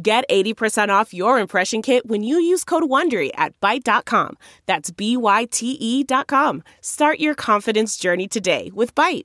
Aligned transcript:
Get 0.00 0.28
80% 0.28 0.90
off 0.90 1.14
your 1.14 1.38
impression 1.38 1.80
kit 1.80 2.06
when 2.06 2.22
you 2.22 2.38
use 2.38 2.64
code 2.64 2.82
WONDERY 2.82 3.30
at 3.34 3.58
Byte.com. 3.60 4.36
That's 4.66 4.90
B-Y-T-E 4.90 6.04
dot 6.04 6.26
com. 6.26 6.62
Start 6.82 7.18
your 7.18 7.34
confidence 7.34 7.96
journey 7.96 8.28
today 8.28 8.70
with 8.74 8.94
Byte. 8.94 9.24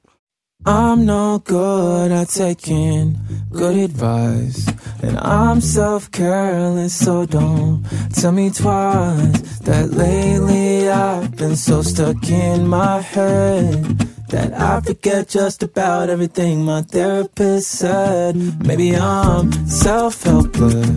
I'm 0.63 1.05
no 1.07 1.39
good 1.39 2.11
at 2.11 2.29
taking 2.29 3.17
good 3.51 3.77
advice 3.77 4.67
And 5.01 5.17
I'm 5.17 5.59
self-careless, 5.59 6.93
so 6.93 7.25
don't 7.25 7.83
tell 8.13 8.31
me 8.31 8.51
twice 8.51 9.57
That 9.61 9.89
lately 9.89 10.87
I've 10.87 11.35
been 11.35 11.55
so 11.55 11.81
stuck 11.81 12.29
in 12.29 12.67
my 12.67 13.01
head 13.01 14.10
That 14.31 14.53
I 14.53 14.79
forget 14.79 15.27
just 15.27 15.61
about 15.61 16.09
everything 16.09 16.63
my 16.63 16.83
therapist 16.83 17.69
said. 17.69 18.37
Maybe 18.65 18.95
I'm 18.95 19.51
self-helpless. 19.67 20.87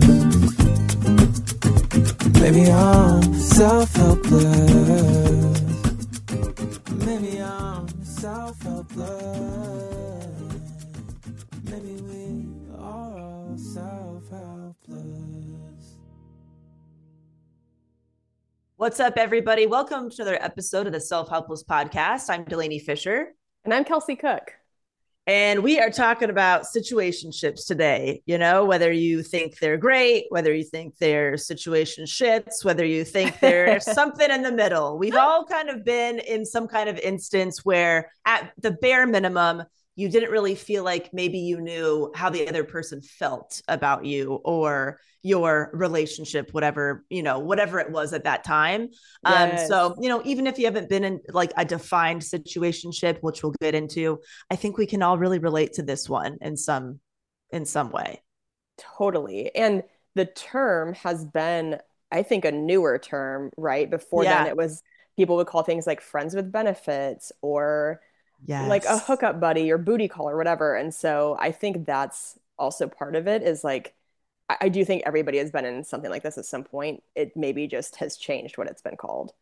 Maybe 2.39 2.71
I'm 2.71 3.33
self-helpless 3.33 4.74
What's 18.95 19.11
up, 19.11 19.17
everybody? 19.17 19.65
Welcome 19.67 20.09
to 20.09 20.21
another 20.21 20.41
episode 20.41 20.87
of 20.87 20.93
the 20.93 21.01
Self 21.01 21.27
Helpless 21.27 21.65
Podcast. 21.65 22.29
I'm 22.29 22.45
Delanie 22.45 22.81
Fischer, 22.81 23.33
And 23.65 23.73
I'm 23.73 23.83
Kelsey 23.83 24.15
Cook. 24.15 24.53
and 25.27 25.63
we 25.63 25.81
are 25.81 25.89
talking 25.89 26.29
about 26.29 26.63
situationships 26.63 27.67
today. 27.67 28.23
You 28.25 28.37
know, 28.37 28.63
whether 28.63 28.89
you 28.93 29.21
think 29.21 29.59
they're 29.59 29.75
great, 29.75 30.27
whether 30.29 30.55
you 30.55 30.63
think 30.63 30.95
they're 30.97 31.33
situationships, 31.33 32.63
whether 32.63 32.85
you 32.85 33.03
think 33.03 33.41
they're 33.41 33.79
something 33.81 34.31
in 34.31 34.43
the 34.43 34.51
middle. 34.53 34.97
We've 34.97 35.13
all 35.13 35.43
kind 35.43 35.67
of 35.67 35.83
been 35.83 36.19
in 36.19 36.45
some 36.45 36.69
kind 36.69 36.87
of 36.87 36.97
instance 36.97 37.65
where, 37.65 38.13
at 38.25 38.53
the 38.59 38.71
bare 38.71 39.05
minimum, 39.05 39.63
you 39.95 40.09
didn't 40.09 40.31
really 40.31 40.55
feel 40.55 40.83
like 40.83 41.13
maybe 41.13 41.39
you 41.39 41.61
knew 41.61 42.11
how 42.15 42.29
the 42.29 42.47
other 42.47 42.63
person 42.63 43.01
felt 43.01 43.61
about 43.67 44.05
you 44.05 44.33
or 44.43 44.99
your 45.23 45.71
relationship 45.73 46.53
whatever 46.53 47.03
you 47.09 47.23
know 47.23 47.39
whatever 47.39 47.79
it 47.79 47.89
was 47.89 48.13
at 48.13 48.25
that 48.25 48.43
time 48.43 48.87
um 49.23 49.57
so 49.57 49.95
you 49.99 50.07
know 50.07 50.21
even 50.23 50.45
if 50.45 50.59
you 50.59 50.65
haven't 50.65 50.87
been 50.87 51.03
in 51.03 51.19
like 51.29 51.51
a 51.57 51.65
defined 51.65 52.21
situationship 52.21 53.17
which 53.21 53.41
we'll 53.41 53.53
get 53.59 53.73
into 53.73 54.19
i 54.51 54.55
think 54.55 54.77
we 54.77 54.85
can 54.85 55.01
all 55.01 55.17
really 55.17 55.39
relate 55.39 55.73
to 55.73 55.81
this 55.81 56.07
one 56.07 56.37
in 56.41 56.55
some 56.55 56.99
in 57.51 57.65
some 57.65 57.89
way 57.89 58.21
Totally. 58.77 59.53
And 59.55 59.83
the 60.15 60.25
term 60.25 60.93
has 60.95 61.25
been, 61.25 61.79
I 62.11 62.23
think, 62.23 62.45
a 62.45 62.51
newer 62.51 62.97
term, 62.97 63.51
right? 63.57 63.89
Before 63.89 64.23
then, 64.23 64.47
it 64.47 64.57
was 64.57 64.81
people 65.15 65.37
would 65.37 65.47
call 65.47 65.63
things 65.63 65.87
like 65.87 66.01
friends 66.01 66.35
with 66.35 66.51
benefits 66.51 67.31
or 67.41 68.01
yeah 68.45 68.67
like 68.67 68.85
a 68.85 68.97
hookup 68.97 69.39
buddy 69.39 69.71
or 69.71 69.77
booty 69.77 70.07
call 70.07 70.29
or 70.29 70.37
whatever. 70.37 70.75
And 70.75 70.93
so 70.93 71.37
I 71.39 71.51
think 71.51 71.85
that's 71.85 72.37
also 72.57 72.87
part 72.87 73.15
of 73.15 73.27
it 73.27 73.43
is 73.43 73.63
like, 73.63 73.93
I, 74.49 74.57
I 74.61 74.69
do 74.69 74.85
think 74.85 75.03
everybody 75.05 75.37
has 75.39 75.51
been 75.51 75.65
in 75.65 75.83
something 75.83 76.09
like 76.09 76.23
this 76.23 76.37
at 76.37 76.45
some 76.45 76.63
point. 76.63 77.03
It 77.15 77.35
maybe 77.35 77.67
just 77.67 77.97
has 77.97 78.17
changed 78.17 78.57
what 78.57 78.67
it's 78.67 78.81
been 78.81 78.97
called. 78.97 79.33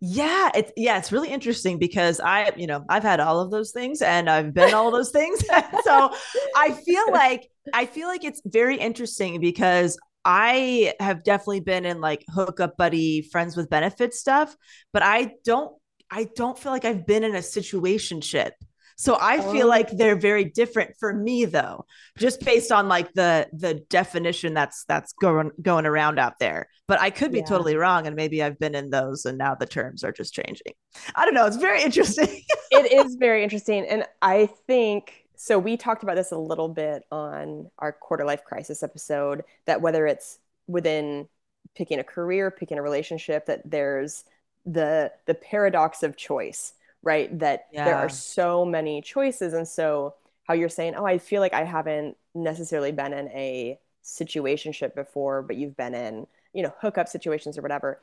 Yeah, 0.00 0.50
it's 0.54 0.72
yeah, 0.76 0.98
it's 0.98 1.10
really 1.10 1.30
interesting 1.30 1.78
because 1.78 2.20
I, 2.20 2.52
you 2.54 2.66
know, 2.66 2.84
I've 2.88 3.02
had 3.02 3.18
all 3.18 3.40
of 3.40 3.50
those 3.50 3.72
things 3.72 4.02
and 4.02 4.28
I've 4.28 4.52
been 4.52 4.74
all 4.74 4.90
those 4.90 5.10
things. 5.10 5.40
so 5.84 6.12
I 6.54 6.72
feel 6.72 7.04
like 7.12 7.48
I 7.72 7.86
feel 7.86 8.06
like 8.06 8.22
it's 8.22 8.42
very 8.44 8.76
interesting 8.76 9.40
because 9.40 9.98
I 10.22 10.92
have 11.00 11.24
definitely 11.24 11.60
been 11.60 11.86
in 11.86 12.00
like 12.00 12.24
hookup 12.28 12.76
buddy, 12.76 13.22
friends 13.22 13.56
with 13.56 13.70
benefits 13.70 14.18
stuff, 14.18 14.54
but 14.92 15.02
I 15.02 15.34
don't 15.44 15.72
I 16.10 16.28
don't 16.36 16.58
feel 16.58 16.72
like 16.72 16.84
I've 16.84 17.06
been 17.06 17.24
in 17.24 17.34
a 17.34 17.38
situationship. 17.40 18.52
So 18.98 19.18
I 19.20 19.40
feel 19.52 19.66
Oh. 19.66 19.68
like 19.68 19.90
they're 19.90 20.16
very 20.16 20.44
different 20.46 20.96
for 20.98 21.12
me 21.12 21.44
though, 21.44 21.84
just 22.16 22.40
based 22.40 22.72
on 22.72 22.88
like 22.88 23.12
the 23.12 23.46
the 23.52 23.74
definition 23.90 24.54
that's 24.54 24.84
that's 24.84 25.12
going 25.20 25.50
going 25.60 25.84
around 25.84 26.18
out 26.18 26.38
there. 26.40 26.68
But 26.88 27.00
I 27.00 27.10
could 27.10 27.30
be 27.30 27.38
Yeah. 27.40 27.44
totally 27.44 27.76
wrong 27.76 28.06
and 28.06 28.16
maybe 28.16 28.42
I've 28.42 28.58
been 28.58 28.74
in 28.74 28.88
those 28.88 29.26
and 29.26 29.36
now 29.36 29.54
the 29.54 29.66
terms 29.66 30.02
are 30.02 30.12
just 30.12 30.32
changing. 30.32 30.72
I 31.14 31.26
don't 31.26 31.34
know, 31.34 31.44
it's 31.46 31.56
very 31.56 31.82
interesting. 31.82 32.28
it 32.70 32.90
is 32.92 33.16
very 33.16 33.42
interesting. 33.44 33.84
And 33.86 34.06
I 34.22 34.46
think 34.66 35.26
so. 35.36 35.58
We 35.58 35.76
talked 35.76 36.02
about 36.02 36.16
this 36.16 36.32
a 36.32 36.38
little 36.38 36.68
bit 36.70 37.02
on 37.12 37.70
our 37.78 37.92
quarter 37.92 38.24
life 38.24 38.44
crisis 38.44 38.82
episode 38.82 39.44
that 39.66 39.82
whether 39.82 40.06
it's 40.06 40.38
within 40.68 41.28
picking 41.74 41.98
a 41.98 42.04
career, 42.04 42.50
picking 42.50 42.78
a 42.78 42.82
relationship, 42.82 43.44
that 43.46 43.60
there's 43.66 44.24
the 44.66 45.12
the 45.26 45.34
paradox 45.34 46.02
of 46.04 46.16
choice, 46.16 46.74
right? 47.02 47.36
That 47.38 47.68
there 47.84 47.96
are 47.98 48.08
so 48.10 48.64
many 48.66 49.02
choices. 49.02 49.54
And 49.54 49.68
so 49.68 50.16
how 50.44 50.54
you're 50.54 50.68
saying, 50.68 50.94
oh, 50.96 51.06
I 51.06 51.18
feel 51.18 51.40
like 51.40 51.54
I 51.54 51.64
haven't 51.64 52.16
necessarily 52.34 52.92
been 52.92 53.12
in 53.14 53.28
a 53.30 53.78
situationship 54.04 54.94
before, 54.94 55.42
but 55.42 55.56
you've 55.56 55.76
been 55.76 55.94
in, 55.94 56.26
you 56.52 56.62
know, 56.62 56.74
hookup 56.80 57.08
situations 57.08 57.58
or 57.58 57.62
whatever. 57.62 58.00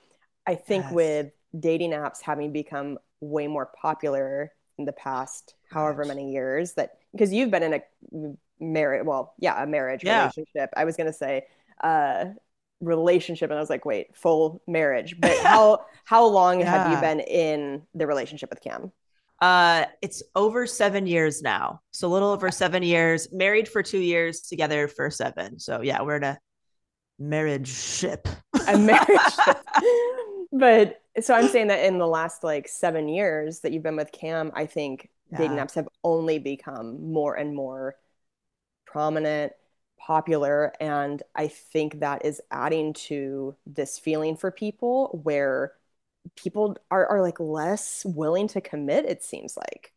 I 0.48 0.56
think 0.56 0.92
Yes. 0.92 0.92
with 0.92 1.32
dating 1.58 1.92
apps 1.92 2.22
having 2.22 2.52
become 2.52 3.00
way 3.22 3.48
more 3.48 3.68
popular 3.82 4.52
in 4.78 4.86
the 4.86 4.92
past 4.94 5.56
however 5.70 6.06
many 6.06 6.32
years 6.34 6.74
that 6.74 6.98
because 7.12 7.32
you've 7.32 7.52
been 7.52 7.64
in 7.64 7.74
a 7.76 7.82
marriage 8.60 9.06
well 9.06 9.34
yeah 9.40 9.62
a 9.62 9.68
marriage 9.68 10.04
Yeah. 10.04 10.08
relationship 10.08 10.70
i 10.76 10.86
was 10.86 10.96
going 10.96 11.08
to 11.08 11.14
say 11.14 11.46
uh 11.84 12.26
relationship 12.84 13.50
and 13.50 13.58
i 13.58 13.62
was 13.62 13.70
like 13.70 13.86
wait 13.86 14.16
full 14.16 14.62
marriage. 14.68 15.16
But 15.20 15.38
how 15.40 15.86
how 16.06 16.26
long 16.26 16.62
have 16.62 16.92
you 16.92 17.00
been 17.00 17.20
in 17.20 17.84
the 17.94 18.08
relationship 18.08 18.50
with 18.50 18.62
cam? 18.62 18.92
Uh 19.42 19.86
it's 20.02 20.24
over 20.36 20.68
7 20.68 21.08
years 21.08 21.42
now. 21.42 21.82
So 21.92 22.08
a 22.08 22.12
little 22.12 22.30
over 22.30 22.52
7 22.52 22.84
years, 22.84 23.28
married 23.32 23.68
for 23.68 23.84
2 23.84 24.00
years, 24.00 24.42
together 24.42 24.88
for 24.88 25.10
7. 25.10 25.60
So 25.60 25.82
yeah, 25.82 26.02
we're 26.02 26.18
in 26.18 26.24
a 26.24 26.40
marriage 27.20 27.68
ship. 27.68 28.28
a 28.68 28.78
marriage 28.78 29.38
but 30.52 31.02
so 31.22 31.34
i'm 31.34 31.48
saying 31.48 31.68
that 31.68 31.86
in 31.86 31.98
the 31.98 32.08
last 32.08 32.44
like 32.44 32.68
seven 32.68 33.08
years 33.08 33.60
that 33.60 33.72
you've 33.72 33.84
been 33.84 33.96
with 33.96 34.12
cam 34.12 34.52
i 34.56 34.66
think 34.66 35.10
dating 35.38 35.58
apps 35.58 35.76
have 35.76 35.88
only 36.04 36.40
become 36.40 37.12
more 37.12 37.36
and 37.36 37.56
more 37.56 37.96
prominent 38.86 39.52
popular 40.06 40.74
and 40.82 41.24
i 41.36 41.48
think 41.48 42.00
that 42.02 42.26
is 42.26 42.42
adding 42.52 42.92
to 42.94 43.56
this 43.66 43.98
feeling 43.98 44.36
for 44.36 44.52
people 44.52 45.20
where 45.24 45.74
people 46.36 46.78
are, 46.92 47.06
are 47.08 47.22
like 47.22 47.40
less 47.40 48.04
willing 48.06 48.48
to 48.50 48.62
commit, 48.62 49.06
it 49.06 49.24
seems 49.24 49.58
like. 49.58 49.92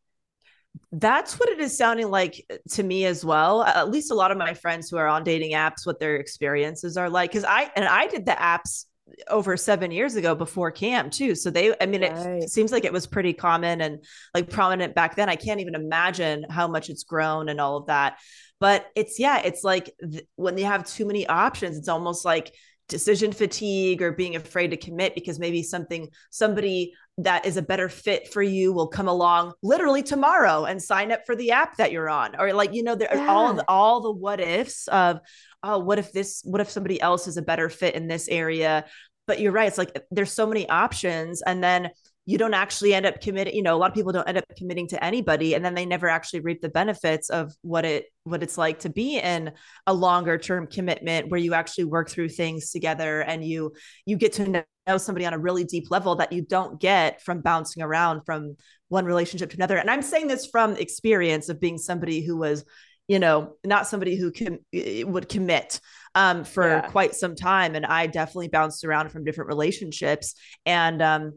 That's 0.92 1.38
what 1.38 1.48
it 1.48 1.58
is 1.58 1.76
sounding 1.76 2.10
like 2.10 2.46
to 2.72 2.82
me 2.82 3.06
as 3.06 3.24
well. 3.24 3.62
At 3.62 3.90
least 3.90 4.10
a 4.10 4.14
lot 4.14 4.30
of 4.30 4.38
my 4.38 4.54
friends 4.54 4.90
who 4.90 4.98
are 4.98 5.06
on 5.06 5.24
dating 5.24 5.52
apps, 5.52 5.86
what 5.86 6.00
their 6.00 6.16
experiences 6.16 6.96
are 6.96 7.08
like. 7.08 7.32
Cause 7.32 7.44
I, 7.44 7.70
and 7.74 7.86
I 7.86 8.06
did 8.06 8.26
the 8.26 8.32
apps 8.32 8.84
over 9.28 9.56
seven 9.56 9.90
years 9.90 10.16
ago 10.16 10.34
before 10.34 10.70
cam 10.70 11.10
too. 11.10 11.34
So 11.34 11.50
they 11.50 11.74
i 11.80 11.86
mean 11.86 12.02
right. 12.02 12.42
it 12.42 12.50
seems 12.50 12.72
like 12.72 12.84
it 12.84 12.92
was 12.92 13.06
pretty 13.06 13.32
common 13.32 13.80
and 13.80 14.04
like 14.34 14.50
prominent 14.50 14.94
back 14.94 15.16
then. 15.16 15.28
I 15.28 15.36
can't 15.36 15.60
even 15.60 15.74
imagine 15.74 16.46
how 16.50 16.68
much 16.68 16.90
it's 16.90 17.04
grown 17.04 17.48
and 17.48 17.60
all 17.60 17.76
of 17.76 17.86
that. 17.86 18.18
But 18.58 18.86
it's 18.94 19.18
yeah 19.18 19.40
it's 19.44 19.62
like 19.62 19.94
th- 20.00 20.26
when 20.36 20.58
you 20.58 20.64
have 20.64 20.86
too 20.86 21.06
many 21.06 21.26
options 21.26 21.76
it's 21.76 21.88
almost 21.88 22.24
like 22.24 22.52
decision 22.88 23.32
fatigue 23.32 24.00
or 24.00 24.12
being 24.12 24.36
afraid 24.36 24.70
to 24.70 24.76
commit 24.76 25.14
because 25.14 25.38
maybe 25.38 25.62
something 25.62 26.08
somebody 26.30 26.94
that 27.18 27.46
is 27.46 27.56
a 27.56 27.62
better 27.62 27.88
fit 27.88 28.32
for 28.32 28.42
you 28.42 28.72
will 28.72 28.86
come 28.86 29.08
along 29.08 29.52
literally 29.62 30.02
tomorrow 30.02 30.64
and 30.64 30.82
sign 30.82 31.10
up 31.10 31.24
for 31.24 31.34
the 31.34 31.50
app 31.50 31.76
that 31.78 31.90
you're 31.90 32.10
on. 32.10 32.38
Or 32.38 32.52
like 32.52 32.74
you 32.74 32.82
know 32.82 32.94
there 32.94 33.08
yeah. 33.12 33.28
all 33.28 33.54
the, 33.54 33.64
all 33.68 34.00
the 34.00 34.12
what 34.12 34.40
ifs 34.40 34.86
of 34.88 35.20
oh 35.62 35.78
what 35.78 35.98
if 35.98 36.12
this 36.12 36.42
what 36.44 36.60
if 36.60 36.70
somebody 36.70 37.00
else 37.00 37.26
is 37.26 37.36
a 37.36 37.42
better 37.42 37.68
fit 37.68 37.94
in 37.94 38.06
this 38.06 38.28
area? 38.28 38.84
But 39.26 39.40
you're 39.40 39.52
right 39.52 39.66
it's 39.68 39.78
like 39.78 39.98
there's 40.10 40.32
so 40.32 40.46
many 40.46 40.68
options. 40.68 41.42
And 41.42 41.64
then 41.64 41.90
you 42.26 42.36
don't 42.36 42.54
actually 42.54 42.92
end 42.92 43.06
up 43.06 43.20
committing 43.20 43.54
you 43.54 43.62
know 43.62 43.74
a 43.74 43.78
lot 43.78 43.88
of 43.88 43.94
people 43.94 44.12
don't 44.12 44.28
end 44.28 44.36
up 44.36 44.44
committing 44.58 44.86
to 44.88 45.02
anybody 45.02 45.54
and 45.54 45.64
then 45.64 45.74
they 45.74 45.86
never 45.86 46.08
actually 46.08 46.40
reap 46.40 46.60
the 46.60 46.68
benefits 46.68 47.30
of 47.30 47.54
what 47.62 47.84
it 47.84 48.06
what 48.24 48.42
it's 48.42 48.58
like 48.58 48.80
to 48.80 48.90
be 48.90 49.18
in 49.18 49.52
a 49.86 49.94
longer 49.94 50.36
term 50.36 50.66
commitment 50.66 51.30
where 51.30 51.40
you 51.40 51.54
actually 51.54 51.84
work 51.84 52.10
through 52.10 52.28
things 52.28 52.70
together 52.70 53.20
and 53.20 53.44
you 53.44 53.72
you 54.04 54.16
get 54.16 54.32
to 54.32 54.64
know 54.86 54.98
somebody 54.98 55.24
on 55.24 55.32
a 55.32 55.38
really 55.38 55.64
deep 55.64 55.90
level 55.90 56.16
that 56.16 56.32
you 56.32 56.42
don't 56.42 56.80
get 56.80 57.22
from 57.22 57.40
bouncing 57.40 57.82
around 57.82 58.22
from 58.26 58.56
one 58.88 59.04
relationship 59.04 59.50
to 59.50 59.56
another 59.56 59.78
and 59.78 59.88
i'm 59.88 60.02
saying 60.02 60.26
this 60.26 60.46
from 60.46 60.76
experience 60.76 61.48
of 61.48 61.60
being 61.60 61.78
somebody 61.78 62.24
who 62.24 62.36
was 62.36 62.64
you 63.08 63.20
know 63.20 63.54
not 63.64 63.86
somebody 63.86 64.16
who 64.16 64.32
can 64.32 64.58
would 65.06 65.28
commit 65.28 65.80
um, 66.16 66.44
for 66.44 66.66
yeah. 66.66 66.80
quite 66.80 67.14
some 67.14 67.36
time 67.36 67.74
and 67.74 67.86
i 67.86 68.06
definitely 68.06 68.48
bounced 68.48 68.84
around 68.84 69.10
from 69.10 69.22
different 69.22 69.48
relationships 69.48 70.34
and 70.64 71.00
um, 71.02 71.32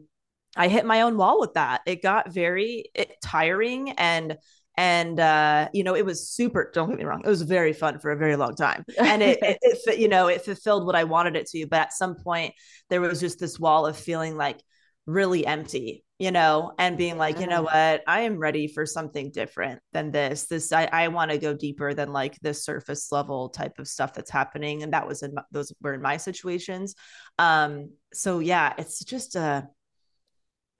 I 0.56 0.68
hit 0.68 0.84
my 0.84 1.02
own 1.02 1.16
wall 1.16 1.40
with 1.40 1.54
that. 1.54 1.82
It 1.86 2.02
got 2.02 2.32
very 2.32 2.90
it, 2.94 3.16
tiring 3.22 3.92
and 3.92 4.36
and 4.76 5.20
uh, 5.20 5.68
you 5.72 5.84
know 5.84 5.94
it 5.94 6.06
was 6.06 6.28
super. 6.28 6.70
Don't 6.72 6.88
get 6.88 6.98
me 6.98 7.04
wrong, 7.04 7.22
it 7.24 7.28
was 7.28 7.42
very 7.42 7.72
fun 7.72 7.98
for 7.98 8.10
a 8.10 8.16
very 8.16 8.36
long 8.36 8.54
time, 8.54 8.84
and 8.98 9.22
it, 9.22 9.38
it, 9.42 9.58
it 9.62 9.98
you 9.98 10.08
know 10.08 10.28
it 10.28 10.44
fulfilled 10.44 10.86
what 10.86 10.96
I 10.96 11.04
wanted 11.04 11.36
it 11.36 11.46
to. 11.48 11.66
But 11.66 11.80
at 11.80 11.92
some 11.92 12.16
point, 12.16 12.54
there 12.88 13.00
was 13.00 13.20
just 13.20 13.38
this 13.38 13.58
wall 13.58 13.86
of 13.86 13.96
feeling 13.96 14.36
like 14.36 14.60
really 15.06 15.44
empty, 15.46 16.04
you 16.18 16.30
know, 16.30 16.72
and 16.78 16.96
being 16.96 17.18
like, 17.18 17.40
you 17.40 17.46
know 17.46 17.62
what, 17.62 18.02
I 18.06 18.20
am 18.20 18.38
ready 18.38 18.68
for 18.68 18.86
something 18.86 19.30
different 19.32 19.80
than 19.92 20.12
this. 20.12 20.46
This 20.46 20.72
I, 20.72 20.88
I 20.92 21.08
want 21.08 21.30
to 21.30 21.38
go 21.38 21.52
deeper 21.52 21.94
than 21.94 22.12
like 22.12 22.38
this 22.40 22.64
surface 22.64 23.10
level 23.10 23.48
type 23.48 23.78
of 23.78 23.88
stuff 23.88 24.14
that's 24.14 24.30
happening, 24.30 24.82
and 24.82 24.92
that 24.92 25.06
was 25.06 25.22
in 25.22 25.34
my, 25.34 25.42
those 25.52 25.72
were 25.82 25.94
in 25.94 26.02
my 26.02 26.16
situations. 26.16 26.94
Um, 27.38 27.90
so 28.12 28.38
yeah, 28.38 28.72
it's 28.78 29.04
just 29.04 29.36
a 29.36 29.68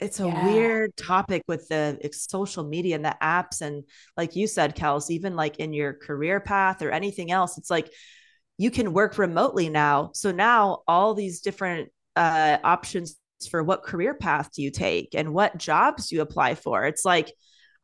it's 0.00 0.20
a 0.20 0.26
yeah. 0.26 0.46
weird 0.46 0.96
topic 0.96 1.42
with 1.46 1.68
the 1.68 1.98
social 2.12 2.64
media 2.64 2.96
and 2.96 3.04
the 3.04 3.16
apps 3.22 3.60
and 3.60 3.84
like 4.16 4.34
you 4.34 4.46
said 4.46 4.76
kels 4.76 5.10
even 5.10 5.36
like 5.36 5.58
in 5.58 5.72
your 5.72 5.92
career 5.92 6.40
path 6.40 6.82
or 6.82 6.90
anything 6.90 7.30
else 7.30 7.58
it's 7.58 7.70
like 7.70 7.92
you 8.58 8.70
can 8.70 8.92
work 8.92 9.18
remotely 9.18 9.68
now 9.68 10.10
so 10.14 10.32
now 10.32 10.78
all 10.88 11.14
these 11.14 11.40
different 11.40 11.90
uh, 12.16 12.58
options 12.64 13.16
for 13.50 13.62
what 13.62 13.82
career 13.82 14.14
path 14.14 14.50
do 14.54 14.62
you 14.62 14.70
take 14.70 15.14
and 15.14 15.32
what 15.32 15.56
jobs 15.56 16.08
do 16.08 16.16
you 16.16 16.22
apply 16.22 16.54
for 16.54 16.84
it's 16.84 17.04
like 17.04 17.32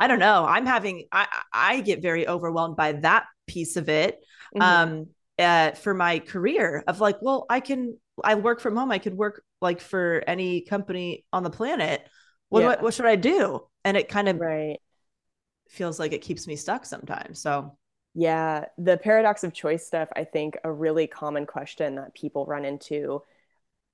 i 0.01 0.07
don't 0.07 0.19
know 0.19 0.45
i'm 0.45 0.67
having 0.67 1.05
i 1.13 1.27
i 1.53 1.81
get 1.81 2.03
very 2.03 2.29
overwhelmed 2.29 2.77
by 2.77 2.93
that 2.93 3.25
piece 3.47 3.77
of 3.77 3.89
it 3.89 4.19
mm-hmm. 4.55 4.63
um 4.63 5.07
uh, 5.39 5.73
for 5.73 5.93
my 5.93 6.19
career 6.19 6.83
of 6.87 7.01
like 7.01 7.17
well 7.21 7.47
i 7.49 7.61
can 7.61 7.95
I 8.25 8.35
work 8.35 8.61
from 8.61 8.77
home. 8.77 8.91
I 8.91 8.99
could 8.99 9.15
work 9.17 9.43
like 9.67 9.81
for 9.81 10.23
any 10.27 10.63
company 10.63 11.27
on 11.33 11.43
the 11.43 11.51
planet. 11.51 12.09
What 12.49 12.63
yeah. 12.63 12.69
I, 12.69 12.83
what 12.83 12.95
should 12.95 13.07
I 13.07 13.17
do? 13.17 13.67
And 13.85 13.97
it 13.97 14.09
kind 14.09 14.29
of 14.29 14.39
right 14.39 14.79
feels 15.69 15.99
like 15.99 16.13
it 16.13 16.23
keeps 16.23 16.47
me 16.47 16.57
stuck 16.57 16.87
sometimes. 16.87 17.41
So 17.41 17.77
yeah, 18.15 18.67
the 18.79 18.97
paradox 18.97 19.45
of 19.45 19.53
choice 19.53 19.87
stuff, 19.87 20.09
I 20.17 20.25
think 20.25 20.57
a 20.65 20.73
really 20.73 21.07
common 21.07 21.45
question 21.45 21.97
that 21.97 22.15
people 22.15 22.47
run 22.47 22.65
into. 22.65 23.23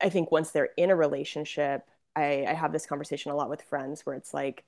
I 0.00 0.10
think 0.10 0.30
once 0.30 0.50
they're 0.50 0.70
in 0.76 0.90
a 0.90 0.96
relationship, 0.96 1.82
I, 2.14 2.44
I 2.46 2.52
have 2.52 2.72
this 2.72 2.86
conversation 2.86 3.32
a 3.32 3.34
lot 3.34 3.48
with 3.48 3.62
friends 3.62 4.04
where 4.04 4.14
it's 4.14 4.34
like, 4.34 4.64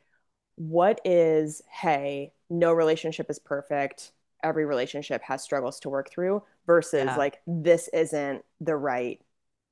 what 0.57 1.01
is, 1.05 1.63
hey, 1.71 2.33
no 2.49 2.73
relationship 2.73 3.29
is 3.29 3.39
perfect. 3.39 4.13
Every 4.43 4.65
relationship 4.65 5.23
has 5.23 5.43
struggles 5.43 5.79
to 5.81 5.91
work 5.91 6.11
through 6.11 6.43
versus 6.67 7.05
yeah. 7.05 7.17
like, 7.17 7.41
this 7.47 7.89
isn't 7.93 8.45
the 8.61 8.77
right 8.77 9.21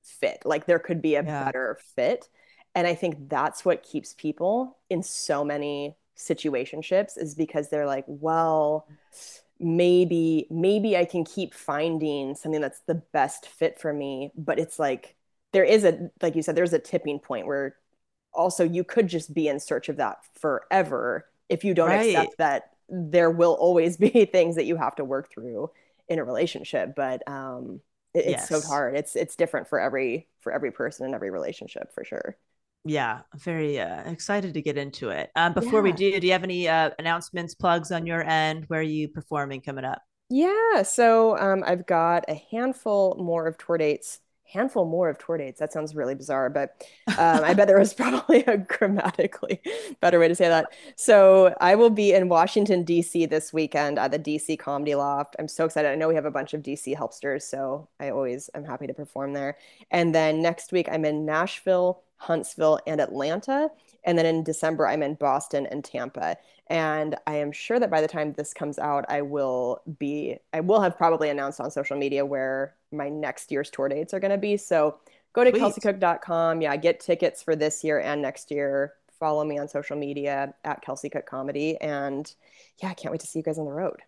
fit. 0.02 0.42
Like 0.44 0.66
there 0.66 0.78
could 0.78 1.02
be 1.02 1.14
a 1.14 1.24
yeah. 1.24 1.44
better 1.44 1.78
fit. 1.94 2.28
And 2.74 2.86
I 2.86 2.94
think 2.94 3.28
that's 3.28 3.64
what 3.64 3.82
keeps 3.82 4.14
people 4.14 4.78
in 4.88 5.02
so 5.02 5.44
many 5.44 5.96
situationships 6.16 7.18
is 7.18 7.34
because 7.34 7.68
they're 7.68 7.86
like, 7.86 8.04
well, 8.06 8.86
maybe 9.60 10.46
maybe 10.50 10.96
I 10.96 11.04
can 11.04 11.24
keep 11.24 11.54
finding 11.54 12.34
something 12.34 12.60
that's 12.60 12.80
the 12.86 13.02
best 13.12 13.46
fit 13.46 13.78
for 13.78 13.92
me, 13.92 14.32
but 14.36 14.58
it's 14.58 14.78
like 14.78 15.16
there 15.52 15.64
is 15.64 15.84
a 15.84 16.10
like 16.20 16.34
you 16.34 16.42
said 16.42 16.56
there's 16.56 16.72
a 16.72 16.78
tipping 16.78 17.18
point 17.18 17.46
where 17.46 17.76
also 18.32 18.64
you 18.64 18.84
could 18.84 19.08
just 19.08 19.32
be 19.32 19.48
in 19.48 19.60
search 19.60 19.88
of 19.88 19.96
that 19.96 20.18
forever 20.34 21.26
if 21.48 21.64
you 21.64 21.74
don't 21.74 21.90
right. 21.90 22.14
accept 22.14 22.38
that 22.38 22.70
there 22.88 23.30
will 23.30 23.52
always 23.52 23.96
be 23.98 24.24
things 24.24 24.56
that 24.56 24.64
you 24.64 24.76
have 24.76 24.96
to 24.96 25.04
work 25.04 25.30
through 25.30 25.70
in 26.08 26.18
a 26.18 26.24
relationship 26.24 26.94
but 26.96 27.26
um 27.28 27.80
it, 28.14 28.26
it's 28.26 28.28
yes. 28.28 28.48
so 28.48 28.60
hard. 28.60 28.96
It's 28.96 29.16
it's 29.16 29.36
different 29.36 29.68
for 29.68 29.80
every 29.80 30.28
for 30.40 30.52
every 30.52 30.70
person 30.70 31.06
in 31.06 31.14
every 31.14 31.30
relationship 31.30 31.92
for 31.94 32.04
sure. 32.04 32.36
Yeah 32.84 33.20
very 33.36 33.78
uh, 33.78 34.10
excited 34.10 34.54
to 34.54 34.62
get 34.62 34.76
into 34.76 35.10
it. 35.10 35.30
Um, 35.36 35.52
before 35.52 35.80
yeah. 35.80 35.80
we 35.80 35.92
do 35.92 36.20
do 36.20 36.26
you 36.26 36.32
have 36.32 36.44
any 36.44 36.68
uh, 36.68 36.90
announcements 36.98 37.54
plugs 37.54 37.92
on 37.92 38.06
your 38.06 38.22
end? 38.22 38.64
Where 38.68 38.80
are 38.80 38.82
you 38.82 39.08
performing 39.08 39.60
coming 39.60 39.84
up? 39.84 40.02
Yeah 40.30 40.82
so 40.82 41.36
um, 41.36 41.62
i've 41.66 41.86
got 41.86 42.24
a 42.26 42.42
handful 42.50 43.16
more 43.20 43.46
of 43.46 43.58
tour 43.58 43.76
dates 43.76 44.18
handful 44.52 44.84
more 44.84 45.08
of 45.08 45.18
tour 45.18 45.38
dates. 45.38 45.58
That 45.60 45.72
sounds 45.72 45.94
really 45.94 46.14
bizarre, 46.14 46.50
but 46.50 46.86
um, 47.18 47.42
I 47.44 47.54
bet 47.54 47.66
there 47.66 47.78
was 47.78 47.94
probably 48.02 48.44
a 48.44 48.58
grammatically 48.58 49.60
better 50.00 50.18
way 50.18 50.28
to 50.28 50.34
say 50.34 50.48
that. 50.48 50.66
So 50.96 51.54
I 51.60 51.74
will 51.74 51.90
be 51.90 52.12
in 52.12 52.28
Washington, 52.28 52.84
D.C. 52.84 53.26
this 53.26 53.52
weekend 53.52 53.98
at 53.98 54.10
the 54.10 54.18
DC 54.18 54.58
Comedy 54.58 54.94
Loft. 54.94 55.36
I'm 55.38 55.48
so 55.48 55.64
excited. 55.64 55.90
I 55.90 55.94
know 55.94 56.08
we 56.08 56.14
have 56.14 56.24
a 56.24 56.30
bunch 56.30 56.54
of 56.54 56.62
DC 56.62 56.96
helpsters, 56.96 57.44
so 57.44 57.88
I 57.98 58.10
always 58.10 58.50
am 58.54 58.64
happy 58.64 58.86
to 58.86 58.94
perform 58.94 59.32
there. 59.32 59.56
And 59.90 60.14
then 60.14 60.42
next 60.42 60.72
week, 60.72 60.88
I'm 60.90 61.04
in 61.04 61.24
Nashville, 61.24 62.02
Huntsville, 62.22 62.78
and 62.86 63.00
Atlanta. 63.00 63.68
And 64.04 64.16
then 64.16 64.26
in 64.26 64.44
December, 64.44 64.86
I'm 64.86 65.02
in 65.02 65.14
Boston 65.14 65.66
and 65.66 65.84
Tampa. 65.84 66.36
And 66.68 67.16
I 67.26 67.34
am 67.36 67.50
sure 67.50 67.80
that 67.80 67.90
by 67.90 68.00
the 68.00 68.06
time 68.06 68.32
this 68.32 68.54
comes 68.54 68.78
out, 68.78 69.04
I 69.08 69.22
will 69.22 69.82
be, 69.98 70.36
I 70.52 70.60
will 70.60 70.80
have 70.80 70.96
probably 70.96 71.30
announced 71.30 71.60
on 71.60 71.70
social 71.70 71.96
media 71.96 72.24
where 72.24 72.76
my 72.92 73.08
next 73.08 73.50
year's 73.50 73.70
tour 73.70 73.88
dates 73.88 74.14
are 74.14 74.20
going 74.20 74.30
to 74.30 74.38
be. 74.38 74.56
So 74.56 74.98
go 75.32 75.42
to 75.42 75.50
kelseycook.com. 75.50 76.62
Yeah, 76.62 76.76
get 76.76 77.00
tickets 77.00 77.42
for 77.42 77.56
this 77.56 77.82
year 77.82 77.98
and 77.98 78.22
next 78.22 78.52
year. 78.52 78.94
Follow 79.18 79.44
me 79.44 79.58
on 79.58 79.66
social 79.68 79.96
media 79.96 80.54
at 80.64 80.82
Kelsey 80.82 81.10
Cook 81.10 81.26
Comedy. 81.26 81.76
And 81.80 82.32
yeah, 82.80 82.90
I 82.90 82.94
can't 82.94 83.10
wait 83.10 83.20
to 83.22 83.26
see 83.26 83.40
you 83.40 83.42
guys 83.42 83.58
on 83.58 83.64
the 83.64 83.72
road. 83.72 84.00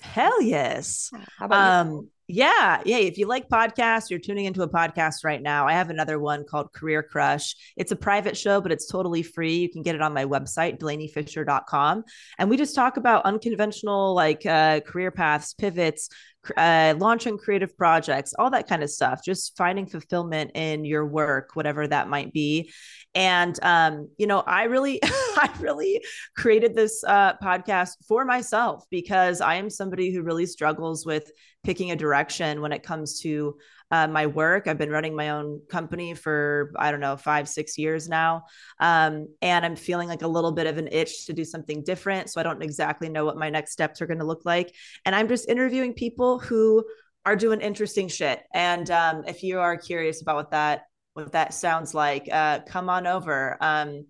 Hell 0.00 0.42
yes. 0.42 1.10
um, 1.40 1.90
you? 1.90 2.10
Yeah. 2.30 2.82
Yeah. 2.84 2.98
If 2.98 3.16
you 3.16 3.26
like 3.26 3.48
podcasts, 3.48 4.10
you're 4.10 4.18
tuning 4.18 4.44
into 4.44 4.60
a 4.62 4.68
podcast 4.68 5.24
right 5.24 5.40
now. 5.40 5.66
I 5.66 5.72
have 5.72 5.88
another 5.88 6.18
one 6.18 6.44
called 6.44 6.74
Career 6.74 7.02
Crush. 7.02 7.56
It's 7.74 7.90
a 7.90 7.96
private 7.96 8.36
show, 8.36 8.60
but 8.60 8.70
it's 8.70 8.86
totally 8.86 9.22
free. 9.22 9.56
You 9.56 9.70
can 9.70 9.82
get 9.82 9.94
it 9.94 10.02
on 10.02 10.12
my 10.12 10.26
website, 10.26 10.78
delaniefischer.com. 10.78 12.04
And 12.38 12.50
we 12.50 12.58
just 12.58 12.74
talk 12.74 12.98
about 12.98 13.24
unconventional 13.24 14.14
like 14.14 14.44
uh, 14.44 14.80
career 14.80 15.10
paths, 15.10 15.54
pivots, 15.54 16.10
uh, 16.56 16.94
launching 16.98 17.38
creative 17.38 17.76
projects, 17.76 18.34
all 18.38 18.50
that 18.50 18.68
kind 18.68 18.82
of 18.82 18.90
stuff, 18.90 19.20
just 19.24 19.56
finding 19.56 19.86
fulfillment 19.86 20.52
in 20.54 20.84
your 20.84 21.06
work, 21.06 21.50
whatever 21.54 21.86
that 21.86 22.08
might 22.08 22.32
be. 22.32 22.70
And, 23.14 23.58
um, 23.62 24.08
you 24.18 24.26
know, 24.26 24.40
I 24.40 24.64
really, 24.64 25.00
I 25.02 25.50
really 25.60 26.02
created 26.36 26.74
this 26.74 27.02
uh, 27.04 27.34
podcast 27.42 27.92
for 28.06 28.24
myself 28.24 28.84
because 28.90 29.40
I 29.40 29.56
am 29.56 29.70
somebody 29.70 30.12
who 30.12 30.22
really 30.22 30.46
struggles 30.46 31.04
with 31.04 31.30
picking 31.64 31.90
a 31.90 31.96
direction 31.96 32.60
when 32.60 32.72
it 32.72 32.82
comes 32.82 33.20
to 33.20 33.56
uh, 33.90 34.06
my 34.06 34.26
work. 34.26 34.66
I've 34.66 34.78
been 34.78 34.90
running 34.90 35.16
my 35.16 35.30
own 35.30 35.60
company 35.68 36.14
for, 36.14 36.72
I 36.76 36.90
don't 36.90 37.00
know, 37.00 37.16
five, 37.16 37.48
six 37.48 37.78
years 37.78 38.08
now. 38.08 38.44
Um, 38.80 39.28
and 39.40 39.64
I'm 39.64 39.76
feeling 39.76 40.08
like 40.08 40.22
a 40.22 40.28
little 40.28 40.52
bit 40.52 40.66
of 40.66 40.78
an 40.78 40.88
itch 40.92 41.26
to 41.26 41.32
do 41.32 41.44
something 41.44 41.82
different. 41.82 42.30
So 42.30 42.40
I 42.40 42.44
don't 42.44 42.62
exactly 42.62 43.08
know 43.08 43.24
what 43.24 43.36
my 43.36 43.50
next 43.50 43.72
steps 43.72 44.02
are 44.02 44.06
going 44.06 44.18
to 44.18 44.26
look 44.26 44.44
like. 44.44 44.74
And 45.04 45.14
I'm 45.14 45.28
just 45.28 45.48
interviewing 45.48 45.94
people 45.94 46.38
who 46.38 46.84
are 47.24 47.36
doing 47.36 47.60
interesting 47.60 48.08
shit. 48.08 48.42
And 48.54 48.90
um, 48.90 49.24
if 49.26 49.42
you 49.42 49.60
are 49.60 49.76
curious 49.76 50.22
about 50.22 50.36
what 50.36 50.50
that 50.52 50.82
what 51.14 51.32
that 51.32 51.52
sounds 51.52 51.94
like, 51.94 52.28
uh, 52.30 52.60
come 52.60 52.88
on 52.88 53.06
over. 53.06 53.56
Um, 53.60 54.06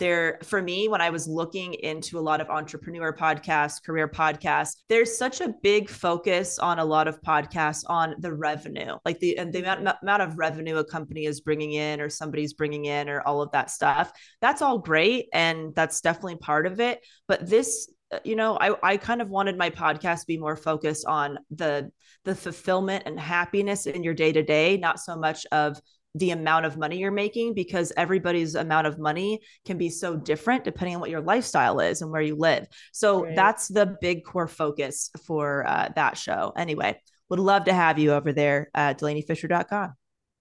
there 0.00 0.38
for 0.42 0.60
me 0.60 0.88
when 0.88 1.00
i 1.00 1.10
was 1.10 1.28
looking 1.28 1.74
into 1.74 2.18
a 2.18 2.20
lot 2.20 2.40
of 2.40 2.50
entrepreneur 2.50 3.12
podcasts 3.12 3.80
career 3.84 4.08
podcasts 4.08 4.76
there's 4.88 5.16
such 5.16 5.40
a 5.40 5.54
big 5.62 5.88
focus 5.88 6.58
on 6.58 6.80
a 6.80 6.84
lot 6.84 7.06
of 7.06 7.20
podcasts 7.20 7.84
on 7.86 8.14
the 8.18 8.32
revenue 8.32 8.96
like 9.04 9.20
the 9.20 9.38
and 9.38 9.52
the 9.52 9.60
amount, 9.60 9.86
amount 10.02 10.22
of 10.22 10.38
revenue 10.38 10.76
a 10.76 10.84
company 10.84 11.26
is 11.26 11.40
bringing 11.40 11.72
in 11.72 12.00
or 12.00 12.08
somebody's 12.08 12.54
bringing 12.54 12.86
in 12.86 13.08
or 13.08 13.20
all 13.22 13.42
of 13.42 13.50
that 13.52 13.70
stuff. 13.70 14.12
That's 14.40 14.62
all 14.62 14.78
great 14.78 15.28
and 15.32 15.74
that's 15.74 16.00
definitely 16.00 16.36
part 16.36 16.66
of 16.66 16.80
it 16.80 17.00
but 17.28 17.48
this 17.48 17.92
uh, 18.12 18.18
you 18.24 18.34
know 18.34 18.58
i 18.60 18.74
i 18.82 18.96
kind 18.96 19.22
of 19.22 19.28
wanted 19.28 19.56
my 19.56 19.70
podcast 19.70 20.20
to 20.20 20.26
be 20.26 20.38
more 20.38 20.56
focused 20.56 21.06
on 21.06 21.38
the 21.50 21.90
the 22.24 22.34
fulfillment 22.34 23.04
and 23.06 23.18
happiness 23.18 23.86
in 23.86 24.02
your 24.02 24.14
day 24.14 24.32
to 24.32 24.42
day 24.42 24.76
not 24.76 24.98
so 24.98 25.16
much 25.16 25.46
of 25.52 25.80
the 26.14 26.32
amount 26.32 26.66
of 26.66 26.76
money 26.76 26.98
you're 26.98 27.10
making 27.10 27.54
because 27.54 27.92
everybody's 27.96 28.54
amount 28.54 28.86
of 28.86 28.98
money 28.98 29.40
can 29.64 29.78
be 29.78 29.88
so 29.88 30.16
different 30.16 30.64
depending 30.64 30.94
on 30.96 31.00
what 31.00 31.10
your 31.10 31.20
lifestyle 31.20 31.80
is 31.80 32.02
and 32.02 32.10
where 32.10 32.22
you 32.22 32.34
live. 32.34 32.66
So 32.92 33.24
right. 33.24 33.36
that's 33.36 33.68
the 33.68 33.96
big 34.00 34.24
core 34.24 34.48
focus 34.48 35.10
for 35.24 35.66
uh, 35.66 35.90
that 35.94 36.18
show. 36.18 36.52
Anyway, 36.56 37.00
would 37.28 37.38
love 37.38 37.64
to 37.64 37.72
have 37.72 37.98
you 37.98 38.12
over 38.12 38.32
there 38.32 38.70
at 38.74 38.98
DelanieFischer.com. 38.98 39.94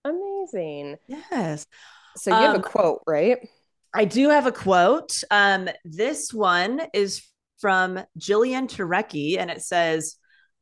Amazing. 0.06 0.98
Yes. 1.08 1.68
So 2.18 2.32
you 2.32 2.38
um, 2.38 2.44
have 2.44 2.54
a 2.56 2.58
um, 2.58 2.64
quote, 2.64 3.04
right? 3.06 3.48
I 3.94 4.06
do 4.06 4.30
have 4.30 4.48
a 4.48 4.52
quote. 4.52 5.24
Um, 5.30 5.70
this 5.86 6.34
one 6.34 6.82
is 6.94 7.24
from 7.60 8.00
Jillian 8.18 8.68
Turecki, 8.68 9.38
and 9.38 9.52
it 9.52 9.62
says, 9.62 10.16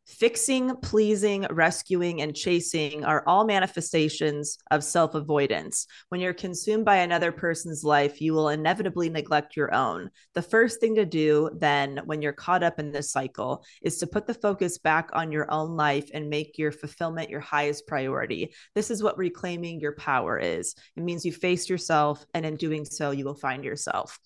Fixing, 0.08 0.74
pleasing, 0.78 1.46
rescuing, 1.50 2.22
and 2.22 2.34
chasing 2.34 3.04
are 3.04 3.24
all 3.28 3.44
manifestations 3.44 4.58
of 4.72 4.82
self 4.82 5.16
avoidance. 5.16 5.86
When 6.08 6.22
you're 6.22 6.34
consumed 6.34 6.86
by 6.86 6.98
another 6.98 7.34
person's 7.34 7.84
life, 7.84 8.22
you 8.22 8.34
will 8.34 8.48
inevitably 8.48 9.10
neglect 9.10 9.58
your 9.58 9.74
own. 9.74 10.10
The 10.34 10.42
first 10.42 10.80
thing 10.80 10.96
to 10.96 11.06
do, 11.06 11.50
then, 11.54 12.00
when 12.06 12.22
you're 12.22 12.32
caught 12.32 12.64
up 12.64 12.80
in 12.80 12.94
this 12.94 13.12
cycle, 13.12 13.66
is 13.82 13.98
to 13.98 14.08
put 14.08 14.26
the 14.26 14.34
focus 14.34 14.78
back 14.78 15.10
on 15.12 15.34
your 15.34 15.52
own 15.52 15.76
life 15.76 16.10
and 16.14 16.30
make 16.30 16.58
your 16.58 16.72
fulfillment 16.72 17.30
your 17.30 17.42
highest 17.42 17.86
priority. 17.86 18.54
This 18.76 18.90
is 18.90 19.04
what 19.04 19.18
reclaiming 19.18 19.82
your 19.82 19.96
power 19.96 20.40
is. 20.40 20.74
It 20.96 21.04
means 21.04 21.26
you 21.26 21.34
face 21.34 21.70
yourself, 21.70 22.26
and 22.34 22.46
in 22.46 22.56
doing 22.56 22.86
so, 22.86 23.12
you 23.12 23.26
will 23.26 23.36
find 23.36 23.66
yourself. 23.66 24.18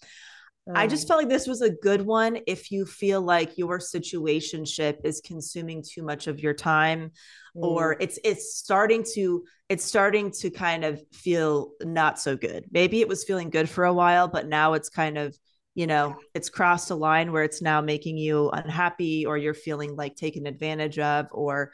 I 0.75 0.87
just 0.87 1.07
felt 1.07 1.19
like 1.19 1.29
this 1.29 1.47
was 1.47 1.61
a 1.61 1.71
good 1.71 2.01
one 2.01 2.39
if 2.45 2.71
you 2.71 2.85
feel 2.85 3.21
like 3.21 3.57
your 3.57 3.79
situationship 3.79 4.97
is 5.03 5.21
consuming 5.25 5.83
too 5.83 6.03
much 6.03 6.27
of 6.27 6.39
your 6.39 6.53
time 6.53 7.11
mm. 7.55 7.63
or 7.63 7.97
it's 7.99 8.19
it's 8.23 8.55
starting 8.55 9.03
to 9.15 9.43
it's 9.69 9.83
starting 9.83 10.31
to 10.31 10.49
kind 10.49 10.83
of 10.85 11.01
feel 11.13 11.71
not 11.81 12.19
so 12.19 12.35
good. 12.35 12.65
Maybe 12.71 13.01
it 13.01 13.07
was 13.07 13.23
feeling 13.23 13.49
good 13.49 13.69
for 13.69 13.85
a 13.85 13.93
while 13.93 14.27
but 14.27 14.47
now 14.47 14.73
it's 14.73 14.89
kind 14.89 15.17
of 15.17 15.35
you 15.73 15.87
know 15.87 16.15
it's 16.35 16.49
crossed 16.49 16.91
a 16.91 16.95
line 16.95 17.31
where 17.31 17.43
it's 17.43 17.61
now 17.61 17.81
making 17.81 18.17
you 18.17 18.49
unhappy 18.51 19.25
or 19.25 19.37
you're 19.37 19.53
feeling 19.53 19.95
like 19.95 20.15
taken 20.15 20.45
advantage 20.45 20.99
of 20.99 21.27
or 21.31 21.71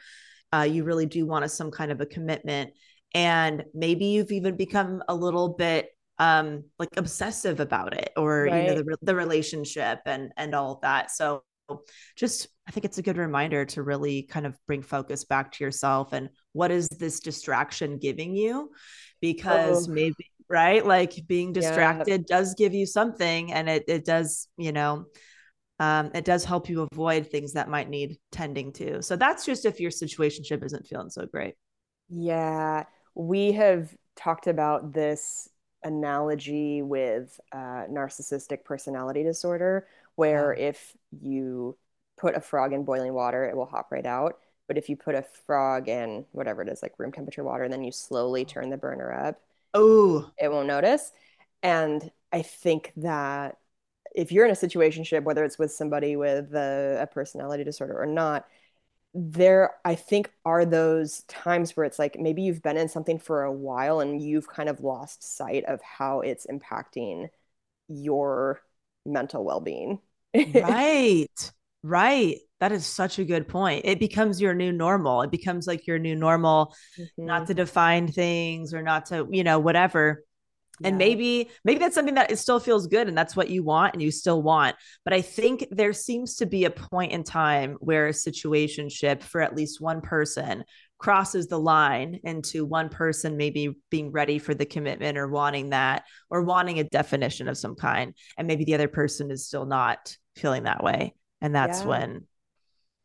uh, 0.52 0.66
you 0.68 0.84
really 0.84 1.06
do 1.06 1.26
want 1.26 1.48
some 1.50 1.70
kind 1.70 1.92
of 1.92 2.00
a 2.00 2.06
commitment 2.06 2.70
and 3.14 3.64
maybe 3.74 4.06
you've 4.06 4.32
even 4.32 4.56
become 4.56 5.02
a 5.08 5.14
little 5.14 5.50
bit 5.50 5.90
um 6.18 6.64
like 6.78 6.88
obsessive 6.96 7.60
about 7.60 7.94
it 7.94 8.10
or 8.16 8.44
right. 8.44 8.68
you 8.68 8.74
know 8.74 8.82
the, 8.82 8.96
the 9.02 9.14
relationship 9.14 10.00
and 10.06 10.32
and 10.36 10.54
all 10.54 10.72
of 10.72 10.80
that 10.80 11.10
so 11.10 11.42
just 12.16 12.48
i 12.66 12.70
think 12.70 12.84
it's 12.84 12.98
a 12.98 13.02
good 13.02 13.18
reminder 13.18 13.64
to 13.64 13.82
really 13.82 14.22
kind 14.22 14.46
of 14.46 14.56
bring 14.66 14.82
focus 14.82 15.24
back 15.24 15.52
to 15.52 15.64
yourself 15.64 16.12
and 16.12 16.30
what 16.52 16.70
is 16.70 16.88
this 16.88 17.20
distraction 17.20 17.98
giving 17.98 18.34
you 18.34 18.70
because 19.20 19.88
oh. 19.88 19.92
maybe 19.92 20.14
right 20.48 20.86
like 20.86 21.14
being 21.26 21.52
distracted 21.52 22.24
yeah. 22.28 22.36
does 22.36 22.54
give 22.54 22.72
you 22.72 22.86
something 22.86 23.52
and 23.52 23.68
it 23.68 23.84
it 23.86 24.04
does 24.04 24.48
you 24.56 24.72
know 24.72 25.04
um, 25.80 26.10
it 26.12 26.24
does 26.24 26.44
help 26.44 26.68
you 26.68 26.88
avoid 26.90 27.28
things 27.28 27.52
that 27.52 27.68
might 27.68 27.88
need 27.88 28.18
tending 28.32 28.72
to 28.72 29.00
so 29.02 29.14
that's 29.14 29.44
just 29.44 29.64
if 29.64 29.78
your 29.78 29.92
situationship 29.92 30.64
isn't 30.64 30.86
feeling 30.86 31.10
so 31.10 31.26
great 31.26 31.54
yeah 32.08 32.84
we 33.14 33.52
have 33.52 33.94
talked 34.16 34.46
about 34.48 34.92
this 34.92 35.48
analogy 35.82 36.82
with 36.82 37.40
uh, 37.52 37.86
narcissistic 37.90 38.64
personality 38.64 39.22
disorder, 39.22 39.86
where 40.16 40.54
yeah. 40.56 40.68
if 40.68 40.96
you 41.20 41.76
put 42.18 42.36
a 42.36 42.40
frog 42.40 42.72
in 42.72 42.84
boiling 42.84 43.14
water, 43.14 43.44
it 43.44 43.56
will 43.56 43.66
hop 43.66 43.92
right 43.92 44.06
out. 44.06 44.38
But 44.66 44.76
if 44.76 44.88
you 44.88 44.96
put 44.96 45.14
a 45.14 45.24
frog 45.46 45.88
in 45.88 46.26
whatever 46.32 46.62
it 46.62 46.68
is, 46.68 46.82
like 46.82 46.98
room 46.98 47.12
temperature 47.12 47.44
water, 47.44 47.64
and 47.64 47.72
then 47.72 47.84
you 47.84 47.92
slowly 47.92 48.44
turn 48.44 48.70
the 48.70 48.76
burner 48.76 49.12
up, 49.12 49.40
oh, 49.74 50.30
it 50.38 50.50
won't 50.50 50.66
notice. 50.66 51.10
And 51.62 52.10
I 52.32 52.42
think 52.42 52.92
that 52.96 53.56
if 54.14 54.32
you're 54.32 54.44
in 54.44 54.50
a 54.50 54.56
situation 54.56 55.04
whether 55.22 55.44
it's 55.44 55.58
with 55.58 55.72
somebody 55.72 56.16
with 56.16 56.54
a, 56.54 56.98
a 57.02 57.06
personality 57.06 57.64
disorder 57.64 58.00
or 58.00 58.06
not, 58.06 58.46
there 59.14 59.70
i 59.84 59.94
think 59.94 60.30
are 60.44 60.64
those 60.64 61.22
times 61.22 61.76
where 61.76 61.86
it's 61.86 61.98
like 61.98 62.18
maybe 62.18 62.42
you've 62.42 62.62
been 62.62 62.76
in 62.76 62.88
something 62.88 63.18
for 63.18 63.42
a 63.42 63.52
while 63.52 64.00
and 64.00 64.22
you've 64.22 64.46
kind 64.46 64.68
of 64.68 64.80
lost 64.80 65.36
sight 65.36 65.64
of 65.64 65.80
how 65.82 66.20
it's 66.20 66.46
impacting 66.46 67.28
your 67.88 68.60
mental 69.08 69.44
well-being. 69.44 69.98
Right. 70.34 71.52
Right. 71.82 72.38
That 72.60 72.72
is 72.72 72.84
such 72.84 73.18
a 73.18 73.24
good 73.24 73.48
point. 73.48 73.82
It 73.84 74.00
becomes 74.00 74.40
your 74.40 74.52
new 74.52 74.72
normal. 74.72 75.22
It 75.22 75.30
becomes 75.30 75.66
like 75.66 75.86
your 75.86 75.98
new 75.98 76.16
normal 76.16 76.74
mm-hmm. 76.98 77.24
not 77.24 77.46
to 77.46 77.54
define 77.54 78.08
things 78.08 78.74
or 78.74 78.82
not 78.82 79.06
to 79.06 79.28
you 79.30 79.44
know 79.44 79.60
whatever 79.60 80.24
and 80.84 80.98
maybe 80.98 81.50
maybe 81.64 81.78
that's 81.78 81.94
something 81.94 82.14
that 82.14 82.30
it 82.30 82.38
still 82.38 82.60
feels 82.60 82.86
good 82.86 83.08
and 83.08 83.16
that's 83.16 83.36
what 83.36 83.50
you 83.50 83.62
want 83.62 83.94
and 83.94 84.02
you 84.02 84.10
still 84.10 84.42
want. 84.42 84.76
But 85.04 85.14
i 85.14 85.20
think 85.20 85.66
there 85.70 85.92
seems 85.92 86.36
to 86.36 86.46
be 86.46 86.64
a 86.64 86.70
point 86.70 87.12
in 87.12 87.24
time 87.24 87.76
where 87.80 88.08
a 88.08 88.12
situationship 88.12 89.22
for 89.22 89.40
at 89.40 89.54
least 89.54 89.80
one 89.80 90.00
person 90.00 90.64
crosses 90.98 91.46
the 91.46 91.58
line 91.58 92.18
into 92.24 92.64
one 92.64 92.88
person 92.88 93.36
maybe 93.36 93.76
being 93.88 94.10
ready 94.10 94.38
for 94.38 94.52
the 94.52 94.66
commitment 94.66 95.16
or 95.16 95.28
wanting 95.28 95.70
that 95.70 96.02
or 96.28 96.42
wanting 96.42 96.80
a 96.80 96.84
definition 96.84 97.48
of 97.48 97.56
some 97.56 97.76
kind. 97.76 98.14
And 98.36 98.48
maybe 98.48 98.64
the 98.64 98.74
other 98.74 98.88
person 98.88 99.30
is 99.30 99.46
still 99.46 99.64
not 99.64 100.16
feeling 100.36 100.64
that 100.64 100.82
way. 100.82 101.14
And 101.40 101.54
that's 101.54 101.80
yeah. 101.80 101.86
when 101.86 102.26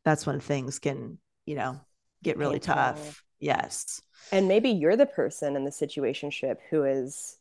that's 0.03 0.25
when 0.25 0.39
things 0.39 0.79
can 0.79 1.19
you 1.45 1.55
know 1.55 1.79
get 2.23 2.37
really 2.37 2.59
tough. 2.59 3.23
Yes. 3.39 4.01
And 4.31 4.47
maybe 4.47 4.69
you're 4.69 4.95
the 4.95 5.05
person 5.05 5.55
in 5.55 5.65
the 5.65 5.71
situationship 5.71 6.55
who 6.69 6.85
is 6.85 7.37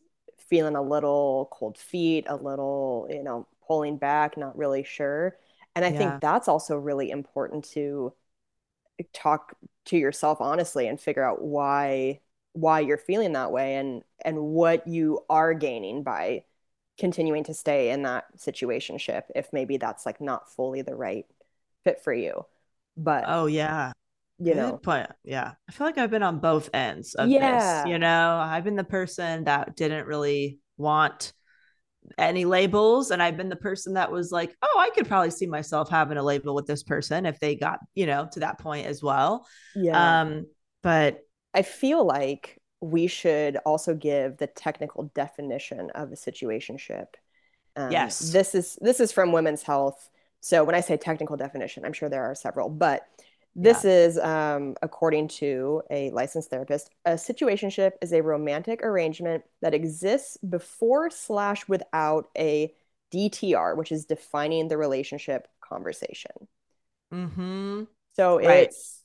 feeling 0.52 0.76
a 0.76 0.82
little 0.82 1.48
cold 1.50 1.78
feet, 1.78 2.26
a 2.28 2.36
little, 2.36 3.06
you 3.08 3.22
know, 3.22 3.46
pulling 3.66 3.96
back, 3.96 4.36
not 4.36 4.54
really 4.54 4.84
sure. 4.84 5.34
And 5.74 5.82
I 5.82 5.88
yeah. 5.88 5.96
think 5.96 6.20
that's 6.20 6.46
also 6.46 6.76
really 6.76 7.10
important 7.10 7.64
to 7.70 8.12
talk 9.14 9.54
to 9.86 9.96
yourself 9.96 10.42
honestly 10.42 10.86
and 10.86 11.00
figure 11.00 11.24
out 11.24 11.40
why 11.40 12.20
why 12.52 12.80
you're 12.80 12.98
feeling 12.98 13.32
that 13.32 13.50
way 13.50 13.76
and 13.76 14.02
and 14.26 14.38
what 14.38 14.86
you 14.86 15.20
are 15.30 15.54
gaining 15.54 16.02
by 16.02 16.44
continuing 16.98 17.44
to 17.44 17.54
stay 17.54 17.88
in 17.90 18.02
that 18.02 18.26
situationship 18.36 19.22
if 19.34 19.50
maybe 19.54 19.78
that's 19.78 20.04
like 20.04 20.20
not 20.20 20.52
fully 20.52 20.82
the 20.82 20.94
right 20.94 21.24
fit 21.82 22.04
for 22.04 22.12
you 22.12 22.44
but 22.94 23.24
oh 23.26 23.46
yeah 23.46 23.92
you 24.50 24.54
know. 24.54 24.76
point. 24.76 25.08
Yeah. 25.24 25.52
I 25.68 25.72
feel 25.72 25.86
like 25.86 25.98
i've 25.98 26.10
been 26.10 26.22
on 26.22 26.38
both 26.38 26.70
ends 26.74 27.14
of 27.14 27.28
yeah. 27.28 27.82
this 27.82 27.90
you 27.90 27.98
know? 27.98 28.38
I've 28.42 28.64
been 28.64 28.76
the 28.76 28.84
person 28.84 29.44
that 29.44 29.76
didn't 29.76 30.06
really 30.06 30.58
want 30.76 31.32
any 32.18 32.44
labels 32.44 33.12
and 33.12 33.22
i've 33.22 33.36
been 33.36 33.48
the 33.48 33.56
person 33.56 33.94
that 33.94 34.10
was 34.10 34.32
like 34.32 34.54
oh 34.60 34.78
i 34.80 34.90
could 34.90 35.06
probably 35.06 35.30
see 35.30 35.46
myself 35.46 35.88
having 35.88 36.18
a 36.18 36.22
label 36.22 36.54
with 36.54 36.66
this 36.66 36.82
person 36.82 37.26
if 37.26 37.38
they 37.38 37.54
got 37.54 37.78
you 37.94 38.06
know 38.06 38.28
to 38.32 38.40
that 38.40 38.58
point 38.58 38.86
as 38.86 39.02
well. 39.02 39.46
Yeah. 39.74 40.20
Um 40.20 40.46
but 40.82 41.20
i 41.54 41.62
feel 41.62 42.04
like 42.04 42.58
we 42.80 43.06
should 43.06 43.56
also 43.58 43.94
give 43.94 44.38
the 44.38 44.48
technical 44.48 45.04
definition 45.14 45.90
of 45.90 46.10
a 46.10 46.16
situationship. 46.16 47.06
Um, 47.76 47.92
yes. 47.92 48.18
this 48.18 48.54
is 48.56 48.76
this 48.80 48.98
is 48.98 49.12
from 49.12 49.30
women's 49.30 49.62
health. 49.62 50.10
So 50.40 50.64
when 50.64 50.74
i 50.74 50.80
say 50.80 50.96
technical 50.96 51.36
definition 51.36 51.84
i'm 51.84 51.92
sure 51.92 52.08
there 52.08 52.24
are 52.24 52.34
several 52.34 52.68
but 52.68 53.02
this 53.54 53.84
yeah. 53.84 53.90
is, 53.90 54.18
um, 54.18 54.76
according 54.80 55.28
to 55.28 55.82
a 55.90 56.10
licensed 56.10 56.50
therapist, 56.50 56.90
a 57.04 57.12
situationship 57.12 57.92
is 58.00 58.12
a 58.12 58.22
romantic 58.22 58.82
arrangement 58.82 59.44
that 59.60 59.74
exists 59.74 60.38
before 60.38 61.10
slash 61.10 61.68
without 61.68 62.30
a 62.36 62.72
DTR, 63.12 63.76
which 63.76 63.92
is 63.92 64.06
defining 64.06 64.68
the 64.68 64.78
relationship 64.78 65.48
conversation. 65.60 66.48
Mm-hmm. 67.12 67.84
So 68.14 68.38
right. 68.38 68.64
it's 68.64 69.02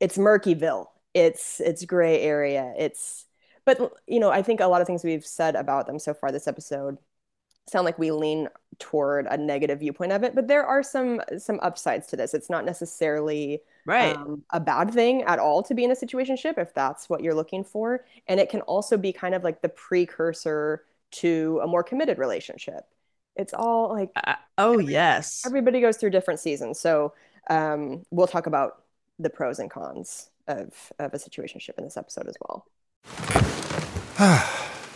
it's 0.00 0.18
Murkyville. 0.18 0.86
It's 1.14 1.60
it's 1.60 1.84
gray 1.86 2.20
area. 2.20 2.74
It's 2.76 3.24
but 3.64 3.92
you 4.06 4.20
know 4.20 4.30
I 4.30 4.42
think 4.42 4.60
a 4.60 4.66
lot 4.66 4.82
of 4.82 4.86
things 4.86 5.04
we've 5.04 5.24
said 5.24 5.56
about 5.56 5.86
them 5.86 5.98
so 5.98 6.12
far 6.12 6.32
this 6.32 6.48
episode 6.48 6.98
sound 7.66 7.84
like 7.84 7.98
we 7.98 8.10
lean 8.10 8.48
toward 8.78 9.26
a 9.26 9.36
negative 9.36 9.80
viewpoint 9.80 10.12
of 10.12 10.22
it 10.22 10.34
but 10.34 10.48
there 10.48 10.64
are 10.64 10.82
some 10.82 11.20
some 11.38 11.58
upsides 11.62 12.06
to 12.06 12.16
this 12.16 12.34
it's 12.34 12.50
not 12.50 12.64
necessarily 12.64 13.60
right 13.86 14.16
um, 14.16 14.42
a 14.50 14.60
bad 14.60 14.90
thing 14.92 15.22
at 15.22 15.38
all 15.38 15.62
to 15.62 15.74
be 15.74 15.84
in 15.84 15.90
a 15.90 15.96
situation 15.96 16.36
ship 16.36 16.58
if 16.58 16.74
that's 16.74 17.08
what 17.08 17.22
you're 17.22 17.34
looking 17.34 17.62
for 17.62 18.04
and 18.26 18.40
it 18.40 18.48
can 18.48 18.60
also 18.62 18.96
be 18.96 19.12
kind 19.12 19.34
of 19.34 19.44
like 19.44 19.62
the 19.62 19.68
precursor 19.68 20.84
to 21.10 21.60
a 21.62 21.66
more 21.66 21.82
committed 21.82 22.18
relationship 22.18 22.88
it's 23.36 23.54
all 23.54 23.92
like 23.92 24.10
uh, 24.16 24.34
oh 24.58 24.74
every, 24.74 24.86
yes 24.86 25.44
everybody 25.46 25.80
goes 25.80 25.96
through 25.96 26.10
different 26.10 26.40
seasons 26.40 26.78
so 26.78 27.12
um, 27.50 28.04
we'll 28.10 28.26
talk 28.26 28.46
about 28.46 28.82
the 29.18 29.30
pros 29.30 29.58
and 29.58 29.70
cons 29.70 30.30
of 30.48 30.92
of 30.98 31.14
a 31.14 31.18
situationship 31.18 31.78
in 31.78 31.84
this 31.84 31.96
episode 31.96 32.26
as 32.26 32.36
well 32.46 32.66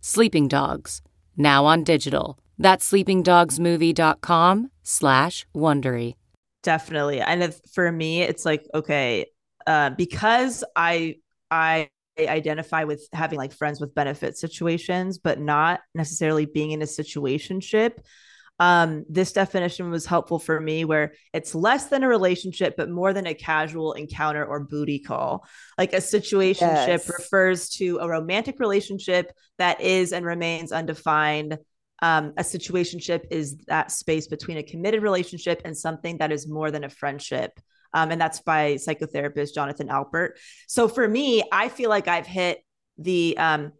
Sleeping 0.00 0.48
Dogs, 0.48 1.02
now 1.36 1.64
on 1.64 1.84
digital. 1.84 2.38
That's 2.58 2.90
sleepingdogsmovie.com 2.90 4.70
slash 4.82 5.46
Wondery. 5.54 6.14
Definitely. 6.62 7.20
And 7.20 7.54
for 7.72 7.90
me, 7.92 8.22
it's 8.22 8.44
like, 8.44 8.66
okay, 8.74 9.26
uh, 9.66 9.90
because 9.90 10.64
I, 10.74 11.16
I 11.50 11.88
identify 12.18 12.84
with 12.84 13.06
having 13.12 13.38
like 13.38 13.52
friends 13.52 13.80
with 13.80 13.94
benefit 13.94 14.36
situations, 14.36 15.18
but 15.18 15.40
not 15.40 15.80
necessarily 15.94 16.46
being 16.46 16.72
in 16.72 16.82
a 16.82 16.86
situationship. 16.86 17.98
Um, 18.60 19.04
this 19.08 19.32
definition 19.32 19.90
was 19.90 20.04
helpful 20.04 20.38
for 20.38 20.60
me 20.60 20.84
where 20.84 21.14
it's 21.32 21.54
less 21.54 21.86
than 21.86 22.02
a 22.02 22.08
relationship, 22.08 22.74
but 22.76 22.90
more 22.90 23.12
than 23.12 23.26
a 23.26 23.34
casual 23.34 23.92
encounter 23.92 24.44
or 24.44 24.60
booty 24.60 24.98
call. 24.98 25.46
Like 25.76 25.92
a 25.92 25.98
situationship 25.98 26.60
yes. 26.60 27.08
refers 27.08 27.68
to 27.70 27.98
a 27.98 28.08
romantic 28.08 28.58
relationship 28.58 29.32
that 29.58 29.80
is 29.80 30.12
and 30.12 30.26
remains 30.26 30.72
undefined 30.72 31.58
um, 32.00 32.32
a 32.36 32.42
situationship 32.42 33.26
is 33.30 33.56
that 33.66 33.90
space 33.90 34.28
between 34.28 34.58
a 34.58 34.62
committed 34.62 35.02
relationship 35.02 35.62
and 35.64 35.76
something 35.76 36.18
that 36.18 36.32
is 36.32 36.46
more 36.46 36.70
than 36.70 36.84
a 36.84 36.90
friendship. 36.90 37.58
Um, 37.92 38.10
and 38.10 38.20
that's 38.20 38.40
by 38.40 38.74
psychotherapist 38.74 39.54
Jonathan 39.54 39.88
Alpert. 39.88 40.32
So 40.68 40.88
for 40.88 41.08
me, 41.08 41.42
I 41.50 41.68
feel 41.68 41.90
like 41.90 42.06
I've 42.06 42.26
hit 42.26 42.62
the 42.98 43.36
um, 43.38 43.72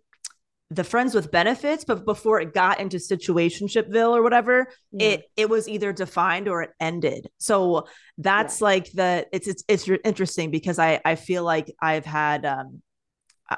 the 0.70 0.84
friends 0.84 1.14
with 1.14 1.30
benefits, 1.30 1.84
but 1.84 2.04
before 2.04 2.40
it 2.40 2.52
got 2.52 2.78
into 2.78 2.98
situationshipville 2.98 4.14
or 4.14 4.22
whatever, 4.22 4.68
yeah. 4.92 5.08
it 5.08 5.24
it 5.36 5.48
was 5.48 5.68
either 5.68 5.92
defined 5.92 6.46
or 6.46 6.62
it 6.62 6.70
ended. 6.78 7.28
So 7.38 7.86
that's 8.18 8.60
yeah. 8.60 8.64
like 8.64 8.92
the 8.92 9.26
it's 9.32 9.48
it's 9.48 9.64
it's 9.66 9.88
interesting 10.04 10.50
because 10.50 10.78
I 10.78 11.00
I 11.04 11.14
feel 11.14 11.42
like 11.42 11.72
I've 11.80 12.04
had 12.04 12.44
um 12.44 12.82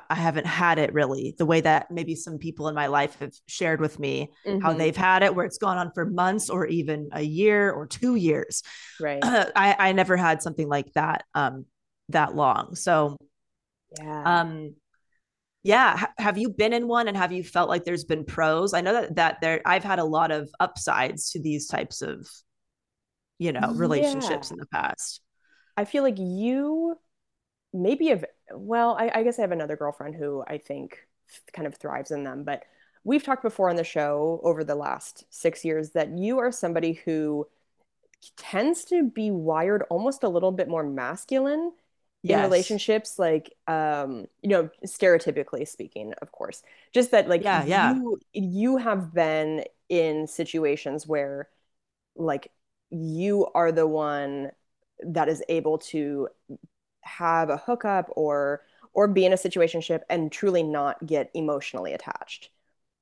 I 0.08 0.14
haven't 0.14 0.46
had 0.46 0.78
it 0.78 0.92
really 0.92 1.34
the 1.36 1.46
way 1.46 1.60
that 1.62 1.90
maybe 1.90 2.14
some 2.14 2.38
people 2.38 2.68
in 2.68 2.76
my 2.76 2.86
life 2.86 3.18
have 3.18 3.32
shared 3.48 3.80
with 3.80 3.98
me 3.98 4.30
mm-hmm. 4.46 4.60
how 4.60 4.72
they've 4.72 4.96
had 4.96 5.24
it, 5.24 5.34
where 5.34 5.44
it's 5.44 5.58
gone 5.58 5.78
on 5.78 5.90
for 5.92 6.06
months 6.06 6.48
or 6.48 6.64
even 6.66 7.08
a 7.10 7.22
year 7.22 7.72
or 7.72 7.88
two 7.88 8.14
years. 8.14 8.62
Right. 9.00 9.18
I, 9.24 9.74
I 9.76 9.92
never 9.92 10.16
had 10.16 10.42
something 10.42 10.68
like 10.68 10.92
that 10.92 11.24
um, 11.34 11.66
that 12.10 12.36
long. 12.36 12.76
So, 12.76 13.16
yeah. 13.98 14.22
Um, 14.40 14.76
yeah. 15.62 15.96
H- 16.00 16.08
have 16.18 16.38
you 16.38 16.50
been 16.50 16.72
in 16.72 16.88
one 16.88 17.08
and 17.08 17.16
have 17.16 17.32
you 17.32 17.44
felt 17.44 17.68
like 17.68 17.84
there's 17.84 18.04
been 18.04 18.24
pros? 18.24 18.74
I 18.74 18.80
know 18.80 18.92
that 18.92 19.16
that 19.16 19.40
there 19.40 19.60
I've 19.64 19.84
had 19.84 19.98
a 19.98 20.04
lot 20.04 20.30
of 20.30 20.50
upsides 20.58 21.30
to 21.32 21.42
these 21.42 21.66
types 21.66 22.02
of, 22.02 22.28
you 23.38 23.52
know, 23.52 23.72
relationships 23.74 24.48
yeah. 24.50 24.54
in 24.54 24.58
the 24.58 24.66
past. 24.66 25.20
I 25.76 25.84
feel 25.84 26.02
like 26.02 26.18
you 26.18 26.96
maybe 27.72 28.08
have 28.08 28.24
well, 28.54 28.96
I, 28.98 29.10
I 29.14 29.22
guess 29.22 29.38
I 29.38 29.42
have 29.42 29.52
another 29.52 29.76
girlfriend 29.76 30.16
who 30.16 30.42
I 30.46 30.58
think 30.58 30.98
kind 31.52 31.66
of 31.66 31.76
thrives 31.76 32.10
in 32.10 32.24
them, 32.24 32.44
but 32.44 32.64
we've 33.04 33.22
talked 33.22 33.42
before 33.42 33.70
on 33.70 33.76
the 33.76 33.84
show 33.84 34.40
over 34.42 34.64
the 34.64 34.74
last 34.74 35.24
six 35.30 35.64
years 35.64 35.90
that 35.90 36.18
you 36.18 36.38
are 36.38 36.52
somebody 36.52 36.94
who 37.04 37.46
tends 38.36 38.84
to 38.86 39.04
be 39.04 39.30
wired 39.30 39.82
almost 39.88 40.22
a 40.22 40.28
little 40.28 40.52
bit 40.52 40.68
more 40.68 40.82
masculine 40.82 41.72
yes. 42.22 42.38
in 42.38 42.42
relationships 42.42 43.18
like 43.18 43.54
um 43.66 44.26
you 44.42 44.48
know 44.48 44.68
stereotypically 44.84 45.66
speaking 45.66 46.12
of 46.20 46.32
course. 46.32 46.62
Just 46.92 47.10
that 47.12 47.28
like 47.28 47.42
yeah 47.42 47.64
yeah. 47.64 47.94
you, 47.94 48.20
you 48.32 48.76
have 48.76 49.14
been 49.14 49.64
in 49.88 50.26
situations 50.26 51.06
where 51.06 51.48
like 52.16 52.50
you 52.90 53.46
are 53.54 53.72
the 53.72 53.86
one 53.86 54.50
that 55.02 55.28
is 55.28 55.42
able 55.48 55.78
to 55.78 56.28
have 57.02 57.50
a 57.50 57.56
hookup 57.56 58.10
or 58.16 58.62
or 58.92 59.08
be 59.08 59.24
in 59.24 59.32
a 59.32 59.36
situationship 59.36 60.00
and 60.10 60.32
truly 60.32 60.62
not 60.62 61.04
get 61.06 61.30
emotionally 61.34 61.92
attached 61.92 62.50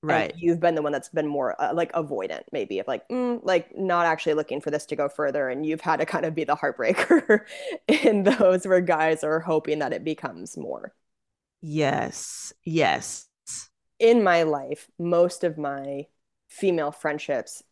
right. 0.02 0.32
and 0.32 0.40
you've 0.40 0.60
been 0.60 0.74
the 0.74 0.82
one 0.82 0.92
that's 0.92 1.08
been 1.08 1.26
more 1.26 1.60
uh, 1.60 1.72
like 1.74 1.92
avoidant 1.92 2.42
maybe 2.52 2.78
of 2.78 2.86
like 2.86 3.08
mm, 3.08 3.40
like 3.42 3.76
not 3.76 4.06
actually 4.06 4.34
looking 4.34 4.60
for 4.60 4.70
this 4.70 4.86
to 4.86 4.96
go 4.96 5.08
further 5.08 5.48
and 5.48 5.66
you've 5.66 5.80
had 5.80 5.98
to 6.00 6.06
kind 6.06 6.24
of 6.24 6.34
be 6.34 6.44
the 6.44 6.56
heartbreaker 6.56 7.40
in 7.88 8.22
those 8.22 8.66
where 8.66 8.80
guys 8.80 9.24
are 9.24 9.40
hoping 9.40 9.80
that 9.80 9.92
it 9.92 10.04
becomes 10.04 10.56
more. 10.56 10.94
Yes. 11.60 12.52
Yes. 12.64 13.28
In 13.98 14.22
my 14.22 14.44
life 14.44 14.88
most 14.98 15.44
of 15.44 15.58
my 15.58 16.06
female 16.48 16.92
friendships 16.92 17.62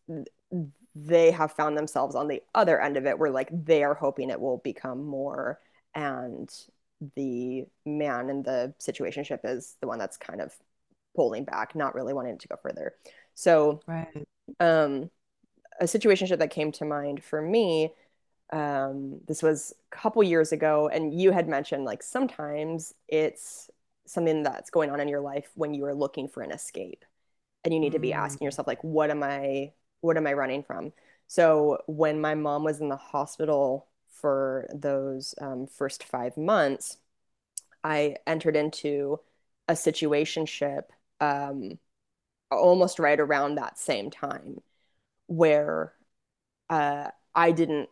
they 0.94 1.30
have 1.30 1.52
found 1.52 1.76
themselves 1.76 2.14
on 2.14 2.26
the 2.26 2.42
other 2.54 2.80
end 2.80 2.96
of 2.96 3.06
it 3.06 3.18
where 3.18 3.30
like 3.30 3.48
they 3.52 3.84
are 3.84 3.94
hoping 3.94 4.30
it 4.30 4.40
will 4.40 4.58
become 4.58 5.04
more 5.04 5.60
and 5.94 6.50
the 7.14 7.66
man 7.84 8.30
in 8.30 8.42
the 8.42 8.74
situationship 8.80 9.40
is 9.44 9.76
the 9.80 9.86
one 9.86 9.98
that's 9.98 10.16
kind 10.16 10.40
of 10.40 10.54
pulling 11.16 11.44
back, 11.44 11.74
not 11.74 11.94
really 11.94 12.12
wanting 12.14 12.38
to 12.38 12.48
go 12.48 12.56
further. 12.62 12.94
So, 13.34 13.80
right. 13.86 14.26
um, 14.60 15.10
a 15.80 15.84
situationship 15.84 16.38
that 16.38 16.50
came 16.50 16.70
to 16.72 16.84
mind 16.84 17.24
for 17.24 17.42
me, 17.42 17.92
um, 18.52 19.20
this 19.26 19.42
was 19.42 19.74
a 19.92 19.96
couple 19.96 20.22
years 20.22 20.52
ago, 20.52 20.88
and 20.88 21.12
you 21.12 21.32
had 21.32 21.48
mentioned 21.48 21.84
like 21.84 22.02
sometimes 22.02 22.94
it's 23.08 23.68
something 24.06 24.44
that's 24.44 24.70
going 24.70 24.90
on 24.90 25.00
in 25.00 25.08
your 25.08 25.20
life 25.20 25.50
when 25.56 25.74
you 25.74 25.84
are 25.84 25.94
looking 25.94 26.28
for 26.28 26.42
an 26.42 26.52
escape, 26.52 27.04
and 27.64 27.74
you 27.74 27.80
need 27.80 27.92
to 27.92 27.98
be 27.98 28.12
asking 28.12 28.44
mm. 28.44 28.48
yourself 28.48 28.68
like, 28.68 28.84
what 28.84 29.10
am 29.10 29.22
I, 29.22 29.72
what 30.00 30.16
am 30.16 30.26
I 30.26 30.34
running 30.34 30.62
from? 30.62 30.92
So 31.26 31.78
when 31.86 32.20
my 32.20 32.36
mom 32.36 32.62
was 32.62 32.80
in 32.80 32.88
the 32.88 32.96
hospital 32.96 33.88
for 34.08 34.68
those 34.72 35.34
um, 35.40 35.66
first 35.66 36.04
five 36.04 36.36
months, 36.36 36.98
I 37.82 38.16
entered 38.26 38.56
into 38.56 39.20
a 39.68 39.72
situationship 39.72 40.84
um, 41.20 41.78
almost 42.50 42.98
right 42.98 43.18
around 43.18 43.54
that 43.54 43.78
same 43.78 44.10
time 44.10 44.60
where 45.26 45.92
uh, 46.70 47.08
I 47.34 47.52
didn't, 47.52 47.88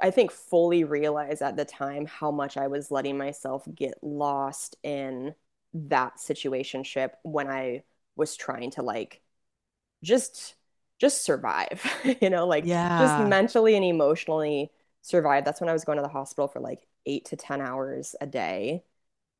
I 0.00 0.10
think, 0.10 0.30
fully 0.30 0.84
realize 0.84 1.42
at 1.42 1.56
the 1.56 1.64
time 1.64 2.06
how 2.06 2.30
much 2.30 2.56
I 2.56 2.66
was 2.66 2.90
letting 2.90 3.18
myself 3.18 3.66
get 3.74 3.94
lost 4.02 4.76
in 4.82 5.34
that 5.74 6.16
situationship 6.16 7.10
when 7.22 7.48
I 7.48 7.84
was 8.16 8.36
trying 8.36 8.70
to 8.72 8.82
like 8.82 9.22
just 10.02 10.54
just 10.98 11.24
survive 11.24 11.82
you 12.20 12.28
know 12.28 12.46
like 12.46 12.64
yeah. 12.66 12.98
just 13.00 13.28
mentally 13.28 13.74
and 13.74 13.84
emotionally 13.84 14.70
survive. 15.02 15.44
That's 15.44 15.60
when 15.60 15.68
I 15.68 15.72
was 15.72 15.84
going 15.84 15.96
to 15.96 16.02
the 16.02 16.08
hospital 16.08 16.48
for 16.48 16.60
like 16.60 16.86
eight 17.06 17.26
to 17.26 17.36
10 17.36 17.60
hours 17.60 18.16
a 18.20 18.26
day. 18.26 18.84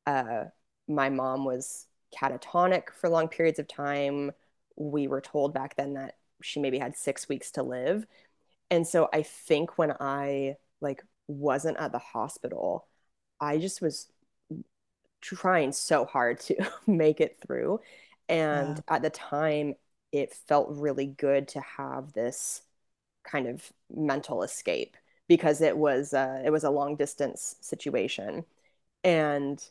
Uh, 0.05 0.45
my 0.87 1.09
mom 1.09 1.45
was 1.45 1.87
catatonic 2.17 2.91
for 2.91 3.09
long 3.09 3.27
periods 3.27 3.59
of 3.59 3.67
time. 3.67 4.31
We 4.75 5.07
were 5.07 5.21
told 5.21 5.53
back 5.53 5.75
then 5.75 5.93
that 5.95 6.17
she 6.41 6.59
maybe 6.59 6.77
had 6.79 6.95
six 6.95 7.29
weeks 7.29 7.51
to 7.51 7.63
live. 7.63 8.05
And 8.71 8.87
so 8.87 9.09
I 9.13 9.23
think 9.23 9.77
when 9.77 9.93
I 9.99 10.57
like 10.81 11.03
wasn't 11.27 11.77
at 11.77 11.91
the 11.91 11.99
hospital, 11.99 12.87
I 13.39 13.57
just 13.57 13.81
was 13.81 14.07
trying 15.21 15.71
so 15.71 16.05
hard 16.05 16.39
to 16.41 16.55
make 16.87 17.21
it 17.21 17.39
through. 17.45 17.79
And 18.29 18.77
yeah. 18.77 18.95
at 18.95 19.01
the 19.01 19.09
time, 19.09 19.75
it 20.11 20.33
felt 20.33 20.69
really 20.69 21.07
good 21.07 21.47
to 21.49 21.61
have 21.61 22.13
this 22.13 22.61
kind 23.23 23.47
of 23.47 23.71
mental 23.93 24.43
escape 24.43 24.97
because 25.27 25.61
it 25.61 25.77
was 25.77 26.13
uh, 26.13 26.41
it 26.45 26.51
was 26.51 26.63
a 26.63 26.69
long 26.69 26.95
distance 26.95 27.55
situation, 27.61 28.45
and 29.03 29.63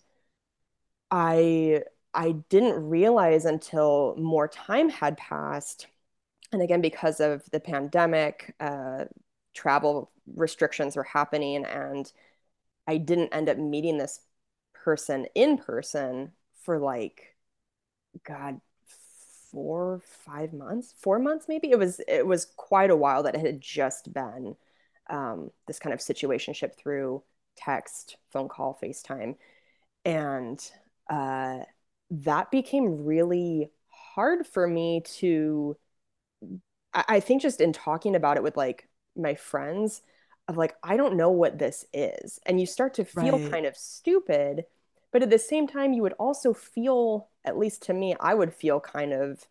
I 1.11 1.83
I 2.15 2.33
didn't 2.49 2.89
realize 2.89 3.45
until 3.45 4.15
more 4.19 4.49
time 4.49 4.89
had 4.91 5.17
passed, 5.17 5.87
and 6.53 6.63
again 6.63 6.81
because 6.83 7.21
of 7.21 7.49
the 7.51 7.61
pandemic, 7.61 8.55
uh, 8.61 9.07
travel 9.55 10.11
restrictions 10.37 10.97
were 10.97 11.05
happening, 11.05 11.65
and 11.65 12.11
I 12.87 12.99
didn't 12.99 13.35
end 13.35 13.49
up 13.49 13.59
meeting 13.59 13.99
this 13.99 14.21
person 14.75 15.27
in 15.35 15.59
person 15.59 16.33
for 16.65 16.79
like, 16.79 17.37
God, 18.25 18.61
four, 19.51 20.01
five 20.05 20.53
months, 20.53 20.95
four 20.99 21.19
months 21.19 21.47
maybe. 21.49 21.71
It 21.71 21.79
was 21.79 22.01
it 22.09 22.27
was 22.27 22.47
quite 22.57 22.91
a 22.91 22.97
while 22.97 23.23
that 23.25 23.35
it 23.35 23.41
had 23.41 23.61
just 23.61 24.13
been 24.13 24.57
um, 25.11 25.51
this 25.67 25.79
kind 25.79 25.93
of 25.93 26.01
situationship 26.01 26.75
through 26.77 27.23
text, 27.57 28.17
phone 28.31 28.49
call, 28.49 28.79
FaceTime, 28.83 29.37
and 30.05 30.71
uh, 31.11 31.61
that 32.13 32.51
became 32.51 33.05
really 33.05 33.71
hard 33.89 34.47
for 34.47 34.67
me 34.67 35.03
to. 35.19 35.77
I, 36.95 37.05
I 37.09 37.21
think 37.21 37.43
just 37.43 37.61
in 37.61 37.73
talking 37.73 38.15
about 38.15 38.37
it 38.37 38.43
with 38.43 38.57
like 38.57 38.89
my 39.17 39.35
friends, 39.35 40.03
of 40.49 40.57
like 40.57 40.77
I 40.83 40.97
don't 40.97 41.17
know 41.17 41.31
what 41.31 41.59
this 41.59 41.85
is, 41.93 42.39
and 42.47 42.61
you 42.61 42.67
start 42.67 42.95
to 42.95 43.05
feel 43.05 43.39
right. 43.39 43.51
kind 43.51 43.67
of 43.67 43.77
stupid 43.77 44.65
but 45.13 45.23
at 45.23 45.31
the 45.31 45.39
same 45.39 45.67
time 45.67 45.93
you 45.93 46.03
would 46.03 46.15
also 46.15 46.53
feel 46.55 47.29
at 47.45 47.59
least 47.59 47.83
to 47.83 47.95
me 47.95 48.17
i 48.21 48.35
would 48.35 48.53
feel 48.53 48.81
kind 48.81 49.13
of 49.13 49.47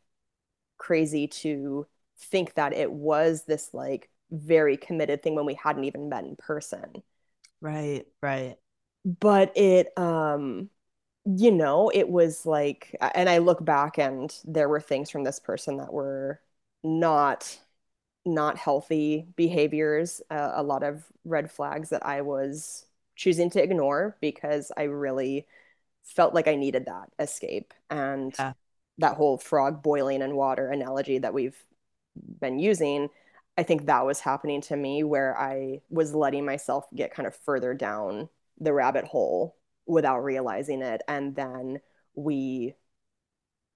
crazy 0.77 1.27
to 1.27 1.85
think 2.17 2.55
that 2.55 2.73
it 2.73 2.91
was 2.91 3.45
this 3.45 3.73
like 3.73 4.09
very 4.31 4.77
committed 4.77 5.21
thing 5.21 5.35
when 5.35 5.45
we 5.45 5.53
hadn't 5.53 5.83
even 5.83 6.09
met 6.09 6.25
in 6.25 6.35
person 6.35 7.03
right 7.61 8.05
right 8.21 8.57
but 9.05 9.55
it 9.55 9.97
um 9.97 10.69
you 11.25 11.51
know 11.51 11.91
it 11.93 12.09
was 12.09 12.45
like 12.45 12.95
and 13.13 13.29
i 13.29 13.37
look 13.37 13.63
back 13.63 13.97
and 13.97 14.35
there 14.43 14.67
were 14.67 14.81
things 14.81 15.09
from 15.09 15.23
this 15.23 15.39
person 15.39 15.77
that 15.77 15.93
were 15.93 16.39
not 16.83 17.59
not 18.25 18.57
healthy 18.57 19.27
behaviors 19.35 20.21
uh, 20.31 20.51
a 20.55 20.63
lot 20.63 20.83
of 20.83 21.03
red 21.23 21.51
flags 21.51 21.89
that 21.89 22.05
i 22.05 22.21
was 22.21 22.85
choosing 23.21 23.51
to 23.51 23.61
ignore 23.61 24.17
because 24.19 24.71
I 24.75 24.83
really 24.83 25.45
felt 26.03 26.33
like 26.33 26.47
I 26.47 26.55
needed 26.55 26.85
that 26.85 27.09
escape. 27.19 27.71
And 27.91 28.33
yeah. 28.37 28.53
that 28.97 29.15
whole 29.15 29.37
frog 29.37 29.83
boiling 29.83 30.23
in 30.23 30.35
water 30.35 30.67
analogy 30.69 31.19
that 31.19 31.33
we've 31.33 31.57
been 32.39 32.57
using, 32.57 33.09
I 33.59 33.61
think 33.63 33.85
that 33.85 34.07
was 34.07 34.19
happening 34.19 34.61
to 34.61 34.75
me 34.75 35.03
where 35.03 35.37
I 35.37 35.81
was 35.91 36.15
letting 36.15 36.45
myself 36.45 36.87
get 36.95 37.13
kind 37.13 37.27
of 37.27 37.35
further 37.35 37.75
down 37.75 38.29
the 38.59 38.73
rabbit 38.73 39.05
hole 39.05 39.55
without 39.85 40.19
realizing 40.19 40.81
it. 40.81 41.01
And 41.07 41.35
then 41.35 41.81
we 42.15 42.75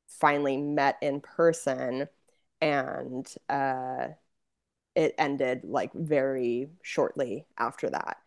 finally 0.07 0.57
met 0.57 0.97
in 1.01 1.21
person 1.21 2.07
and 2.61 3.33
uh, 3.49 4.07
it 4.95 5.15
ended 5.17 5.61
like 5.63 5.91
very 5.93 6.69
shortly 6.83 7.45
after 7.57 7.89
that 7.89 8.17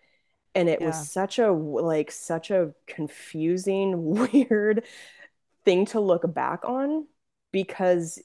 and 0.55 0.69
it 0.69 0.81
yeah. 0.81 0.89
was 0.89 1.09
such 1.09 1.39
a 1.39 1.51
like 1.53 2.11
such 2.11 2.51
a 2.51 2.73
confusing 2.87 4.05
weird 4.33 4.85
thing 5.65 5.87
to 5.87 6.01
look 6.01 6.33
back 6.35 6.65
on 6.65 7.07
because 7.53 8.21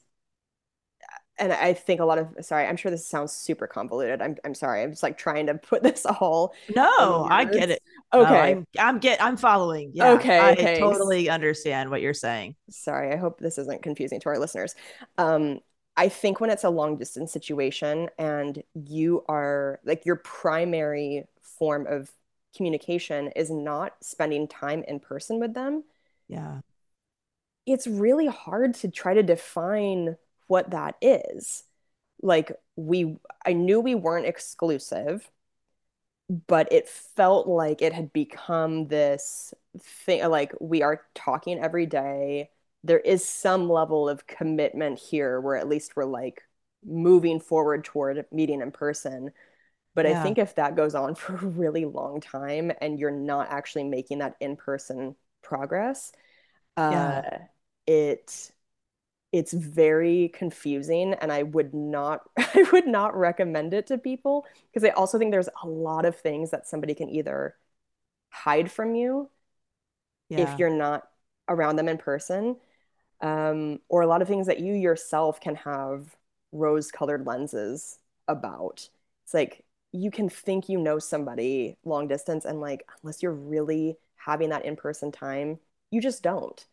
and 1.38 1.52
I 1.52 1.72
think 1.72 2.00
a 2.00 2.04
lot 2.04 2.18
of 2.18 2.28
sorry, 2.42 2.66
I'm 2.66 2.76
sure 2.76 2.90
this 2.90 3.06
sounds 3.06 3.32
super 3.32 3.66
convoluted. 3.66 4.22
I'm 4.22 4.36
I'm 4.44 4.54
sorry. 4.54 4.82
I'm 4.82 4.90
just 4.90 5.02
like 5.02 5.18
trying 5.18 5.46
to 5.46 5.54
put 5.70 5.82
this 5.82 6.06
all. 6.06 6.54
No, 6.74 7.26
I 7.30 7.44
get 7.44 7.70
it. 7.70 7.82
Okay, 8.12 8.30
no, 8.30 8.38
I'm, 8.38 8.66
I'm 8.78 8.98
get 8.98 9.22
I'm 9.22 9.36
following. 9.36 9.90
Yeah, 9.94 10.12
okay, 10.12 10.38
I 10.38 10.52
okay. 10.52 10.78
totally 10.78 11.28
understand 11.28 11.90
what 11.90 12.00
you're 12.00 12.14
saying. 12.14 12.54
Sorry, 12.70 13.12
I 13.12 13.16
hope 13.16 13.40
this 13.40 13.58
isn't 13.58 13.82
confusing 13.82 14.20
to 14.20 14.28
our 14.28 14.38
listeners. 14.38 14.74
Um, 15.18 15.60
I 15.96 16.08
think 16.08 16.40
when 16.40 16.50
it's 16.50 16.64
a 16.64 16.70
long 16.70 16.96
distance 16.96 17.32
situation 17.32 18.08
and 18.18 18.62
you 18.74 19.24
are 19.28 19.80
like 19.84 20.06
your 20.06 20.16
primary 20.16 21.24
form 21.40 21.86
of 21.86 22.10
communication 22.56 23.28
is 23.34 23.50
not 23.50 23.94
spending 24.00 24.46
time 24.48 24.84
in 24.86 25.00
person 25.00 25.40
with 25.40 25.54
them, 25.54 25.84
yeah. 26.28 26.60
It's 27.66 27.86
really 27.86 28.26
hard 28.26 28.74
to 28.76 28.90
try 28.90 29.14
to 29.14 29.22
define 29.22 30.16
what 30.46 30.70
that 30.70 30.96
is. 31.00 31.64
Like 32.22 32.52
we 32.76 33.16
I 33.44 33.52
knew 33.52 33.80
we 33.80 33.94
weren't 33.94 34.26
exclusive, 34.26 35.30
but 36.46 36.72
it 36.72 36.88
felt 36.88 37.46
like 37.46 37.82
it 37.82 37.92
had 37.92 38.12
become 38.12 38.88
this 38.88 39.52
thing 39.78 40.26
like 40.28 40.52
we 40.60 40.82
are 40.82 41.02
talking 41.14 41.58
every 41.58 41.86
day. 41.86 42.50
There 42.82 43.00
is 43.00 43.24
some 43.24 43.68
level 43.68 44.08
of 44.08 44.26
commitment 44.26 44.98
here 44.98 45.40
where 45.40 45.56
at 45.56 45.68
least 45.68 45.96
we're 45.96 46.04
like 46.04 46.42
moving 46.84 47.40
forward 47.40 47.84
toward 47.84 48.24
meeting 48.30 48.60
in 48.60 48.70
person 48.70 49.30
but 49.94 50.06
yeah. 50.06 50.20
I 50.20 50.22
think 50.22 50.38
if 50.38 50.56
that 50.56 50.76
goes 50.76 50.94
on 50.94 51.14
for 51.14 51.34
a 51.34 51.46
really 51.46 51.84
long 51.84 52.20
time 52.20 52.72
and 52.80 52.98
you're 52.98 53.10
not 53.10 53.48
actually 53.50 53.84
making 53.84 54.18
that 54.18 54.36
in 54.40 54.56
person 54.56 55.14
progress, 55.42 56.12
uh, 56.76 57.22
it 57.86 58.50
it's 59.34 59.52
very 59.52 60.28
confusing 60.28 61.14
and 61.14 61.32
i 61.32 61.42
would 61.42 61.74
not 61.74 62.20
i 62.38 62.64
would 62.72 62.86
not 62.86 63.16
recommend 63.16 63.74
it 63.74 63.86
to 63.86 63.98
people 63.98 64.46
because 64.72 64.88
i 64.88 64.92
also 64.92 65.18
think 65.18 65.32
there's 65.32 65.48
a 65.64 65.66
lot 65.66 66.04
of 66.04 66.16
things 66.16 66.50
that 66.50 66.68
somebody 66.68 66.94
can 66.94 67.08
either 67.08 67.56
hide 68.30 68.70
from 68.70 68.94
you 68.94 69.28
yeah. 70.28 70.40
if 70.40 70.58
you're 70.58 70.70
not 70.70 71.08
around 71.48 71.76
them 71.76 71.88
in 71.88 71.98
person 71.98 72.56
um, 73.20 73.80
or 73.88 74.02
a 74.02 74.06
lot 74.06 74.22
of 74.22 74.28
things 74.28 74.46
that 74.46 74.60
you 74.60 74.74
yourself 74.74 75.40
can 75.40 75.54
have 75.56 76.14
rose 76.52 76.90
colored 76.90 77.26
lenses 77.26 77.98
about. 78.28 78.88
It's 79.24 79.34
like 79.34 79.64
you 79.92 80.10
can 80.10 80.28
think 80.28 80.68
you 80.68 80.78
know 80.78 80.98
somebody 80.98 81.76
long 81.84 82.08
distance 82.08 82.44
and 82.44 82.60
like 82.60 82.86
unless 83.02 83.22
you're 83.22 83.32
really 83.32 83.96
having 84.16 84.50
that 84.50 84.64
in-person 84.64 85.12
time 85.12 85.58
you 85.90 86.00
just 86.00 86.22
don't. 86.22 86.66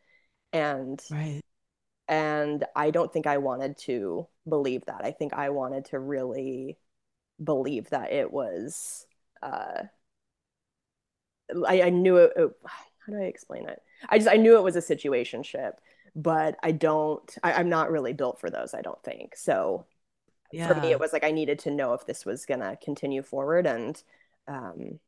And 0.52 1.02
right 1.10 1.41
and 2.08 2.66
i 2.76 2.92
don't 2.92 3.14
think 3.14 3.28
i 3.28 3.38
wanted 3.38 3.78
to 3.78 4.28
believe 4.48 4.84
that 4.86 5.02
i 5.04 5.12
think 5.12 5.34
i 5.34 5.50
wanted 5.50 5.86
to 5.86 6.00
really 6.00 6.78
believe 7.44 7.90
that 7.90 8.12
it 8.12 8.32
was 8.32 9.06
uh 9.42 9.84
i, 11.68 11.84
I 11.84 11.90
knew 11.90 12.18
it, 12.18 12.34
it 12.36 12.52
how 12.64 13.14
do 13.14 13.20
i 13.20 13.26
explain 13.26 13.68
it 13.68 13.82
i 14.10 14.18
just 14.18 14.30
i 14.30 14.36
knew 14.36 14.58
it 14.58 14.64
was 14.64 14.76
a 14.76 14.82
situation 14.82 15.44
ship 15.44 15.80
but 16.16 16.58
i 16.64 16.72
don't 16.72 17.38
I, 17.44 17.54
i'm 17.54 17.70
not 17.70 17.92
really 17.92 18.14
built 18.14 18.40
for 18.40 18.50
those 18.50 18.74
i 18.74 18.82
don't 18.82 19.02
think 19.04 19.36
so 19.36 19.86
yeah. 20.52 20.68
for 20.68 20.80
me 20.80 20.92
it 20.92 21.00
was 21.00 21.14
like 21.14 21.24
i 21.24 21.32
needed 21.32 21.60
to 21.60 21.72
know 21.72 21.94
if 21.94 22.06
this 22.06 22.26
was 22.26 22.46
going 22.46 22.60
to 22.60 22.78
continue 22.84 23.22
forward 23.24 23.66
and 23.66 24.02
um 24.48 25.00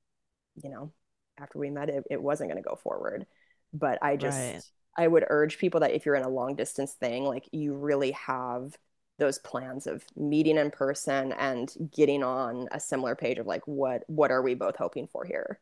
you 0.62 0.70
know 0.70 0.92
after 1.40 1.58
we 1.58 1.72
met 1.72 1.90
it, 1.90 2.04
it 2.10 2.22
wasn't 2.22 2.50
going 2.50 2.62
to 2.62 2.68
go 2.68 2.76
forward 2.76 3.26
but 3.74 4.00
i 4.02 4.16
just 4.16 4.40
right. 4.40 4.64
I 4.98 5.08
would 5.08 5.26
urge 5.30 5.58
people 5.58 5.80
that 5.80 5.92
if 5.92 6.06
you're 6.06 6.16
in 6.16 6.24
a 6.24 6.30
long 6.30 6.56
distance 6.56 6.94
thing 6.94 7.24
like 7.24 7.48
you 7.52 7.74
really 7.74 8.12
have 8.12 8.78
those 9.20 9.40
plans 9.40 9.88
of 9.88 10.04
meeting 10.16 10.58
in 10.58 10.72
person 10.72 11.34
and 11.34 11.74
getting 11.96 12.24
on 12.24 12.68
a 12.72 12.80
similar 12.80 13.16
page 13.16 13.38
of 13.38 13.48
like 13.48 13.62
what 13.66 14.04
what 14.08 14.32
are 14.32 14.42
we 14.42 14.56
both 14.56 14.76
hoping 14.76 15.08
for 15.08 15.24
here 15.26 15.60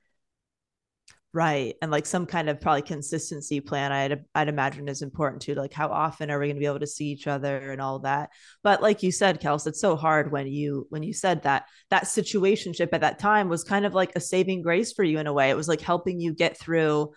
Right. 1.33 1.75
And 1.81 1.91
like 1.91 2.05
some 2.05 2.25
kind 2.25 2.49
of 2.49 2.59
probably 2.59 2.81
consistency 2.81 3.61
plan, 3.61 3.93
I'd, 3.93 4.25
I'd 4.35 4.49
imagine 4.49 4.89
is 4.89 5.01
important 5.01 5.41
too. 5.41 5.53
Like 5.53 5.71
how 5.71 5.87
often 5.87 6.29
are 6.29 6.37
we 6.37 6.47
going 6.47 6.57
to 6.57 6.59
be 6.59 6.65
able 6.65 6.81
to 6.81 6.87
see 6.87 7.05
each 7.05 7.25
other 7.25 7.71
and 7.71 7.79
all 7.79 7.99
that. 7.99 8.31
But 8.63 8.81
like 8.81 9.01
you 9.01 9.13
said, 9.13 9.39
Kels, 9.39 9.65
it's 9.65 9.79
so 9.79 9.95
hard 9.95 10.33
when 10.33 10.47
you, 10.47 10.87
when 10.89 11.03
you 11.03 11.13
said 11.13 11.43
that, 11.43 11.67
that 11.89 12.03
situationship 12.03 12.89
at 12.91 12.99
that 12.99 13.17
time 13.17 13.47
was 13.47 13.63
kind 13.63 13.85
of 13.85 13.93
like 13.93 14.11
a 14.15 14.19
saving 14.19 14.61
grace 14.61 14.91
for 14.91 15.05
you 15.05 15.19
in 15.19 15.27
a 15.27 15.31
way. 15.31 15.49
It 15.49 15.55
was 15.55 15.69
like 15.69 15.79
helping 15.79 16.19
you 16.19 16.33
get 16.33 16.59
through 16.59 17.13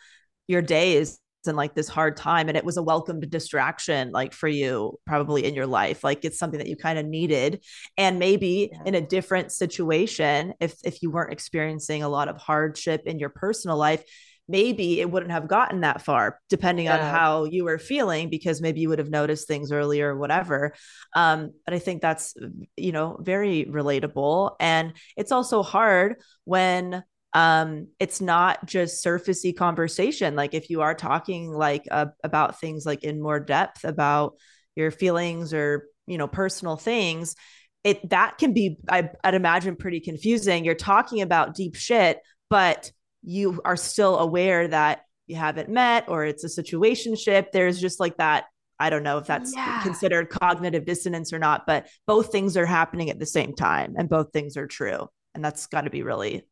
your 0.47 0.63
days 0.63 1.19
in 1.49 1.57
like 1.57 1.75
this 1.75 1.89
hard 1.89 2.17
time 2.17 2.49
and 2.49 2.57
it 2.57 2.65
was 2.65 2.77
a 2.77 2.83
welcomed 2.83 3.29
distraction 3.31 4.11
like 4.13 4.33
for 4.33 4.49
you 4.49 4.99
probably 5.07 5.45
in 5.45 5.55
your 5.55 5.67
life 5.67 6.05
like 6.05 6.25
it's 6.25 6.39
something 6.39 6.59
that 6.59 6.69
you 6.69 6.77
kind 6.77 6.99
of 6.99 7.07
needed 7.07 7.63
and 7.97 8.19
maybe 8.19 8.71
yeah. 8.73 8.79
in 8.87 8.95
a 8.95 9.01
different 9.01 9.53
situation 9.53 10.55
if 10.61 10.77
if 10.85 11.03
you 11.03 11.11
weren't 11.11 11.33
experiencing 11.33 12.03
a 12.03 12.09
lot 12.09 12.29
of 12.29 12.37
hardship 12.37 13.03
in 13.07 13.19
your 13.19 13.31
personal 13.31 13.77
life 13.77 14.05
maybe 14.49 15.01
it 15.01 15.11
wouldn't 15.11 15.33
have 15.33 15.49
gotten 15.49 15.81
that 15.81 16.03
far 16.03 16.39
depending 16.49 16.87
yeah. 16.87 16.95
on 16.95 17.15
how 17.15 17.45
you 17.45 17.65
were 17.65 17.79
feeling 17.79 18.29
because 18.29 18.61
maybe 18.61 18.81
you 18.81 18.89
would 18.89 18.99
have 18.99 19.11
noticed 19.11 19.49
things 19.49 19.73
earlier 19.73 20.15
or 20.15 20.19
whatever 20.19 20.75
um, 21.15 21.53
but 21.65 21.75
i 21.75 21.79
think 21.79 22.03
that's 22.03 22.35
you 22.77 22.93
know 22.93 23.17
very 23.21 23.65
relatable 23.65 24.55
and 24.61 24.93
it's 25.17 25.33
also 25.33 25.63
hard 25.63 26.17
when 26.45 27.03
um 27.35 27.89
it's 27.99 28.21
not 28.21 28.65
just 28.65 29.05
surfacey 29.05 29.55
conversation. 29.57 30.37
Like 30.37 30.55
if 30.55 30.71
you 30.71 30.83
are 30.83 30.95
talking 30.95 31.51
like 31.51 31.85
uh, 31.91 32.07
about 32.23 32.61
things 32.61 32.87
like 32.87 33.03
in 33.05 33.21
more 33.21 33.41
depth 33.41 33.85
about 33.85 34.35
your 34.77 34.91
feelings 34.91 35.53
or 35.53 35.87
you 36.07 36.17
know 36.19 36.29
personal 36.29 36.77
things 36.77 37.35
it 37.83 38.09
that 38.11 38.39
can 38.39 38.53
be 38.53 38.79
I, 38.89 39.11
i'd 39.25 39.35
imagine 39.35 39.77
pretty 39.77 40.01
confusing. 40.01 40.65
You're 40.65 40.75
talking 40.75 41.21
about 41.23 41.55
deep 41.55 41.75
shit 41.75 42.21
but 42.51 42.91
you 43.23 43.61
are 43.65 43.77
still 43.77 44.19
aware 44.19 44.69
that 44.69 45.03
you 45.27 45.37
haven't 45.37 45.69
met 45.71 46.05
or 46.09 46.25
it's 46.25 46.45
a 46.45 46.63
situationship. 46.63 47.53
There's 47.53 47.81
just 47.81 47.99
like 48.01 48.17
that 48.19 48.45
i 48.79 48.91
don't 48.91 49.03
know 49.05 49.19
if 49.19 49.27
that's 49.27 49.55
Yeah. 49.55 49.83
considered 49.83 50.29
cognitive 50.31 50.85
dissonance 50.85 51.33
or 51.33 51.39
not 51.39 51.65
but 51.67 51.87
both 52.07 52.33
things 52.33 52.57
are 52.57 52.67
happening 52.67 53.09
at 53.11 53.19
the 53.19 53.27
same 53.27 53.55
time 53.55 53.95
and 53.97 54.09
both 54.09 54.33
things 54.33 54.57
are 54.57 54.67
true. 54.67 55.09
And 55.35 55.45
that's 55.45 55.67
got 55.67 55.83
to 55.83 55.91
be 55.91 56.03
really 56.03 56.45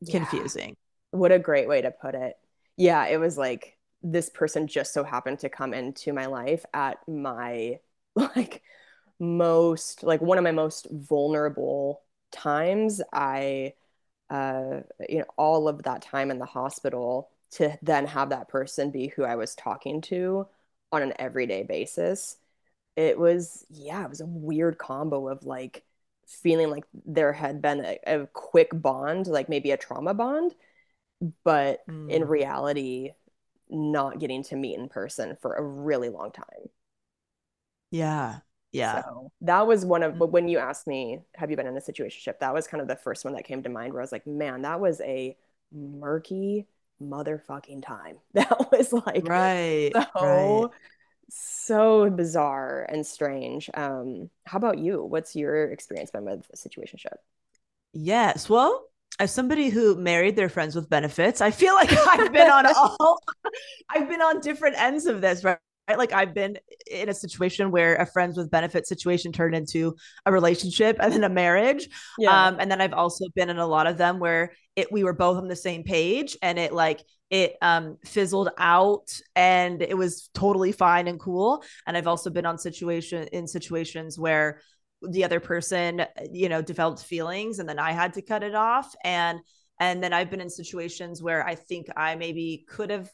Yeah. 0.00 0.18
confusing 0.18 0.76
What 1.10 1.32
a 1.32 1.38
great 1.38 1.68
way 1.68 1.82
to 1.82 1.90
put 1.90 2.14
it. 2.14 2.36
Yeah, 2.76 3.06
it 3.06 3.18
was 3.18 3.36
like 3.36 3.76
this 4.02 4.30
person 4.30 4.66
just 4.66 4.94
so 4.94 5.04
happened 5.04 5.40
to 5.40 5.48
come 5.48 5.74
into 5.74 6.12
my 6.12 6.26
life 6.26 6.64
at 6.72 6.98
my 7.06 7.78
like 8.14 8.62
most 9.18 10.02
like 10.02 10.20
one 10.22 10.38
of 10.38 10.44
my 10.44 10.52
most 10.52 10.86
vulnerable 10.90 12.02
times. 12.32 13.02
I 13.12 13.74
uh 14.30 14.80
you 15.08 15.18
know 15.18 15.24
all 15.36 15.68
of 15.68 15.82
that 15.82 16.02
time 16.02 16.30
in 16.30 16.38
the 16.38 16.46
hospital 16.46 17.30
to 17.52 17.76
then 17.82 18.06
have 18.06 18.30
that 18.30 18.48
person 18.48 18.90
be 18.90 19.08
who 19.08 19.24
I 19.24 19.34
was 19.36 19.54
talking 19.54 20.00
to 20.02 20.46
on 20.92 21.02
an 21.02 21.12
everyday 21.18 21.62
basis. 21.64 22.36
It 22.96 23.18
was 23.18 23.66
yeah, 23.70 24.04
it 24.04 24.10
was 24.10 24.20
a 24.20 24.26
weird 24.26 24.78
combo 24.78 25.28
of 25.28 25.44
like 25.44 25.84
feeling 26.42 26.70
like 26.70 26.84
there 27.06 27.32
had 27.32 27.62
been 27.62 27.84
a, 27.84 27.98
a 28.06 28.26
quick 28.28 28.70
bond, 28.74 29.26
like 29.26 29.48
maybe 29.48 29.70
a 29.72 29.76
trauma 29.76 30.14
bond, 30.14 30.54
but 31.44 31.80
in 32.08 32.24
Mm. 32.26 32.28
reality, 32.28 33.12
not 33.70 34.18
getting 34.20 34.42
to 34.44 34.56
meet 34.56 34.78
in 34.78 34.88
person 34.88 35.36
for 35.42 35.54
a 35.54 35.62
really 35.62 36.08
long 36.10 36.32
time. 36.32 36.70
yeah 37.90 38.40
yeah 38.72 39.02
So 39.02 39.30
that 39.42 39.66
was 39.66 39.84
one 39.84 40.02
of, 40.02 40.18
but 40.18 40.28
when 40.32 40.48
you 40.48 40.58
asked 40.58 40.86
me, 40.86 41.20
have 41.34 41.50
you 41.50 41.56
been 41.56 41.66
in 41.66 41.76
a 41.76 41.80
situationship? 41.80 42.38
That 42.40 42.54
was 42.54 42.66
kind 42.66 42.80
of 42.80 42.88
the 42.88 42.96
first 42.96 43.24
one 43.24 43.34
that 43.34 43.44
came 43.44 43.62
to 43.62 43.68
mind 43.68 43.92
where 43.92 44.00
I 44.02 44.04
was 44.04 44.12
like, 44.12 44.26
man, 44.26 44.62
that 44.62 44.80
was 44.80 45.00
a 45.02 45.36
murky 45.72 46.66
motherfucking 47.02 47.84
time. 47.84 48.18
That 48.34 48.70
was 48.72 48.92
like 48.92 49.32
right 49.32 49.92
so 50.18 50.20
right 50.20 50.70
so 51.30 52.10
bizarre 52.10 52.86
and 52.88 53.06
strange. 53.06 53.70
Um, 53.74 54.30
how 54.44 54.58
about 54.58 54.78
you? 54.78 55.02
What's 55.02 55.36
your 55.36 55.70
experience 55.70 56.10
been 56.10 56.24
with 56.24 56.46
a 56.52 56.56
situationship? 56.56 57.16
Yes. 57.92 58.48
Well, 58.48 58.84
as 59.18 59.32
somebody 59.32 59.68
who 59.68 59.96
married 59.96 60.36
their 60.36 60.48
friends 60.48 60.74
with 60.74 60.88
benefits, 60.88 61.40
I 61.40 61.50
feel 61.50 61.74
like 61.74 61.92
I've 62.08 62.32
been 62.32 62.50
on 62.50 62.66
all 62.76 63.18
I've 63.88 64.08
been 64.08 64.22
on 64.22 64.40
different 64.40 64.76
ends 64.78 65.06
of 65.06 65.20
this, 65.20 65.44
right? 65.44 65.58
Like 65.88 66.12
I've 66.12 66.34
been 66.34 66.56
in 66.90 67.08
a 67.08 67.14
situation 67.14 67.70
where 67.72 67.96
a 67.96 68.06
friends 68.06 68.36
with 68.36 68.50
benefits 68.50 68.88
situation 68.88 69.32
turned 69.32 69.56
into 69.56 69.96
a 70.24 70.32
relationship 70.32 70.98
and 71.00 71.12
then 71.12 71.24
a 71.24 71.28
marriage. 71.28 71.88
Um, 72.26 72.58
and 72.60 72.70
then 72.70 72.80
I've 72.80 72.92
also 72.92 73.24
been 73.34 73.50
in 73.50 73.58
a 73.58 73.66
lot 73.66 73.88
of 73.88 73.98
them 73.98 74.20
where 74.20 74.52
it 74.76 74.92
we 74.92 75.02
were 75.02 75.12
both 75.12 75.36
on 75.36 75.48
the 75.48 75.56
same 75.56 75.82
page 75.82 76.36
and 76.42 76.58
it 76.58 76.72
like 76.72 77.00
it 77.30 77.56
um 77.62 77.96
fizzled 78.04 78.50
out 78.58 79.20
and 79.36 79.82
it 79.82 79.96
was 79.96 80.28
totally 80.34 80.72
fine 80.72 81.08
and 81.08 81.18
cool. 81.20 81.62
And 81.86 81.96
I've 81.96 82.08
also 82.08 82.30
been 82.30 82.46
on 82.46 82.58
situation 82.58 83.28
in 83.32 83.46
situations 83.46 84.18
where 84.18 84.60
the 85.02 85.24
other 85.24 85.40
person 85.40 86.04
you 86.30 86.48
know 86.50 86.60
developed 86.60 87.02
feelings 87.02 87.58
and 87.58 87.66
then 87.66 87.78
i 87.78 87.90
had 87.90 88.12
to 88.12 88.20
cut 88.20 88.42
it 88.42 88.54
off 88.54 88.94
and 89.02 89.38
and 89.78 90.02
then 90.04 90.12
i've 90.12 90.28
been 90.28 90.42
in 90.42 90.50
situations 90.50 91.22
where 91.22 91.42
i 91.46 91.54
think 91.54 91.86
i 91.96 92.14
maybe 92.16 92.66
could 92.68 92.90
have 92.90 93.10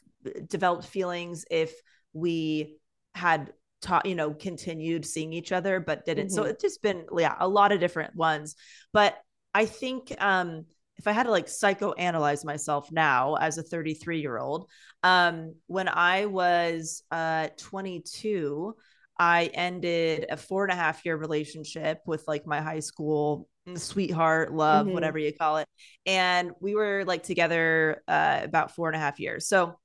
developed 0.49 0.85
feelings 0.85 1.45
if 1.49 1.71
we 2.11 2.75
had 3.15 3.53
taught 3.81 4.05
you 4.05 4.15
know 4.15 4.33
continued 4.33 5.05
seeing 5.05 5.31
each 5.31 5.53
other 5.53 5.79
but 5.79 6.03
didn't 6.05 6.29
so 6.31 6.43
Mhm. 6.43 6.49
it's 6.49 6.61
just 6.61 6.81
been 6.81 7.05
yeah 7.17 7.35
a 7.39 7.47
lot 7.47 7.71
of 7.71 7.79
different 7.79 8.13
ones 8.17 8.57
but 8.91 9.17
i 9.53 9.65
think 9.65 10.13
um 10.21 10.65
if 10.97 11.07
i 11.07 11.11
had 11.11 11.23
to 11.23 11.31
like 11.31 11.47
psychoanalyze 11.47 12.43
myself 12.45 12.91
now 12.91 13.35
as 13.35 13.57
a 13.57 13.63
33 13.63 14.19
year 14.21 14.37
old 14.37 14.69
um 15.03 15.55
when 15.67 15.87
i 15.87 16.25
was 16.25 17.03
uh 17.11 17.47
22 17.57 18.75
I 19.19 19.45
ended 19.53 20.27
a 20.29 20.37
four 20.37 20.63
and 20.63 20.71
a 20.71 20.75
half 20.75 21.03
year 21.03 21.17
relationship 21.17 22.01
with 22.05 22.23
like 22.27 22.45
my 22.45 22.61
high 22.61 22.81
school 22.81 23.49
sweetheart, 23.75 24.53
love, 24.53 24.85
Mhm. 24.85 24.93
whatever 24.93 25.17
you 25.17 25.33
call 25.33 25.57
it. 25.57 25.67
And 26.05 26.51
we 26.59 26.75
were 26.75 27.03
like 27.03 27.23
together 27.23 28.03
uh, 28.07 28.41
about 28.43 28.75
four 28.75 28.89
and 28.89 28.95
a 28.95 28.99
half 28.99 29.19
years. 29.19 29.47
So, 29.47 29.79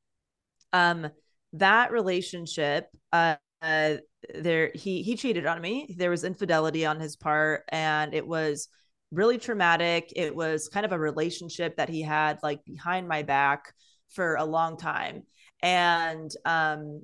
um, 0.72 1.09
that 1.55 1.92
relationship, 1.92 2.88
uh, 3.12 3.37
uh, 3.61 3.96
there 4.35 4.70
he 4.75 5.03
he 5.03 5.16
cheated 5.16 5.46
on 5.46 5.61
me. 5.61 5.94
There 5.96 6.11
was 6.11 6.25
infidelity 6.25 6.87
on 6.87 7.01
his 7.01 7.16
part, 7.16 7.64
and 7.68 8.14
it 8.14 8.27
was 8.27 8.68
really 9.12 9.38
traumatic. 9.38 10.12
It 10.16 10.35
was 10.35 10.68
kind 10.68 10.85
of 10.85 10.92
a 10.92 10.98
relationship 10.98 11.77
that 11.77 11.88
he 11.88 12.03
had 12.03 12.38
like 12.42 12.64
behind 12.64 13.07
my 13.07 13.22
back 13.22 13.72
for 14.11 14.35
a 14.37 14.44
long 14.44 14.77
time, 14.77 15.22
and 15.62 16.31
um, 16.44 17.03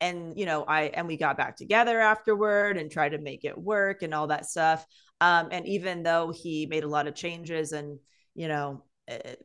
and 0.00 0.38
you 0.38 0.46
know 0.46 0.64
i 0.64 0.82
and 0.82 1.06
we 1.06 1.16
got 1.16 1.36
back 1.36 1.56
together 1.56 2.00
afterward 2.00 2.76
and 2.76 2.90
tried 2.90 3.10
to 3.10 3.18
make 3.18 3.44
it 3.44 3.56
work 3.56 4.02
and 4.02 4.12
all 4.12 4.26
that 4.26 4.46
stuff 4.46 4.84
um 5.20 5.48
and 5.50 5.66
even 5.66 6.02
though 6.02 6.32
he 6.32 6.66
made 6.66 6.84
a 6.84 6.88
lot 6.88 7.06
of 7.06 7.14
changes 7.14 7.72
and 7.72 7.98
you 8.34 8.48
know 8.48 8.82
it, 9.08 9.40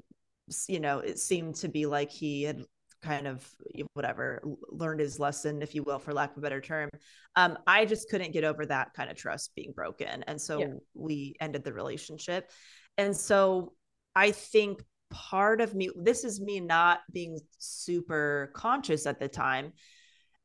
you 0.68 0.80
know 0.80 1.00
it 1.00 1.20
seemed 1.20 1.56
to 1.56 1.70
be 1.70 1.86
like 1.86 2.12
he 2.12 2.44
had 2.44 2.64
kind 3.02 3.28
of 3.28 3.48
whatever 3.94 4.42
learned 4.70 5.00
his 5.00 5.20
lesson 5.20 5.62
if 5.62 5.74
you 5.74 5.84
will 5.84 6.00
for 6.00 6.14
lack 6.14 6.32
of 6.32 6.38
a 6.38 6.42
better 6.42 6.62
term 6.62 6.90
um 7.36 7.58
i 7.68 7.86
just 7.86 8.10
couldn't 8.10 8.32
get 8.32 8.44
over 8.44 8.66
that 8.66 8.94
kind 8.94 9.10
of 9.10 9.18
trust 9.18 9.54
being 9.56 9.72
broken 9.76 10.24
and 10.28 10.40
so 10.40 10.60
Yeah. 10.60 10.68
we 10.94 11.36
ended 11.42 11.64
the 11.64 11.74
relationship 11.74 12.50
and 12.98 13.16
so 13.16 13.74
i 14.16 14.32
think 14.32 14.84
part 15.10 15.62
of 15.62 15.76
me 15.76 15.90
this 15.96 16.24
is 16.24 16.40
me 16.40 16.60
not 16.60 17.00
being 17.12 17.40
super 17.58 18.52
conscious 18.56 19.06
at 19.06 19.20
the 19.20 19.28
time 19.28 19.74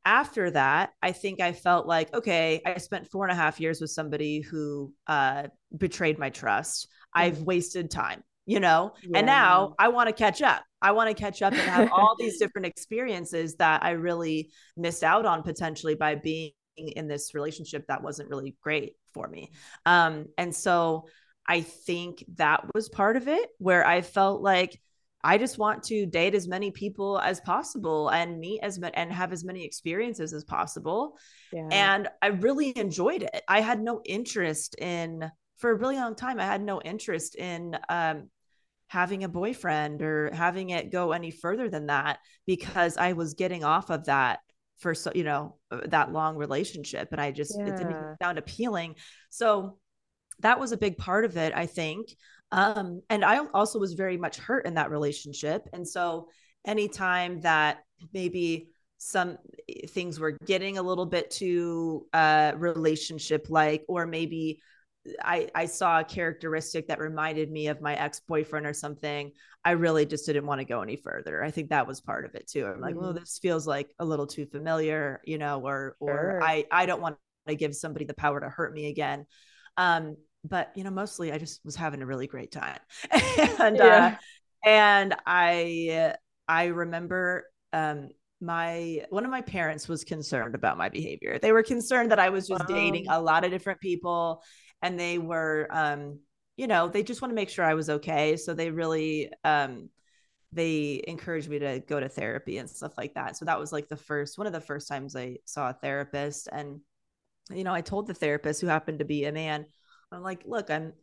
after 0.05 0.49
that, 0.51 0.91
I 1.01 1.11
think 1.11 1.41
I 1.41 1.51
felt 1.51 1.85
like, 1.85 2.15
okay, 2.15 2.61
I 2.65 2.77
spent 2.77 3.11
four 3.11 3.25
and 3.25 3.31
a 3.33 3.35
half 3.35 3.59
years 3.59 3.81
with 3.81 3.89
somebody 3.89 4.39
who 4.39 4.93
uh, 5.05 5.47
betrayed 5.77 6.17
my 6.17 6.29
trust. 6.29 6.87
I've 7.13 7.41
wasted 7.41 7.91
time, 7.91 8.23
you 8.47 8.59
know? 8.59 8.93
Yeah. 9.03 9.19
And 9.19 9.27
now 9.27 9.75
I 9.77 9.89
want 9.89 10.07
to 10.07 10.13
catch 10.13 10.41
up. 10.41 10.63
I 10.81 10.91
want 10.91 11.15
to 11.15 11.21
catch 11.21 11.41
up 11.41 11.53
and 11.53 11.61
have 11.61 11.91
all 11.93 12.15
these 12.17 12.39
different 12.39 12.65
experiences 12.65 13.55
that 13.55 13.83
I 13.83 13.91
really 13.91 14.49
missed 14.75 15.03
out 15.03 15.25
on 15.25 15.43
potentially 15.43 15.93
by 15.93 16.15
being 16.15 16.51
in 16.77 17.07
this 17.07 17.33
relationship 17.33 17.85
that 17.87 18.01
wasn't 18.01 18.29
really 18.29 18.55
great 18.61 18.93
for 19.13 19.27
me. 19.27 19.51
Um, 19.85 20.27
and 20.37 20.55
so 20.55 21.07
I 21.47 21.61
think 21.61 22.23
that 22.35 22.63
was 22.73 22.89
part 22.89 23.17
of 23.17 23.27
it 23.27 23.49
where 23.57 23.85
I 23.85 24.01
felt 24.01 24.41
like 24.41 24.79
I 25.23 25.37
just 25.37 25.57
want 25.57 25.83
to 25.83 26.05
date 26.05 26.35
as 26.35 26.47
many 26.47 26.71
people 26.71 27.19
as 27.19 27.41
possible 27.41 28.09
and 28.09 28.39
meet 28.39 28.59
as 28.61 28.79
many 28.79 28.95
and 28.95 29.11
have 29.11 29.33
as 29.33 29.43
many 29.43 29.65
experiences 29.65 30.31
as 30.31 30.43
possible. 30.43 31.17
Yeah. 31.51 31.67
And 31.71 32.07
I 32.21 32.27
really 32.27 32.77
enjoyed 32.77 33.23
it. 33.23 33.41
I 33.47 33.61
had 33.61 33.81
no 33.81 34.01
interest 34.05 34.75
in 34.79 35.29
for 35.57 35.71
a 35.71 35.75
really 35.75 35.95
long 35.95 36.15
time. 36.15 36.39
I 36.39 36.45
had 36.45 36.61
no 36.61 36.81
interest 36.81 37.35
in 37.35 37.77
um, 37.89 38.29
having 38.87 39.23
a 39.23 39.29
boyfriend 39.29 40.01
or 40.01 40.31
having 40.33 40.69
it 40.69 40.91
go 40.91 41.11
any 41.11 41.31
further 41.31 41.69
than 41.69 41.87
that 41.87 42.19
because 42.45 42.97
I 42.97 43.13
was 43.13 43.33
getting 43.33 43.63
off 43.63 43.89
of 43.89 44.05
that 44.05 44.39
for 44.77 44.93
so 44.93 45.11
you 45.13 45.23
know 45.23 45.55
uh, 45.71 45.81
that 45.87 46.11
long 46.11 46.37
relationship, 46.37 47.09
and 47.11 47.19
I 47.19 47.31
just 47.31 47.57
it 47.59 47.77
didn't 47.77 48.17
sound 48.21 48.37
appealing. 48.37 48.95
So 49.29 49.77
that 50.39 50.59
was 50.59 50.71
a 50.71 50.77
big 50.77 50.97
part 50.97 51.25
of 51.25 51.35
it, 51.35 51.53
I 51.55 51.65
think. 51.65 52.15
Um, 52.51 53.01
and 53.09 53.25
I 53.25 53.39
also 53.53 53.79
was 53.79 53.93
very 53.93 54.17
much 54.17 54.37
hurt 54.37 54.65
in 54.65 54.75
that 54.75 54.91
relationship. 54.91 55.67
And 55.73 55.85
so 55.87 56.29
anytime 56.65 57.41
that 57.41 57.79
maybe 58.13 58.69
some 58.97 59.37
things 59.89 60.19
were 60.19 60.37
getting 60.45 60.77
a 60.77 60.81
little 60.81 61.05
bit 61.05 61.29
too 61.29 62.07
uh 62.13 62.51
relationship 62.55 63.47
like 63.49 63.83
or 63.87 64.07
maybe 64.07 64.59
I, 65.23 65.49
I 65.55 65.65
saw 65.65 65.99
a 65.99 66.03
characteristic 66.03 66.87
that 66.87 66.99
reminded 66.99 67.51
me 67.51 67.67
of 67.67 67.81
my 67.81 67.95
ex-boyfriend 67.95 68.65
or 68.65 68.73
something. 68.73 69.31
I 69.63 69.71
really 69.71 70.05
just 70.05 70.25
didn't 70.25 70.45
want 70.45 70.59
to 70.59 70.65
go 70.65 70.81
any 70.81 70.95
further. 70.95 71.43
I 71.43 71.51
think 71.51 71.69
that 71.69 71.87
was 71.87 72.01
part 72.01 72.25
of 72.25 72.35
it 72.35 72.47
too. 72.47 72.65
I'm 72.65 72.81
like, 72.81 72.95
well, 72.95 73.13
Mhm. 73.13 73.19
this 73.19 73.39
feels 73.41 73.67
like 73.67 73.93
a 73.99 74.05
little 74.05 74.27
too 74.27 74.45
familiar, 74.45 75.21
you 75.25 75.37
know, 75.37 75.61
or 75.65 75.95
or 75.99 76.35
Sure. 76.35 76.41
I 76.41 76.65
I 76.71 76.85
don't 76.85 77.01
want 77.01 77.17
to 77.47 77.55
give 77.55 77.75
somebody 77.75 78.05
the 78.05 78.13
power 78.13 78.39
to 78.39 78.49
hurt 78.49 78.73
me 78.73 78.87
again. 78.89 79.25
Um, 79.77 80.17
but 80.43 80.71
you 80.75 80.83
know, 80.83 80.91
mostly 80.91 81.31
I 81.31 81.37
just 81.37 81.61
was 81.65 81.75
having 81.75 82.01
a 82.01 82.05
really 82.05 82.27
great 82.27 82.51
time. 82.51 82.79
and 83.59 83.81
uh 83.81 84.11
and 84.65 85.15
I 85.25 86.15
I 86.47 86.65
remember 86.65 87.45
um 87.73 88.09
my 88.39 89.01
one 89.09 89.25
of 89.25 89.31
my 89.31 89.41
parents 89.41 89.87
was 89.87 90.03
concerned 90.03 90.53
about 90.55 90.77
my 90.77 90.89
behavior. 90.89 91.39
They 91.39 91.51
were 91.51 91.63
concerned 91.63 92.11
that 92.11 92.19
I 92.19 92.29
was 92.29 92.47
just 92.47 92.67
dating 92.67 93.05
a 93.09 93.19
lot 93.21 93.43
of 93.43 93.51
different 93.51 93.79
people 93.79 94.43
and 94.81 94.99
they 94.99 95.17
were 95.17 95.67
um 95.71 96.19
you 96.57 96.65
know, 96.65 96.87
they 96.87 97.03
just 97.03 97.21
want 97.21 97.29
to 97.31 97.35
make 97.35 97.49
sure 97.49 97.63
I 97.63 97.75
was 97.75 97.89
okay. 97.89 98.35
So 98.35 98.53
they 98.53 98.71
really 98.71 99.31
um 99.43 99.89
they 100.51 101.03
encouraged 101.07 101.49
me 101.49 101.59
to 101.59 101.79
go 101.79 101.99
to 101.99 102.09
therapy 102.09 102.57
and 102.57 102.69
stuff 102.69 102.97
like 102.97 103.13
that. 103.13 103.37
So 103.37 103.45
that 103.45 103.59
was 103.59 103.71
like 103.71 103.89
the 103.89 103.97
first 103.97 104.37
one 104.37 104.47
of 104.47 104.53
the 104.53 104.61
first 104.61 104.87
times 104.87 105.15
I 105.15 105.37
saw 105.45 105.69
a 105.69 105.73
therapist 105.73 106.49
and 106.51 106.79
you 107.51 107.63
know, 107.63 107.73
I 107.73 107.81
told 107.81 108.07
the 108.07 108.13
therapist 108.13 108.59
who 108.59 108.67
happened 108.67 108.99
to 108.99 109.05
be 109.05 109.25
a 109.25 109.31
man, 109.31 109.65
I'm 110.11 110.23
like, 110.23 110.43
look, 110.45 110.69
I'm 110.69 110.93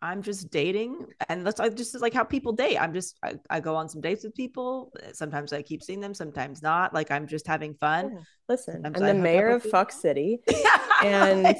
I'm 0.00 0.20
just 0.20 0.50
dating 0.50 1.06
and 1.28 1.46
that's 1.46 1.60
I 1.60 1.68
just 1.68 2.00
like 2.00 2.12
how 2.12 2.24
people 2.24 2.52
date. 2.52 2.76
I'm 2.76 2.92
just 2.92 3.16
I, 3.22 3.34
I, 3.48 3.60
go 3.60 3.76
on 3.76 3.88
some 3.88 4.00
dates 4.00 4.24
with 4.24 4.34
people. 4.34 4.92
Sometimes 5.12 5.52
I 5.52 5.62
keep 5.62 5.80
seeing 5.80 6.00
them, 6.00 6.12
sometimes 6.12 6.60
not. 6.60 6.92
Like 6.92 7.12
I'm 7.12 7.28
just 7.28 7.46
having 7.46 7.74
fun. 7.74 8.10
Yeah. 8.12 8.22
Listen, 8.48 8.82
sometimes 8.82 9.00
I'm 9.00 9.16
the 9.16 9.22
mayor 9.22 9.50
of 9.50 9.62
Fuck 9.62 9.92
City 9.92 10.40
and 11.04 11.54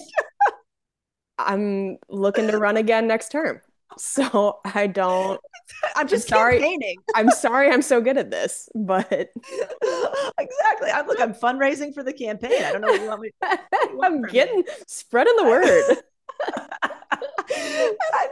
I'm 1.46 1.98
looking 2.08 2.48
to 2.48 2.58
run 2.58 2.76
again 2.76 3.06
next 3.06 3.30
term. 3.30 3.60
So 3.98 4.60
I 4.64 4.86
don't 4.86 5.40
I'm 5.96 6.08
just 6.08 6.32
I'm 6.32 6.38
sorry. 6.38 6.58
Campaigning. 6.58 6.98
I'm 7.14 7.30
sorry 7.30 7.70
I'm 7.70 7.82
so 7.82 8.00
good 8.00 8.16
at 8.16 8.30
this, 8.30 8.68
but 8.74 9.10
exactly. 10.38 10.90
I'm 10.92 11.06
look, 11.06 11.20
I'm 11.20 11.34
fundraising 11.34 11.94
for 11.94 12.02
the 12.02 12.12
campaign. 12.12 12.62
I 12.64 12.72
don't 12.72 12.80
know 12.80 12.88
what 12.88 13.00
you 13.00 13.08
want 13.08 13.20
me 13.20 13.30
you 13.72 14.00
I'm 14.02 14.22
getting 14.22 14.58
me. 14.58 14.64
spreading 14.86 15.34
the 15.36 15.44
word. 15.44 15.98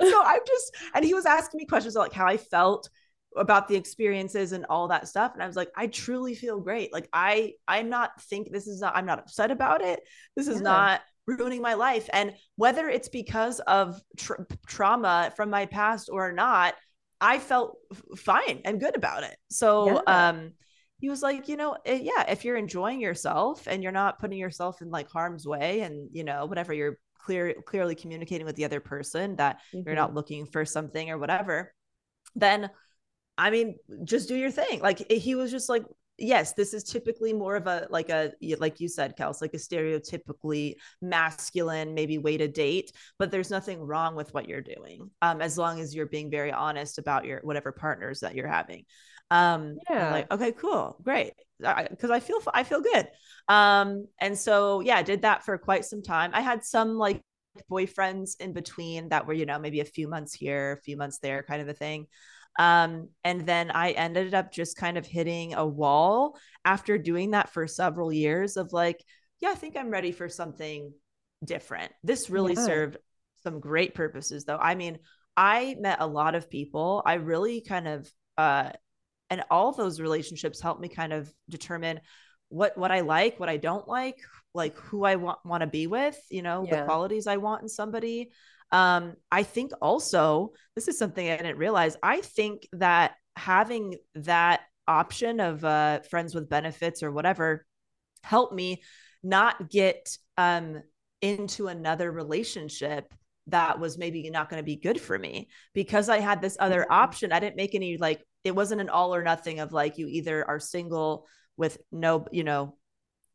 so 0.01 0.23
I'm 0.25 0.41
just 0.47 0.77
and 0.95 1.05
he 1.05 1.15
was 1.15 1.27
asking 1.27 1.59
me 1.59 1.67
questions 1.67 1.95
like 1.95 2.13
how 2.13 2.27
I 2.27 2.37
felt 2.37 2.89
about 3.37 3.69
the 3.69 3.77
experiences 3.77 4.53
and 4.53 4.67
all 4.69 4.89
that 4.89 5.07
stuff 5.07 5.35
and 5.35 5.43
i 5.43 5.47
was 5.47 5.55
like 5.55 5.71
i 5.77 5.87
truly 5.87 6.35
feel 6.35 6.59
great 6.59 6.93
like 6.93 7.09
i 7.13 7.53
i'm 7.69 7.89
not 7.89 8.21
think 8.23 8.51
this 8.51 8.67
is 8.67 8.81
not 8.81 8.97
i'm 8.97 9.07
not 9.07 9.21
upset 9.21 9.53
about 9.53 9.83
it 9.83 10.01
this 10.37 10.49
is 10.49 10.57
yeah. 10.57 10.63
not 10.63 11.01
ruining 11.27 11.63
my 11.63 11.75
life 11.75 12.09
and 12.13 12.33
whether 12.57 12.89
it's 12.89 13.09
because 13.09 13.61
of 13.61 14.01
tra- 14.17 14.45
trauma 14.67 15.33
from 15.37 15.51
my 15.51 15.67
past 15.67 16.09
or 16.13 16.33
not 16.33 16.75
i 17.21 17.39
felt 17.39 17.77
fine 18.17 18.61
and 18.65 18.81
good 18.81 18.97
about 18.97 19.23
it 19.23 19.37
so 19.51 20.03
yeah. 20.07 20.29
um 20.29 20.53
he 20.99 21.09
was 21.09 21.23
like 21.23 21.49
you 21.49 21.57
know 21.57 21.77
eh, 21.85 22.01
yeah 22.03 22.25
if 22.29 22.45
you're 22.45 22.57
enjoying 22.57 23.01
yourself 23.01 23.67
and 23.67 23.83
you're 23.83 23.93
not 23.93 24.19
putting 24.19 24.39
yourself 24.39 24.83
in 24.83 24.91
like 24.91 25.11
harm's 25.11 25.47
way 25.47 25.81
and 25.81 26.09
you 26.13 26.25
know 26.25 26.47
whatever 26.47 26.73
you're 26.73 26.99
clear 27.19 27.55
clearly 27.67 27.95
communicating 27.95 28.47
with 28.47 28.57
the 28.57 28.65
other 28.65 28.81
person 28.81 29.37
that 29.37 29.59
mm-hmm. 29.75 29.87
you're 29.87 29.97
not 29.97 30.15
looking 30.15 30.47
for 30.47 30.65
something 30.65 31.11
or 31.11 31.19
whatever 31.19 31.73
then 32.35 32.71
i 33.37 33.51
mean 33.51 33.77
just 34.05 34.29
do 34.29 34.37
your 34.37 34.51
thing 34.51 34.81
like 34.81 35.11
he 35.11 35.35
was 35.35 35.51
just 35.51 35.69
like 35.69 35.85
yes, 36.21 36.53
this 36.53 36.75
is 36.75 36.85
typically 36.85 37.33
more 37.33 37.57
of 37.57 37.67
a 37.67 37.87
like 37.91 38.11
a 38.11 38.33
like 38.59 38.79
you 38.79 38.89
said, 38.89 39.17
Kels, 39.17 39.41
like 39.41 39.55
a 39.55 39.57
stereotypically 39.57 40.75
masculine 41.01 41.95
maybe 41.95 42.19
way 42.19 42.37
to 42.37 42.47
date. 42.47 42.93
But 43.19 43.31
there's 43.31 43.51
nothing 43.51 43.81
wrong 43.81 44.15
with 44.15 44.33
what 44.33 44.49
you're 44.49 44.61
doing, 44.61 45.11
um, 45.23 45.41
as 45.41 45.59
long 45.59 45.81
as 45.81 45.95
you're 45.95 46.07
being 46.07 46.31
very 46.31 46.53
honest 46.53 46.99
about 46.99 47.25
your 47.25 47.41
whatever 47.43 47.73
partners 47.73 48.21
that 48.21 48.35
you're 48.35 48.49
having. 48.49 48.85
Um, 49.31 49.77
yeah. 49.89 50.13
Like 50.13 50.31
okay, 50.33 50.53
cool, 50.53 50.97
great, 51.03 51.33
because 51.59 52.11
I, 52.11 52.17
I 52.17 52.21
feel 52.21 52.41
I 52.53 52.65
feel 52.65 52.83
good. 52.83 53.09
Um, 53.49 54.07
and 54.21 54.39
so 54.39 54.81
yeah, 54.81 54.97
I 54.97 55.03
did 55.03 55.23
that 55.23 55.45
for 55.45 55.57
quite 55.59 55.85
some 55.85 56.03
time. 56.03 56.31
I 56.35 56.41
had 56.41 56.65
some 56.65 56.97
like 56.97 57.23
boyfriends 57.71 58.41
in 58.41 58.53
between 58.53 59.09
that 59.09 59.27
were 59.27 59.33
you 59.33 59.47
know 59.47 59.59
maybe 59.59 59.81
a 59.81 59.85
few 59.85 60.09
months 60.09 60.35
here, 60.35 60.73
a 60.73 60.83
few 60.83 60.97
months 60.97 61.19
there, 61.19 61.43
kind 61.43 61.63
of 61.63 61.69
a 61.69 61.75
thing. 61.75 62.07
Um, 62.59 63.09
and 63.25 63.47
then 63.47 63.71
I 63.71 63.93
ended 63.93 64.35
up 64.35 64.53
just 64.53 64.77
kind 64.77 64.99
of 64.99 65.07
hitting 65.07 65.55
a 65.55 65.67
wall 65.67 66.39
after 66.65 66.99
doing 66.99 67.31
that 67.31 67.51
for 67.51 67.67
several 67.67 68.13
years 68.13 68.57
of 68.57 68.73
like, 68.73 69.03
yeah, 69.41 69.51
I 69.51 69.55
think 69.55 69.77
I'm 69.77 69.91
ready 69.91 70.13
for 70.13 70.29
something 70.29 70.93
different. 71.45 71.93
This 72.03 72.29
really 72.29 72.55
yeah. 72.55 72.67
served 72.67 72.97
some 73.43 73.61
great 73.61 73.95
purposes 73.95 74.45
though. 74.45 74.59
I 74.59 74.75
mean, 74.75 74.99
I 75.37 75.77
met 75.81 76.01
a 76.01 76.07
lot 76.07 76.35
of 76.35 76.51
people. 76.51 77.03
I 77.07 77.15
really 77.15 77.63
kind 77.63 77.89
of 77.89 78.11
uh 78.37 78.71
and 79.31 79.45
all 79.51 79.73
those 79.73 80.01
relationships 80.01 80.61
helped 80.61 80.81
me 80.81 80.89
kind 80.89 81.13
of 81.13 81.33
determine 81.49 82.01
what 82.49 82.77
what 82.77 82.91
I 82.91 83.01
like, 83.01 83.41
what 83.41 83.49
I 83.49 83.57
don't 83.57 83.89
like, 83.89 84.19
like 84.55 84.77
who 84.77 85.05
I 85.05 85.17
want 85.17 85.39
want 85.45 85.63
to 85.63 85.67
be 85.67 85.87
with, 85.87 86.19
you 86.31 86.43
know, 86.43 86.67
yeah. 86.67 86.81
the 86.81 86.85
qualities 86.85 87.27
I 87.27 87.39
want 87.39 87.63
in 87.63 87.69
somebody. 87.69 88.31
Um, 88.73 89.15
I 89.31 89.43
think 89.43 89.73
also, 89.81 90.53
this 90.75 90.89
is 90.89 90.99
something 90.99 91.29
I 91.29 91.37
didn't 91.37 91.59
realize. 91.59 91.97
I 92.03 92.21
think 92.21 92.69
that 92.73 93.13
having 93.37 93.97
that 94.15 94.61
option 94.87 95.41
of 95.41 95.65
uh, 95.65 96.01
friends 96.11 96.35
with 96.35 96.49
benefits 96.49 97.03
or 97.03 97.11
whatever 97.11 97.67
helped 98.23 98.55
me 98.55 98.83
not 99.23 99.71
get 99.71 100.17
um, 100.37 100.83
into 101.21 101.69
another 101.69 102.11
relationship 102.11 103.13
that 103.47 103.79
was 103.79 103.99
maybe 103.99 104.29
not 104.31 104.49
going 104.49 104.61
to 104.61 104.65
be 104.65 104.77
good 104.77 105.01
for 105.01 105.19
me 105.19 105.49
because 105.75 106.09
I 106.09 106.21
had 106.21 106.41
this 106.41 106.57
other 106.61 106.83
mm-hmm. 106.83 106.93
option. 106.93 107.33
I 107.33 107.41
didn't 107.41 107.57
make 107.57 107.75
any 107.75 107.97
like 107.97 108.25
it 108.45 108.55
wasn't 108.55 108.81
an 108.81 108.89
all 108.89 109.15
or 109.15 109.23
nothing 109.23 109.61
of 109.61 109.73
like 109.73 109.99
you 109.99 110.07
either 110.07 110.47
are 110.49 110.59
single 110.61 111.27
with 111.57 111.79
no, 111.93 112.27
you 112.31 112.45
know, 112.45 112.77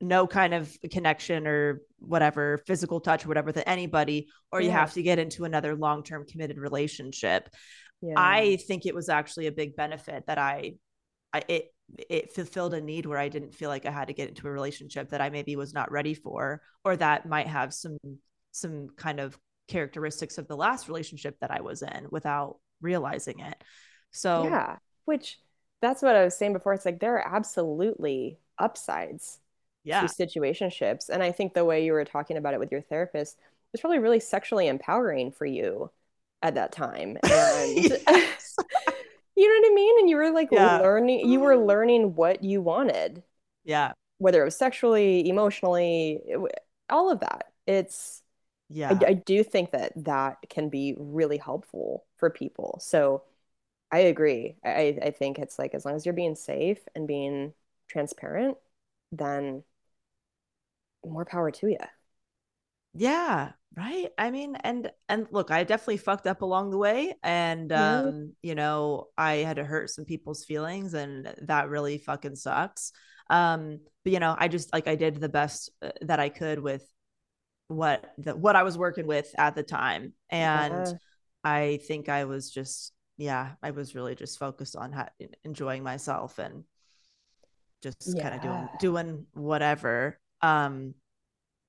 no 0.01 0.27
kind 0.27 0.53
of 0.53 0.75
connection 0.91 1.47
or 1.47 1.81
whatever 1.99 2.57
physical 2.67 2.99
touch 2.99 3.25
or 3.25 3.27
whatever 3.27 3.47
with 3.47 3.63
anybody 3.65 4.27
or 4.51 4.59
yeah. 4.59 4.65
you 4.65 4.71
have 4.71 4.93
to 4.93 5.01
get 5.01 5.19
into 5.19 5.45
another 5.45 5.75
long-term 5.75 6.25
committed 6.29 6.57
relationship 6.57 7.49
yeah. 8.01 8.13
i 8.17 8.57
think 8.67 8.85
it 8.85 8.93
was 8.93 9.09
actually 9.09 9.47
a 9.47 9.51
big 9.51 9.75
benefit 9.75 10.25
that 10.27 10.37
i, 10.37 10.73
I 11.33 11.43
it 11.47 11.73
it 12.09 12.33
fulfilled 12.33 12.73
a 12.73 12.81
need 12.81 13.05
where 13.05 13.17
i 13.17 13.29
didn't 13.29 13.53
feel 13.53 13.69
like 13.69 13.85
i 13.85 13.91
had 13.91 14.07
to 14.07 14.13
get 14.13 14.29
into 14.29 14.47
a 14.47 14.51
relationship 14.51 15.09
that 15.09 15.21
i 15.21 15.29
maybe 15.29 15.55
was 15.55 15.73
not 15.73 15.91
ready 15.91 16.13
for 16.13 16.61
or 16.83 16.97
that 16.97 17.27
might 17.27 17.47
have 17.47 17.73
some 17.73 17.97
some 18.51 18.89
kind 18.97 19.19
of 19.19 19.37
characteristics 19.67 20.37
of 20.37 20.47
the 20.47 20.57
last 20.57 20.87
relationship 20.87 21.37
that 21.39 21.51
i 21.51 21.61
was 21.61 21.81
in 21.81 22.07
without 22.11 22.57
realizing 22.81 23.39
it 23.39 23.63
so 24.11 24.43
yeah 24.43 24.75
which 25.05 25.39
that's 25.81 26.01
what 26.01 26.15
i 26.15 26.23
was 26.23 26.37
saying 26.37 26.53
before 26.53 26.73
it's 26.73 26.85
like 26.85 26.99
there 26.99 27.15
are 27.15 27.35
absolutely 27.35 28.39
upsides 28.59 29.39
yeah. 29.85 30.01
to 30.01 30.07
situationships. 30.07 31.09
And 31.09 31.23
I 31.23 31.31
think 31.31 31.53
the 31.53 31.63
way 31.63 31.85
you 31.85 31.93
were 31.93 32.03
talking 32.03 32.35
about 32.35 32.53
it 32.53 32.59
with 32.59 32.71
your 32.71 32.81
therapist 32.81 33.37
was 33.71 33.79
probably 33.79 33.99
really 33.99 34.19
sexually 34.19 34.67
empowering 34.67 35.31
for 35.31 35.45
you 35.45 35.91
at 36.41 36.55
that 36.55 36.71
time. 36.71 37.17
And 37.23 37.77
you 39.37 39.49
know 39.49 39.67
what 39.67 39.71
I 39.71 39.75
mean? 39.75 39.99
And 39.99 40.09
you 40.09 40.15
were 40.15 40.31
like 40.31 40.49
yeah. 40.51 40.79
learning, 40.79 41.29
you 41.29 41.39
were 41.39 41.55
mm-hmm. 41.55 41.67
learning 41.67 42.15
what 42.15 42.43
you 42.43 42.61
wanted. 42.61 43.21
Yeah. 43.63 43.91
Whether 44.17 44.41
it 44.41 44.45
was 44.45 44.57
sexually, 44.57 45.27
emotionally, 45.27 46.21
all 46.89 47.11
of 47.11 47.19
that. 47.19 47.51
It's, 47.67 48.23
yeah. 48.69 48.97
I, 49.01 49.09
I 49.09 49.13
do 49.13 49.43
think 49.43 49.71
that 49.71 49.91
that 50.05 50.37
can 50.49 50.69
be 50.69 50.95
really 50.97 51.37
helpful 51.37 52.05
for 52.17 52.29
people. 52.29 52.79
So 52.81 53.23
I 53.91 53.99
agree. 53.99 54.55
I, 54.63 54.97
I 55.01 55.11
think 55.11 55.37
it's 55.37 55.59
like 55.59 55.75
as 55.75 55.85
long 55.85 55.95
as 55.95 56.05
you're 56.05 56.13
being 56.13 56.35
safe 56.35 56.79
and 56.95 57.07
being 57.07 57.53
transparent, 57.89 58.57
then 59.11 59.63
more 61.11 61.25
power 61.25 61.51
to 61.51 61.67
you. 61.67 61.77
Yeah, 62.93 63.51
right. 63.75 64.09
I 64.17 64.31
mean, 64.31 64.55
and 64.55 64.91
and 65.09 65.27
look, 65.31 65.51
I 65.51 65.63
definitely 65.63 65.97
fucked 65.97 66.27
up 66.27 66.41
along 66.41 66.71
the 66.71 66.77
way, 66.77 67.15
and 67.23 67.71
um, 67.73 68.33
you 68.41 68.55
know, 68.55 69.07
I 69.17 69.35
had 69.37 69.57
to 69.57 69.65
hurt 69.65 69.89
some 69.89 70.05
people's 70.05 70.45
feelings, 70.45 70.93
and 70.93 71.33
that 71.43 71.69
really 71.69 71.97
fucking 71.97 72.37
sucks. 72.37 72.93
Um, 73.29 73.79
but 74.03 74.13
you 74.13 74.19
know, 74.19 74.35
I 74.37 74.47
just 74.47 74.71
like 74.71 74.87
I 74.87 74.95
did 74.95 75.15
the 75.15 75.29
best 75.29 75.71
uh, 75.81 75.91
that 76.01 76.19
I 76.19 76.29
could 76.29 76.59
with 76.59 76.87
what 77.67 78.13
the 78.17 78.35
what 78.35 78.55
I 78.55 78.63
was 78.63 78.77
working 78.77 79.07
with 79.07 79.29
at 79.37 79.55
the 79.55 79.63
time, 79.63 80.13
and 80.29 80.87
yeah. 80.87 80.93
I 81.43 81.79
think 81.85 82.07
I 82.07 82.25
was 82.25 82.49
just 82.49 82.93
yeah, 83.17 83.53
I 83.61 83.71
was 83.71 83.93
really 83.93 84.15
just 84.15 84.39
focused 84.39 84.75
on 84.75 84.93
ha- 84.93 85.09
enjoying 85.43 85.83
myself 85.83 86.39
and 86.39 86.63
just 87.81 88.15
yeah. 88.15 88.23
kind 88.23 88.35
of 88.35 88.41
doing 88.41 88.69
doing 88.79 89.25
whatever 89.33 90.19
um, 90.45 90.93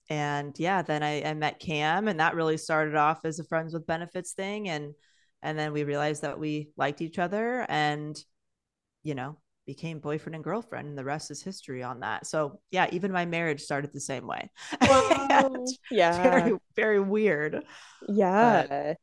and 0.08 0.54
yeah, 0.58 0.82
then 0.82 1.02
I, 1.02 1.22
I 1.22 1.34
met 1.34 1.58
Cam, 1.58 2.08
and 2.08 2.20
that 2.20 2.34
really 2.34 2.56
started 2.56 2.94
off 2.94 3.24
as 3.24 3.38
a 3.38 3.44
friends 3.44 3.74
with 3.74 3.86
benefits 3.86 4.32
thing, 4.32 4.68
and 4.68 4.94
and 5.42 5.58
then 5.58 5.72
we 5.72 5.84
realized 5.84 6.22
that 6.22 6.38
we 6.38 6.70
liked 6.76 7.00
each 7.00 7.18
other, 7.18 7.66
and 7.68 8.16
you 9.02 9.14
know 9.14 9.38
became 9.66 9.98
boyfriend 9.98 10.36
and 10.36 10.44
girlfriend 10.44 10.86
and 10.86 10.96
the 10.96 11.04
rest 11.04 11.30
is 11.30 11.42
history 11.42 11.82
on 11.82 12.00
that. 12.00 12.24
So 12.24 12.60
yeah 12.70 12.86
even 12.92 13.10
my 13.10 13.26
marriage 13.26 13.60
started 13.60 13.92
the 13.92 14.00
same 14.00 14.26
way. 14.26 14.48
Yeah 15.90 16.22
very 16.22 16.56
very 16.76 17.00
weird. 17.00 17.64
Yeah. 18.08 18.66
But, 18.68 18.96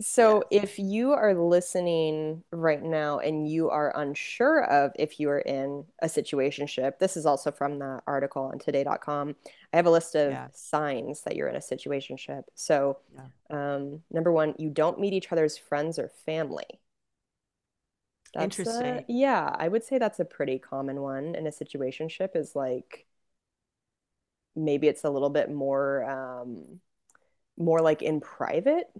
so, 0.00 0.42
if 0.50 0.78
you 0.78 1.12
are 1.12 1.34
listening 1.34 2.42
right 2.50 2.82
now 2.82 3.18
and 3.18 3.48
you 3.48 3.70
are 3.70 3.96
unsure 3.96 4.64
of 4.64 4.92
if 4.98 5.20
you 5.20 5.28
are 5.30 5.40
in 5.40 5.84
a 6.00 6.06
situationship, 6.06 6.98
this 6.98 7.16
is 7.16 7.26
also 7.26 7.52
from 7.52 7.78
that 7.78 8.02
article 8.06 8.42
on 8.42 8.58
today.com. 8.58 9.36
I 9.72 9.76
have 9.76 9.86
a 9.86 9.90
list 9.90 10.14
of 10.14 10.32
yeah. 10.32 10.48
signs 10.52 11.22
that 11.22 11.36
you're 11.36 11.48
in 11.48 11.56
a 11.56 11.60
situationship. 11.60 12.44
So, 12.54 12.98
yeah. 13.14 13.74
um, 13.74 14.02
number 14.10 14.32
one, 14.32 14.54
you 14.58 14.70
don't 14.70 14.98
meet 14.98 15.12
each 15.12 15.30
other's 15.30 15.56
friends 15.56 15.98
or 15.98 16.10
family. 16.24 16.80
That's 18.34 18.44
Interesting. 18.44 18.86
A, 18.86 19.04
yeah, 19.08 19.54
I 19.56 19.68
would 19.68 19.84
say 19.84 19.98
that's 19.98 20.20
a 20.20 20.24
pretty 20.24 20.58
common 20.58 21.00
one 21.00 21.34
in 21.34 21.46
a 21.46 21.50
situationship 21.50 22.34
is 22.34 22.56
like 22.56 23.06
maybe 24.56 24.88
it's 24.88 25.04
a 25.04 25.10
little 25.10 25.30
bit 25.30 25.50
more 25.50 26.04
um 26.04 26.80
more 27.58 27.80
like 27.80 28.02
in 28.02 28.20
private 28.20 28.90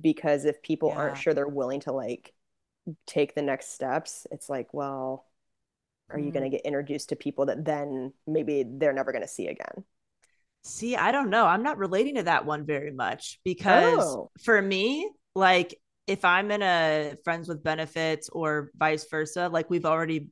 because 0.00 0.44
if 0.44 0.62
people 0.62 0.92
aren't 0.92 1.16
sure 1.16 1.34
they're 1.34 1.46
willing 1.48 1.80
to 1.80 1.92
like 1.92 2.32
take 3.06 3.34
the 3.34 3.42
next 3.42 3.72
steps, 3.72 4.26
it's 4.30 4.48
like, 4.48 4.72
well, 4.74 5.26
are 6.10 6.18
you 6.18 6.30
Mm. 6.30 6.34
going 6.34 6.44
to 6.44 6.56
get 6.56 6.66
introduced 6.66 7.10
to 7.10 7.16
people 7.16 7.46
that 7.46 7.64
then 7.64 8.12
maybe 8.26 8.64
they're 8.66 8.92
never 8.92 9.12
going 9.12 9.22
to 9.22 9.28
see 9.28 9.48
again? 9.48 9.84
See, 10.62 10.96
I 10.96 11.12
don't 11.12 11.30
know. 11.30 11.46
I'm 11.46 11.62
not 11.62 11.76
relating 11.78 12.14
to 12.16 12.22
that 12.24 12.46
one 12.46 12.64
very 12.64 12.90
much 12.90 13.38
because 13.44 13.98
Oh. 14.02 14.30
for 14.42 14.60
me, 14.60 15.10
like 15.34 15.74
if 16.06 16.24
I'm 16.24 16.50
in 16.50 16.62
a 16.62 17.16
friends 17.24 17.48
with 17.48 17.62
benefits 17.62 18.28
or 18.30 18.70
vice 18.76 19.06
versa, 19.10 19.48
like 19.52 19.68
we've 19.70 19.84
already 19.84 20.28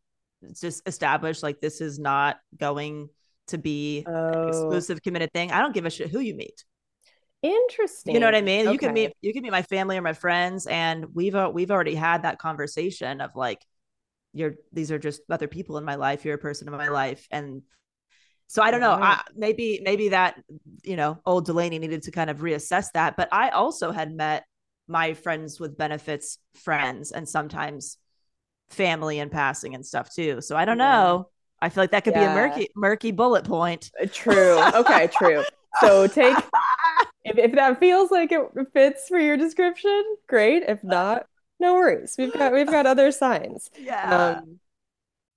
just 0.60 0.82
established 0.86 1.42
like 1.42 1.60
this 1.60 1.80
is 1.80 1.98
not 1.98 2.38
going 2.58 3.08
to 3.48 3.58
be 3.58 4.06
an 4.06 4.14
Oh, 4.14 4.48
exclusive 4.48 5.02
committed 5.02 5.32
thing. 5.32 5.50
I 5.52 5.60
don't 5.60 5.74
give 5.74 5.84
a 5.86 5.90
shit 5.90 6.10
who 6.10 6.20
you 6.20 6.34
meet. 6.34 6.64
Interesting. 7.42 8.14
You 8.14 8.20
know 8.20 8.26
what 8.26 8.34
I 8.34 8.40
mean? 8.42 8.70
You 8.70 8.78
can 8.78 8.92
meet 8.92 9.12
you 9.20 9.32
can 9.32 9.42
meet 9.42 9.50
my 9.50 9.62
family 9.62 9.96
or 9.98 10.02
my 10.02 10.12
friends 10.12 10.66
and 10.66 11.06
we've 11.14 11.34
al- 11.34 11.52
we've 11.52 11.70
already 11.70 11.94
had 11.94 12.22
that 12.22 12.38
conversation 12.38 13.20
of 13.20 13.34
like 13.34 13.64
you're 14.32 14.54
these 14.72 14.90
are 14.92 14.98
just 14.98 15.22
other 15.30 15.48
people 15.48 15.76
in 15.78 15.84
my 15.84 15.96
life. 15.96 16.24
You're 16.24 16.36
a 16.36 16.38
person 16.38 16.68
in 16.68 16.74
my 16.76 16.88
life 16.88 17.26
and 17.30 17.62
so 18.46 18.62
I 18.62 18.70
don't 18.70 18.80
know. 18.80 18.92
I, 19.00 19.22
maybe 19.34 19.80
maybe 19.82 20.10
that 20.10 20.40
you 20.82 20.96
know 20.96 21.18
old 21.26 21.46
Delanie 21.48 21.80
needed 21.80 22.02
to 22.04 22.10
kind 22.10 22.30
of 22.30 22.38
reassess 22.38 22.92
that. 22.94 23.16
But 23.16 23.28
I 23.32 23.50
also 23.50 23.92
had 23.92 24.12
met 24.14 24.44
my 24.88 25.14
friends 25.14 25.58
with 25.58 25.76
benefits 25.78 26.38
friends 26.54 27.12
and 27.12 27.28
sometimes 27.28 27.98
family 28.70 29.18
in 29.18 29.30
passing 29.30 29.74
and 29.74 29.84
stuff 29.84 30.12
too. 30.14 30.40
So 30.40 30.56
I 30.56 30.64
don't 30.64 30.78
Yeah. 30.78 30.84
know. 30.92 31.28
I 31.60 31.68
feel 31.68 31.82
like 31.82 31.92
that 31.92 32.04
could 32.04 32.14
be 32.14 32.24
a 32.24 32.30
murky 32.30 32.68
murky 32.76 33.10
bullet 33.12 33.44
point. 33.44 33.90
Uh, 34.00 34.06
True. 34.12 34.58
Okay, 34.74 35.08
true. 35.08 35.44
So 35.80 36.06
take 36.08 36.36
if, 37.24 37.38
if 37.38 37.52
that 37.52 37.78
feels 37.80 38.10
like 38.10 38.32
it 38.32 38.42
fits 38.72 39.08
for 39.08 39.18
your 39.18 39.36
description, 39.36 40.02
great. 40.28 40.64
If 40.66 40.82
not, 40.82 41.26
no 41.60 41.74
worries. 41.74 42.14
We've 42.18 42.32
got 42.32 42.52
we've 42.52 42.66
got 42.66 42.86
other 42.86 43.10
signs. 43.12 43.70
Yeah. 43.80 44.40
Um, 44.42 44.60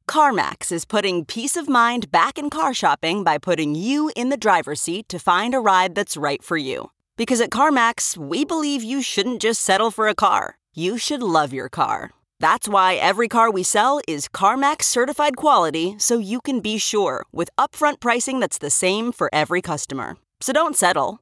CarMax 0.08 0.72
is 0.72 0.86
putting 0.86 1.26
peace 1.26 1.56
of 1.56 1.68
mind 1.68 2.12
back 2.12 2.38
in 2.38 2.52
car 2.52 2.76
shopping 2.76 3.24
by 3.24 3.40
putting 3.40 3.74
you 3.74 4.12
in 4.16 4.30
the 4.30 4.38
driver's 4.38 4.80
seat 4.80 5.10
to 5.10 5.18
find 5.18 5.56
a 5.56 5.60
ride 5.60 5.96
that's 5.96 6.16
right 6.16 6.44
for 6.44 6.58
you. 6.58 6.92
Because 7.18 7.42
at 7.42 7.50
CarMax, 7.50 8.16
we 8.16 8.46
believe 8.46 8.84
you 8.84 9.02
shouldn't 9.02 9.42
just 9.42 9.62
settle 9.62 9.90
for 9.90 10.08
a 10.08 10.14
car, 10.14 10.58
you 10.76 11.00
should 11.00 11.24
love 11.24 11.54
your 11.54 11.70
car. 11.70 12.12
That's 12.40 12.68
why 12.68 12.96
every 12.96 13.28
car 13.28 13.50
we 13.50 13.64
sell 13.64 14.02
is 14.08 14.28
CarMax 14.28 14.84
certified 14.84 15.38
quality 15.38 15.96
so 15.98 16.18
you 16.18 16.42
can 16.42 16.60
be 16.60 16.78
sure 16.78 17.26
with 17.32 17.50
upfront 17.58 18.00
pricing 18.00 18.40
that's 18.40 18.60
the 18.60 18.70
same 18.70 19.12
for 19.12 19.30
every 19.34 19.62
customer. 19.62 20.18
So 20.42 20.54
don't 20.54 20.76
settle. 20.76 21.22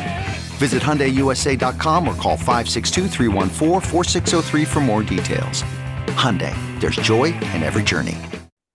Visit 0.61 0.83
HyundaiUSA.com 0.83 2.07
or 2.07 2.13
call 2.13 2.37
562-314-4603 2.37 4.67
for 4.67 4.79
more 4.79 5.01
details. 5.01 5.63
Hyundai, 6.21 6.53
there's 6.79 6.97
joy 6.97 7.33
in 7.55 7.63
every 7.63 7.81
journey. 7.81 8.15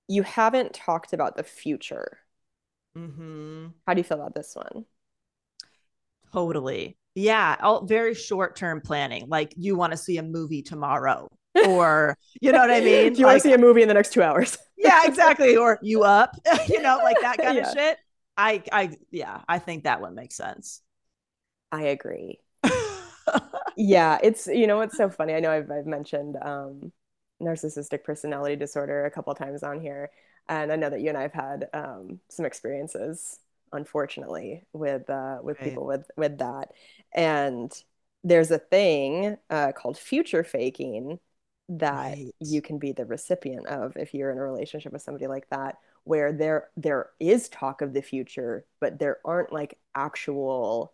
you 0.09 0.25
haven't 0.25 0.73
talked 0.75 1.13
about 1.13 1.37
the 1.37 1.45
future. 1.45 2.19
mm-hmm. 2.99 3.67
How 3.87 3.95
do 3.95 4.01
you 4.01 4.05
feel 4.05 4.19
about 4.19 4.35
this 4.35 4.57
one? 4.57 4.85
Totally. 6.33 6.99
Yeah. 7.15 7.55
All 7.61 7.85
very 7.87 8.15
short 8.15 8.57
term 8.57 8.81
planning. 8.81 9.27
Like 9.29 9.55
you 9.57 9.77
want 9.77 9.93
to 9.93 9.97
see 9.97 10.19
a 10.19 10.25
movie 10.25 10.63
tomorrow, 10.63 11.29
or 11.69 12.19
you 12.41 12.51
know 12.51 12.59
what 12.59 12.73
I 12.73 12.81
mean? 12.81 13.13
Do 13.13 13.21
you 13.21 13.27
want 13.27 13.41
to 13.41 13.49
see 13.49 13.55
a 13.55 13.59
movie 13.59 13.83
in 13.83 13.89
the 13.89 13.95
next 13.95 14.13
two 14.13 14.25
hours? 14.25 14.59
yeah, 14.77 15.03
exactly. 15.05 15.57
Or 15.57 15.79
you 15.83 16.03
up, 16.03 16.35
you 16.69 16.83
know, 16.83 16.99
like 17.05 17.21
that 17.21 17.39
kind 17.39 17.57
Yeah. 17.57 17.69
of 17.69 17.73
shit. 17.75 17.97
I, 18.37 18.63
I, 18.73 18.91
yeah, 19.13 19.43
I 19.49 19.61
think 19.61 19.85
that 19.85 20.01
one 20.03 20.15
makes 20.17 20.35
sense. 20.37 20.83
I 21.73 21.83
agree. 21.85 22.41
Yeah, 23.77 24.19
it's 24.23 24.47
you 24.47 24.67
know 24.67 24.77
what's 24.79 24.97
so 24.97 25.11
funny. 25.11 25.35
I 25.35 25.41
know 25.41 25.51
I've 25.51 25.71
I've 25.71 25.87
mentioned 25.87 26.37
um 26.41 26.93
narcissistic 27.43 28.05
personality 28.05 28.57
disorder 28.57 29.05
a 29.05 29.11
couple 29.11 29.35
times 29.35 29.63
on 29.63 29.81
here, 29.81 30.11
and 30.49 30.73
I 30.73 30.77
know 30.77 30.89
that 30.91 31.01
you 31.03 31.09
and 31.11 31.19
I 31.19 31.23
have 31.23 31.33
had 31.35 31.69
um 31.75 32.21
some 32.31 32.47
experiences, 32.47 33.39
unfortunately, 33.73 34.65
with 34.73 35.09
uh 35.11 35.39
with 35.43 35.61
Right. 35.61 35.61
people 35.61 35.85
with 35.87 36.11
with 36.17 36.39
that. 36.39 36.73
And 37.15 37.71
there's 38.25 38.51
a 38.51 38.59
thing 38.59 39.37
uh 39.51 39.73
called 39.73 39.99
future 39.99 40.43
faking 40.45 41.21
that 41.69 42.19
Right. 42.19 42.35
you 42.41 42.63
can 42.63 42.79
be 42.79 42.93
the 42.93 43.05
recipient 43.05 43.67
of 43.67 43.97
if 43.97 44.15
you're 44.15 44.31
in 44.31 44.39
a 44.39 44.43
relationship 44.43 44.93
with 44.93 45.03
somebody 45.03 45.27
like 45.27 45.49
that, 45.51 45.79
where 46.05 46.33
there 46.33 46.71
there 46.77 47.11
is 47.21 47.49
talk 47.49 47.83
of 47.83 47.93
the 47.93 48.03
future, 48.03 48.65
but 48.81 48.99
there 48.99 49.19
aren't 49.25 49.53
like 49.53 49.79
actual 49.95 50.93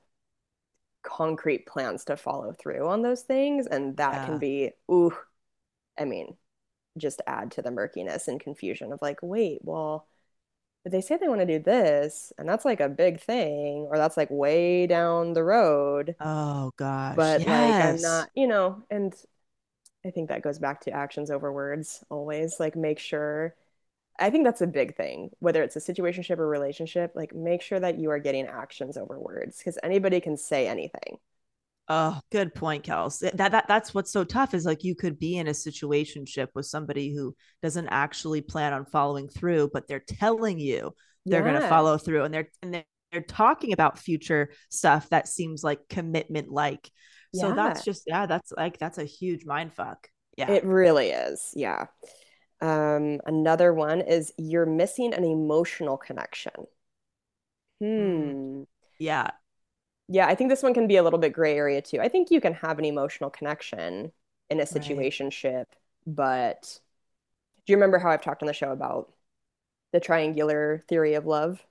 concrete 1.02 1.66
plans 1.66 2.04
to 2.06 2.16
follow 2.16 2.52
through 2.52 2.86
on 2.88 3.02
those 3.02 3.22
things 3.22 3.66
and 3.66 3.96
that 3.96 4.12
Yeah. 4.14 4.26
can 4.26 4.38
be 4.38 4.72
ooh 4.90 5.16
i 5.98 6.04
mean 6.04 6.36
just 6.98 7.22
add 7.26 7.52
to 7.52 7.62
the 7.62 7.70
murkiness 7.70 8.28
and 8.28 8.40
confusion 8.40 8.92
of 8.92 9.00
like 9.02 9.18
wait 9.22 9.60
well 9.64 10.08
they 10.86 11.00
say 11.00 11.16
they 11.18 11.28
want 11.28 11.40
to 11.40 11.46
do 11.46 11.58
this 11.60 12.32
and 12.38 12.48
that's 12.48 12.64
like 12.64 12.80
a 12.80 12.88
big 12.88 13.20
thing 13.20 13.86
or 13.90 13.98
that's 13.98 14.16
like 14.16 14.30
way 14.30 14.86
down 14.86 15.34
the 15.34 15.44
road 15.44 16.16
oh 16.20 16.72
gosh. 16.78 17.16
but 17.16 17.46
like 17.46 17.80
i'm 17.80 18.00
not 18.00 18.30
you 18.34 18.46
know 18.46 18.82
and 18.90 19.14
i 20.06 20.10
think 20.10 20.28
that 20.28 20.42
goes 20.42 20.58
back 20.58 20.80
to 20.82 20.92
actions 20.92 21.30
over 21.30 21.52
words 21.52 22.04
always 22.10 22.60
like 22.60 22.76
make 22.76 22.98
sure 22.98 23.54
i 24.22 24.30
think 24.30 24.44
that's 24.44 24.60
a 24.60 24.66
big 24.66 24.96
thing 24.96 25.30
whether 25.40 25.62
it's 25.62 25.76
a 25.76 25.80
situationship 25.80 26.38
or 26.38 26.48
relationship 26.48 27.12
like 27.14 27.34
make 27.34 27.62
sure 27.62 27.80
that 27.80 27.98
you 27.98 28.10
are 28.10 28.18
getting 28.18 28.46
actions 28.46 28.96
over 28.96 29.18
words 29.18 29.58
because 29.58 29.78
anybody 29.82 30.20
can 30.20 30.36
say 30.36 30.66
anything 30.66 31.18
Oh, 31.88 32.20
good 32.30 32.54
point, 32.54 32.84
Kels. 32.84 33.18
That, 33.36 33.50
that 33.52 33.66
that's 33.66 33.92
what's 33.92 34.12
so 34.12 34.24
tough 34.24 34.54
is 34.54 34.64
like 34.64 34.84
you 34.84 34.94
could 34.94 35.18
be 35.18 35.36
in 35.36 35.48
a 35.48 35.50
situationship 35.50 36.48
with 36.54 36.64
somebody 36.64 37.14
who 37.14 37.34
doesn't 37.60 37.88
actually 37.88 38.40
plan 38.40 38.72
on 38.72 38.86
following 38.86 39.28
through, 39.28 39.70
but 39.72 39.88
they're 39.88 40.00
telling 40.00 40.58
you 40.58 40.94
they're 41.26 41.42
going 41.42 41.60
to 41.60 41.68
follow 41.68 41.98
through, 41.98 42.24
and 42.24 42.32
they're 42.32 42.48
and 42.62 42.72
they're, 42.72 42.84
they're 43.10 43.20
talking 43.20 43.72
about 43.72 43.98
future 43.98 44.52
stuff 44.70 45.08
that 45.10 45.28
seems 45.28 45.64
like 45.64 45.80
commitment 45.88 46.50
like. 46.50 46.90
So 47.34 47.52
that's 47.54 47.84
just 47.84 48.04
yeah, 48.06 48.26
that's 48.26 48.52
like 48.56 48.78
that's 48.78 48.98
a 48.98 49.04
huge 49.04 49.44
mind 49.44 49.72
fuck. 49.72 50.08
Yeah. 50.36 50.50
It 50.50 50.64
really 50.64 51.10
is. 51.10 51.50
Yeah. 51.54 51.86
Um, 52.62 53.20
another 53.26 53.74
one 53.74 54.00
is 54.00 54.32
you're 54.38 54.66
missing 54.66 55.12
an 55.14 55.24
emotional 55.24 55.98
connection. 55.98 56.68
Hmm. 57.80 58.64
yeah. 58.98 59.32
Yeah, 60.08 60.26
I 60.26 60.34
think 60.34 60.50
this 60.50 60.62
one 60.62 60.74
can 60.74 60.86
be 60.86 60.96
a 60.96 61.02
little 61.02 61.18
bit 61.18 61.32
gray 61.32 61.56
area 61.56 61.80
too. 61.80 62.00
I 62.00 62.08
think 62.08 62.30
you 62.30 62.40
can 62.40 62.54
have 62.54 62.78
an 62.78 62.84
emotional 62.84 63.30
connection 63.30 64.12
in 64.50 64.60
a 64.60 64.64
situationship, 64.64 65.66
but 66.06 66.80
do 67.66 67.72
you 67.72 67.76
remember 67.76 67.98
how 67.98 68.10
I've 68.10 68.22
talked 68.22 68.42
on 68.42 68.48
the 68.48 68.52
show 68.54 68.72
about 68.72 69.12
the 69.92 70.00
triangular 70.00 70.84
theory 70.88 71.14
of 71.14 71.26
love? 71.26 71.66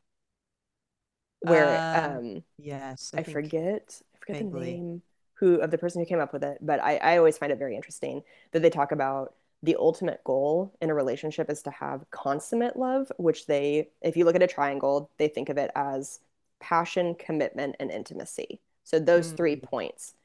Where 1.41 1.87
Um, 1.93 2.19
um 2.21 2.43
Yes. 2.57 3.11
I 3.17 3.23
think 3.23 3.33
forget 3.33 4.01
I 4.15 4.19
forget 4.19 4.37
the 4.39 4.45
name 4.45 5.03
who 5.35 5.55
of 5.57 5.71
the 5.71 5.77
person 5.77 6.01
who 6.01 6.05
came 6.07 6.19
up 6.19 6.33
with 6.33 6.43
it, 6.43 6.59
but 6.61 6.81
I, 6.81 6.97
I 6.97 7.17
always 7.17 7.37
find 7.37 7.51
it 7.51 7.59
very 7.59 7.75
interesting 7.75 8.23
that 8.51 8.61
they 8.61 8.69
talk 8.69 8.91
about 8.91 9.35
the 9.63 9.75
ultimate 9.77 10.23
goal 10.23 10.73
in 10.81 10.89
a 10.89 10.93
relationship 10.93 11.49
is 11.49 11.61
to 11.63 11.71
have 11.71 12.09
consummate 12.09 12.77
love, 12.77 13.11
which 13.17 13.45
they, 13.45 13.89
if 14.01 14.17
you 14.17 14.25
look 14.25 14.35
at 14.35 14.43
a 14.43 14.47
triangle, 14.47 15.11
they 15.17 15.27
think 15.27 15.49
of 15.49 15.57
it 15.57 15.69
as 15.75 16.19
passion, 16.59 17.15
commitment, 17.15 17.75
and 17.79 17.91
intimacy. 17.91 18.59
So 18.83 18.99
those 18.99 19.31
mm. 19.31 19.37
three 19.37 19.55
points, 19.55 20.15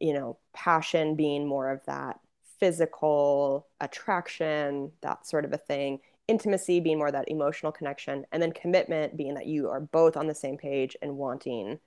you 0.00 0.12
know, 0.12 0.38
passion 0.52 1.14
being 1.14 1.46
more 1.46 1.70
of 1.70 1.84
that 1.86 2.18
physical 2.58 3.66
attraction, 3.80 4.92
that 5.02 5.26
sort 5.26 5.44
of 5.44 5.52
a 5.52 5.58
thing, 5.58 6.00
intimacy 6.26 6.80
being 6.80 6.98
more 6.98 7.10
that 7.10 7.30
emotional 7.30 7.72
connection, 7.72 8.24
and 8.32 8.42
then 8.42 8.52
commitment 8.52 9.16
being 9.16 9.34
that 9.34 9.46
you 9.46 9.68
are 9.70 9.80
both 9.80 10.16
on 10.16 10.26
the 10.26 10.34
same 10.34 10.56
page 10.56 10.96
and 11.00 11.16
wanting 11.16 11.78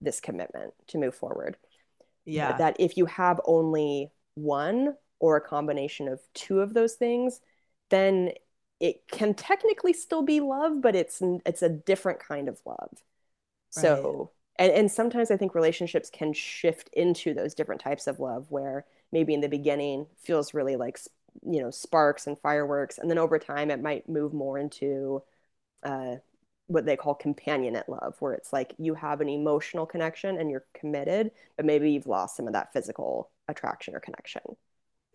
this 0.00 0.20
commitment 0.20 0.72
to 0.88 0.98
move 0.98 1.14
forward. 1.14 1.56
Yeah. 2.24 2.56
That 2.56 2.76
if 2.78 2.96
you 2.96 3.06
have 3.06 3.40
only 3.44 4.10
one 4.34 4.96
or 5.20 5.36
a 5.36 5.40
combination 5.40 6.08
of 6.08 6.20
two 6.34 6.60
of 6.60 6.74
those 6.74 6.94
things, 6.94 7.40
then 7.90 8.32
it 8.80 9.08
can 9.10 9.34
technically 9.34 9.92
still 9.92 10.22
be 10.22 10.40
love, 10.40 10.82
but 10.82 10.94
it's 10.96 11.22
it's 11.46 11.62
a 11.62 11.68
different 11.68 12.20
kind 12.20 12.48
of 12.48 12.60
love. 12.66 13.02
So 13.70 14.30
and 14.58 14.72
and 14.72 14.90
sometimes 14.90 15.30
i 15.30 15.36
think 15.36 15.54
relationships 15.54 16.10
can 16.10 16.32
shift 16.32 16.88
into 16.92 17.34
those 17.34 17.54
different 17.54 17.80
types 17.80 18.06
of 18.06 18.20
love 18.20 18.46
where 18.50 18.84
maybe 19.12 19.34
in 19.34 19.40
the 19.40 19.48
beginning 19.48 20.06
feels 20.18 20.54
really 20.54 20.76
like 20.76 20.98
you 21.44 21.60
know 21.60 21.70
sparks 21.70 22.26
and 22.26 22.38
fireworks 22.38 22.98
and 22.98 23.10
then 23.10 23.18
over 23.18 23.38
time 23.38 23.70
it 23.70 23.82
might 23.82 24.08
move 24.08 24.32
more 24.32 24.58
into 24.58 25.22
uh, 25.84 26.16
what 26.68 26.86
they 26.86 26.96
call 26.96 27.14
companionate 27.16 27.88
love 27.88 28.16
where 28.20 28.32
it's 28.34 28.52
like 28.52 28.74
you 28.78 28.94
have 28.94 29.20
an 29.20 29.28
emotional 29.28 29.86
connection 29.86 30.38
and 30.38 30.50
you're 30.50 30.64
committed 30.74 31.30
but 31.56 31.66
maybe 31.66 31.92
you've 31.92 32.06
lost 32.06 32.36
some 32.36 32.46
of 32.46 32.54
that 32.54 32.72
physical 32.72 33.30
attraction 33.48 33.94
or 33.94 34.00
connection 34.00 34.42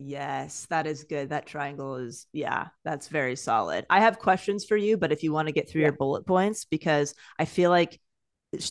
Yes, 0.04 0.66
that 0.66 0.86
is 0.86 1.04
good. 1.04 1.30
That 1.30 1.46
triangle 1.46 1.96
is, 1.96 2.26
yeah, 2.32 2.68
that's 2.84 3.08
very 3.08 3.36
solid. 3.36 3.86
I 3.88 4.00
have 4.00 4.18
questions 4.18 4.64
for 4.64 4.76
you, 4.76 4.96
but 4.96 5.12
if 5.12 5.22
you 5.22 5.32
want 5.32 5.46
to 5.46 5.52
get 5.52 5.68
through 5.68 5.82
yeah. 5.82 5.88
your 5.88 5.96
bullet 5.96 6.26
points, 6.26 6.64
because 6.64 7.14
I 7.38 7.44
feel 7.44 7.70
like 7.70 8.00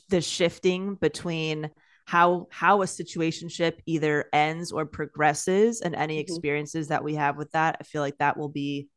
the 0.10 0.22
shifting 0.22 0.96
between 0.96 1.72
how 2.06 2.48
how 2.52 2.82
a 2.82 2.86
situationship 2.86 3.80
either 3.86 4.26
ends 4.34 4.72
or 4.72 4.86
progresses 4.86 5.82
and 5.82 5.96
any 5.96 6.16
mm-hmm. 6.16 6.22
experiences 6.22 6.90
that 6.90 7.04
we 7.04 7.16
have 7.16 7.38
with 7.38 7.52
that, 7.52 7.78
I 7.80 7.84
feel 7.84 8.02
like 8.02 8.18
that 8.18 8.38
will 8.38 8.50
be, 8.50 8.90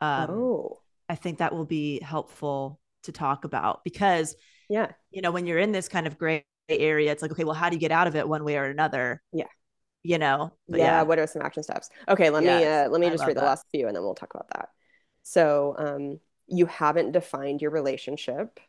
um, 0.00 0.30
oh, 0.30 0.78
I 1.08 1.16
think 1.16 1.38
that 1.38 1.52
will 1.52 1.66
be 1.66 2.00
helpful 2.00 2.78
to 3.04 3.12
talk 3.12 3.44
about 3.44 3.82
because, 3.82 4.36
yeah, 4.68 4.92
you 5.10 5.22
know, 5.22 5.32
when 5.32 5.46
you're 5.46 5.58
in 5.58 5.72
this 5.72 5.88
kind 5.88 6.06
of 6.06 6.18
gray 6.18 6.44
area, 6.68 7.10
it's 7.10 7.22
like, 7.22 7.32
okay, 7.32 7.44
well, 7.44 7.54
how 7.54 7.68
do 7.68 7.74
you 7.74 7.80
get 7.80 7.90
out 7.90 8.06
of 8.06 8.14
it 8.14 8.28
one 8.28 8.44
way 8.44 8.56
or 8.56 8.64
another? 8.64 9.20
Yeah 9.32 9.46
you 10.02 10.18
know 10.18 10.52
yeah, 10.68 10.76
yeah, 10.76 11.02
what 11.02 11.18
are 11.18 11.26
some 11.26 11.42
action 11.42 11.62
steps 11.62 11.90
okay 12.08 12.30
let 12.30 12.42
yes, 12.42 12.60
me 12.60 12.66
uh, 12.66 12.88
let 12.88 13.00
me 13.00 13.10
just 13.10 13.26
read 13.26 13.36
that. 13.36 13.40
the 13.40 13.46
last 13.46 13.66
few 13.70 13.86
and 13.86 13.94
then 13.94 14.02
we'll 14.02 14.14
talk 14.14 14.32
about 14.34 14.48
that 14.54 14.70
so 15.22 15.74
um 15.78 16.20
you 16.46 16.66
haven't 16.66 17.12
defined 17.12 17.60
your 17.60 17.70
relationship 17.70 18.60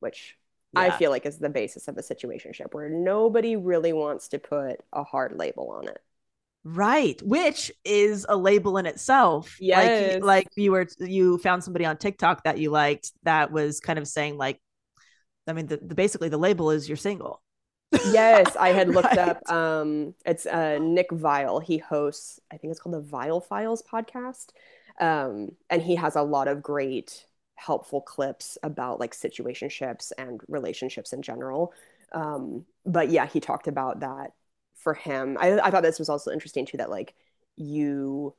which 0.00 0.36
yeah. 0.74 0.80
i 0.82 0.90
feel 0.90 1.10
like 1.10 1.26
is 1.26 1.38
the 1.38 1.48
basis 1.48 1.88
of 1.88 1.96
a 1.96 2.02
situationship 2.02 2.72
where 2.72 2.88
nobody 2.88 3.56
really 3.56 3.92
wants 3.92 4.28
to 4.28 4.38
put 4.38 4.80
a 4.92 5.02
hard 5.02 5.36
label 5.36 5.70
on 5.70 5.88
it 5.88 5.98
right 6.64 7.20
which 7.22 7.70
is 7.84 8.26
a 8.28 8.36
label 8.36 8.76
in 8.76 8.86
itself 8.86 9.56
yes. 9.60 10.14
like 10.14 10.22
like 10.22 10.48
you 10.56 10.72
were 10.72 10.86
you 10.98 11.38
found 11.38 11.62
somebody 11.62 11.84
on 11.84 11.96
tiktok 11.96 12.42
that 12.44 12.58
you 12.58 12.70
liked 12.70 13.12
that 13.22 13.52
was 13.52 13.80
kind 13.80 13.98
of 13.98 14.06
saying 14.08 14.36
like 14.36 14.60
i 15.46 15.52
mean 15.52 15.66
the, 15.66 15.76
the 15.76 15.94
basically 15.94 16.28
the 16.28 16.38
label 16.38 16.70
is 16.70 16.88
you're 16.88 16.96
single 16.96 17.40
yes, 17.92 18.56
I 18.56 18.70
had 18.70 18.88
looked 18.94 19.16
right. 19.16 19.18
up. 19.18 19.50
Um, 19.50 20.14
it's 20.24 20.46
uh, 20.46 20.78
Nick 20.80 21.10
Viall. 21.10 21.62
He 21.62 21.78
hosts, 21.78 22.40
I 22.50 22.56
think 22.56 22.70
it's 22.70 22.80
called 22.80 22.94
the 22.94 23.00
Viall 23.02 23.44
Files 23.44 23.82
podcast, 23.82 24.48
um, 25.00 25.52
and 25.70 25.82
he 25.82 25.96
has 25.96 26.16
a 26.16 26.22
lot 26.22 26.48
of 26.48 26.62
great, 26.62 27.26
helpful 27.56 28.00
clips 28.00 28.58
about 28.62 29.00
like 29.00 29.14
situationships 29.14 30.12
and 30.18 30.40
relationships 30.48 31.12
in 31.12 31.22
general. 31.22 31.72
Um, 32.12 32.64
but 32.84 33.10
yeah, 33.10 33.26
he 33.26 33.40
talked 33.40 33.68
about 33.68 34.00
that 34.00 34.32
for 34.74 34.94
him. 34.94 35.36
I, 35.40 35.58
I 35.60 35.70
thought 35.70 35.82
this 35.82 35.98
was 35.98 36.08
also 36.08 36.30
interesting 36.32 36.66
too. 36.66 36.78
That 36.78 36.90
like 36.90 37.14
you, 37.56 38.34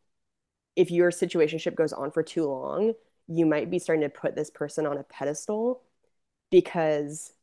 if 0.75 0.91
your 0.91 1.11
situationship 1.11 1.75
goes 1.75 1.93
on 1.93 2.11
for 2.11 2.23
too 2.23 2.45
long, 2.45 2.93
you 3.27 3.45
might 3.45 3.69
be 3.69 3.79
starting 3.79 4.03
to 4.03 4.09
put 4.09 4.35
this 4.35 4.49
person 4.49 4.85
on 4.85 4.97
a 4.97 5.03
pedestal 5.03 5.81
because 6.51 7.33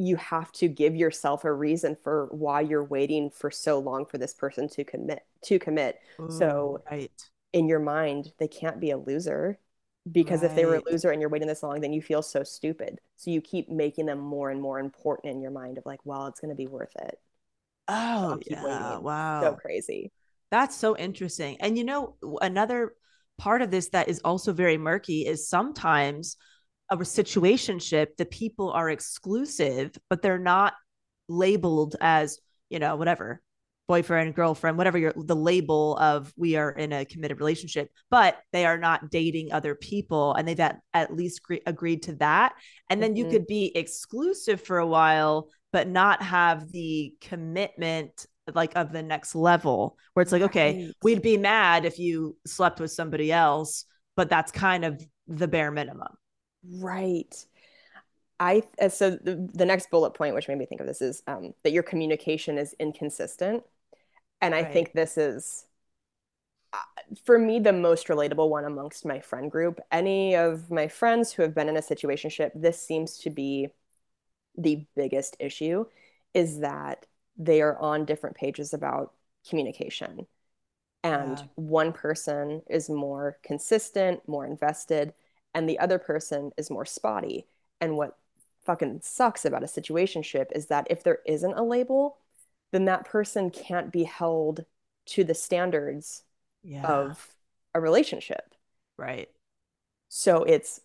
you 0.00 0.16
have 0.16 0.50
to 0.52 0.66
give 0.66 0.96
yourself 0.96 1.44
a 1.44 1.52
reason 1.52 1.94
for 2.02 2.26
why 2.30 2.62
you're 2.62 2.84
waiting 2.84 3.28
for 3.30 3.50
so 3.50 3.78
long 3.78 4.06
for 4.06 4.16
this 4.16 4.32
person 4.32 4.66
to 4.66 4.82
commit 4.82 5.20
to 5.44 5.58
commit 5.58 5.98
Ooh, 6.18 6.30
so 6.30 6.82
right. 6.90 7.12
in 7.52 7.68
your 7.68 7.80
mind 7.80 8.32
they 8.38 8.48
can't 8.48 8.80
be 8.80 8.90
a 8.90 8.96
loser 8.96 9.58
because 10.10 10.40
right. 10.40 10.50
if 10.50 10.56
they 10.56 10.64
were 10.64 10.76
a 10.76 10.90
loser 10.90 11.10
and 11.10 11.20
you're 11.20 11.28
waiting 11.28 11.48
this 11.48 11.62
long 11.62 11.80
then 11.82 11.92
you 11.92 12.00
feel 12.00 12.22
so 12.22 12.42
stupid 12.42 12.98
so 13.16 13.30
you 13.30 13.42
keep 13.42 13.68
making 13.68 14.06
them 14.06 14.18
more 14.18 14.50
and 14.50 14.60
more 14.60 14.78
important 14.78 15.34
in 15.34 15.42
your 15.42 15.50
mind 15.50 15.76
of 15.76 15.84
like 15.84 16.00
well 16.04 16.26
it's 16.26 16.40
going 16.40 16.48
to 16.48 16.54
be 16.54 16.66
worth 16.66 16.96
it 17.02 17.18
oh 17.88 18.38
yeah 18.46 18.64
waiting. 18.64 19.04
wow 19.04 19.42
so 19.42 19.52
crazy 19.52 20.10
that's 20.50 20.74
so 20.74 20.96
interesting 20.96 21.58
and 21.60 21.76
you 21.76 21.84
know 21.84 22.16
another 22.40 22.94
part 23.36 23.60
of 23.60 23.70
this 23.70 23.90
that 23.90 24.08
is 24.08 24.20
also 24.24 24.52
very 24.52 24.78
murky 24.78 25.26
is 25.26 25.46
sometimes 25.46 26.36
a 26.90 27.04
situationship, 27.04 28.16
the 28.16 28.26
people 28.26 28.72
are 28.72 28.90
exclusive, 28.90 29.96
but 30.08 30.22
they're 30.22 30.38
not 30.38 30.74
labeled 31.28 31.94
as, 32.00 32.40
you 32.68 32.78
know, 32.78 32.96
whatever, 32.96 33.40
boyfriend, 33.86 34.34
girlfriend, 34.34 34.76
whatever 34.76 34.98
your 34.98 35.12
the 35.16 35.36
label 35.36 35.96
of 35.96 36.32
we 36.36 36.56
are 36.56 36.70
in 36.70 36.92
a 36.92 37.04
committed 37.04 37.38
relationship, 37.38 37.90
but 38.10 38.38
they 38.52 38.66
are 38.66 38.78
not 38.78 39.10
dating 39.10 39.52
other 39.52 39.74
people 39.74 40.34
and 40.34 40.46
they've 40.46 40.60
at, 40.60 40.80
at 40.94 41.14
least 41.14 41.42
gre- 41.42 41.56
agreed 41.66 42.02
to 42.04 42.14
that. 42.16 42.54
And 42.88 43.02
then 43.02 43.14
mm-hmm. 43.14 43.26
you 43.26 43.30
could 43.30 43.46
be 43.46 43.76
exclusive 43.76 44.60
for 44.60 44.78
a 44.78 44.86
while, 44.86 45.48
but 45.72 45.88
not 45.88 46.22
have 46.22 46.70
the 46.72 47.14
commitment 47.20 48.26
like 48.54 48.76
of 48.76 48.92
the 48.92 49.02
next 49.02 49.34
level 49.34 49.96
where 50.14 50.22
it's 50.22 50.32
like, 50.32 50.42
okay, 50.42 50.84
right. 50.84 50.94
we'd 51.02 51.22
be 51.22 51.36
mad 51.36 51.84
if 51.84 51.98
you 51.98 52.36
slept 52.46 52.80
with 52.80 52.90
somebody 52.90 53.30
else, 53.30 53.84
but 54.16 54.28
that's 54.28 54.50
kind 54.50 54.84
of 54.84 55.00
the 55.28 55.48
bare 55.48 55.70
minimum. 55.70 56.08
Right. 56.68 57.34
I 58.38 58.62
uh, 58.80 58.88
so 58.88 59.10
the, 59.10 59.48
the 59.52 59.66
next 59.66 59.90
bullet 59.90 60.12
point, 60.12 60.34
which 60.34 60.48
made 60.48 60.58
me 60.58 60.66
think 60.66 60.80
of 60.80 60.86
this, 60.86 61.02
is 61.02 61.22
um, 61.26 61.54
that 61.62 61.72
your 61.72 61.82
communication 61.82 62.58
is 62.58 62.74
inconsistent, 62.78 63.62
and 64.40 64.54
I 64.54 64.62
right. 64.62 64.72
think 64.72 64.92
this 64.92 65.18
is 65.18 65.66
uh, 66.72 66.78
for 67.24 67.38
me 67.38 67.58
the 67.58 67.72
most 67.72 68.08
relatable 68.08 68.48
one 68.48 68.64
amongst 68.64 69.04
my 69.04 69.20
friend 69.20 69.50
group. 69.50 69.80
Any 69.92 70.36
of 70.36 70.70
my 70.70 70.88
friends 70.88 71.32
who 71.32 71.42
have 71.42 71.54
been 71.54 71.68
in 71.68 71.76
a 71.76 71.82
situationship, 71.82 72.50
this 72.54 72.82
seems 72.82 73.18
to 73.18 73.30
be 73.30 73.68
the 74.56 74.86
biggest 74.96 75.36
issue, 75.38 75.84
is 76.32 76.60
that 76.60 77.06
they 77.36 77.60
are 77.60 77.78
on 77.78 78.06
different 78.06 78.36
pages 78.36 78.72
about 78.72 79.12
communication, 79.48 80.26
and 81.02 81.38
yeah. 81.38 81.44
one 81.56 81.92
person 81.92 82.62
is 82.70 82.88
more 82.88 83.38
consistent, 83.42 84.26
more 84.26 84.46
invested 84.46 85.12
and 85.54 85.68
the 85.68 85.78
other 85.78 85.98
person 85.98 86.52
is 86.56 86.70
more 86.70 86.84
spotty. 86.84 87.46
And 87.80 87.96
what 87.96 88.16
fucking 88.64 89.00
sucks 89.02 89.44
about 89.44 89.62
a 89.62 89.66
situationship 89.66 90.46
is 90.52 90.66
that 90.66 90.86
if 90.90 91.02
there 91.02 91.20
isn't 91.26 91.54
a 91.54 91.62
label, 91.62 92.18
then 92.72 92.84
that 92.84 93.04
person 93.04 93.50
can't 93.50 93.90
be 93.90 94.04
held 94.04 94.64
to 95.06 95.24
the 95.24 95.34
standards 95.34 96.22
yeah. 96.62 96.86
of 96.86 97.34
a 97.74 97.80
relationship. 97.80 98.54
Right. 98.96 99.28
So 100.08 100.44
it's 100.44 100.80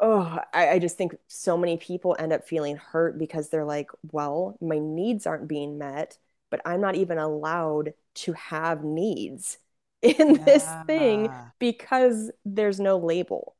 oh, 0.00 0.38
I, 0.54 0.68
I, 0.70 0.78
just 0.78 0.96
think 0.96 1.16
so 1.26 1.56
many 1.56 1.76
people 1.76 2.14
end 2.20 2.32
up 2.32 2.46
feeling 2.46 2.76
hurt 2.76 3.18
because 3.18 3.48
they're 3.48 3.64
like, 3.64 3.90
well, 4.12 4.56
my 4.60 4.78
needs 4.78 5.26
aren't 5.26 5.48
being 5.48 5.76
met, 5.76 6.18
but 6.50 6.60
I'm 6.64 6.80
not 6.80 6.94
even 6.94 7.18
allowed 7.18 7.94
to 8.14 8.32
have 8.34 8.84
needs 8.84 9.58
in 10.02 10.36
yeah. 10.36 10.44
this 10.44 10.68
thing 10.86 11.30
because 11.58 12.30
there's 12.44 12.78
no 12.78 12.96
label 12.96 13.56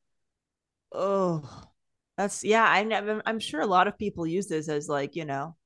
oh 0.93 1.67
that's 2.17 2.45
yeah 2.45 2.65
I, 2.65 3.21
i'm 3.27 3.39
sure 3.39 3.61
a 3.61 3.67
lot 3.67 3.89
of 3.89 3.97
people 3.99 4.27
use 4.27 4.49
this 4.49 4.69
as 4.69 4.89
like 4.89 5.17
you 5.17 5.25
know 5.25 5.57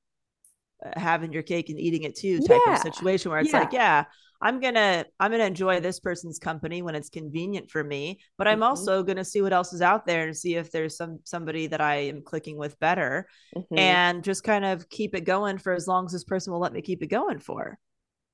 uh, 0.85 0.99
having 0.99 1.33
your 1.33 1.43
cake 1.43 1.69
and 1.69 1.79
eating 1.79 2.03
it 2.03 2.15
too 2.15 2.39
type 2.41 2.61
yeah. 2.65 2.75
of 2.75 2.79
situation 2.79 3.31
where 3.31 3.39
it's 3.39 3.51
yeah. 3.51 3.59
like 3.59 3.73
yeah 3.73 4.05
i'm 4.41 4.59
gonna 4.59 5.05
i'm 5.19 5.31
gonna 5.31 5.45
enjoy 5.45 5.79
this 5.79 5.99
person's 5.99 6.39
company 6.39 6.81
when 6.81 6.95
it's 6.95 7.09
convenient 7.09 7.69
for 7.71 7.83
me 7.83 8.19
but 8.37 8.47
i'm 8.47 8.55
mm-hmm. 8.55 8.63
also 8.63 9.01
gonna 9.01 9.25
see 9.25 9.41
what 9.41 9.53
else 9.53 9.73
is 9.73 9.81
out 9.81 10.05
there 10.05 10.27
and 10.27 10.37
see 10.37 10.55
if 10.55 10.71
there's 10.71 10.95
some 10.95 11.19
somebody 11.23 11.67
that 11.67 11.81
i 11.81 11.95
am 11.95 12.21
clicking 12.21 12.57
with 12.57 12.79
better 12.79 13.27
mm-hmm. 13.55 13.77
and 13.77 14.23
just 14.23 14.43
kind 14.43 14.63
of 14.63 14.87
keep 14.89 15.15
it 15.15 15.21
going 15.21 15.57
for 15.57 15.73
as 15.73 15.87
long 15.87 16.05
as 16.05 16.11
this 16.11 16.23
person 16.23 16.53
will 16.53 16.59
let 16.59 16.73
me 16.73 16.81
keep 16.81 17.01
it 17.01 17.07
going 17.07 17.39
for 17.39 17.79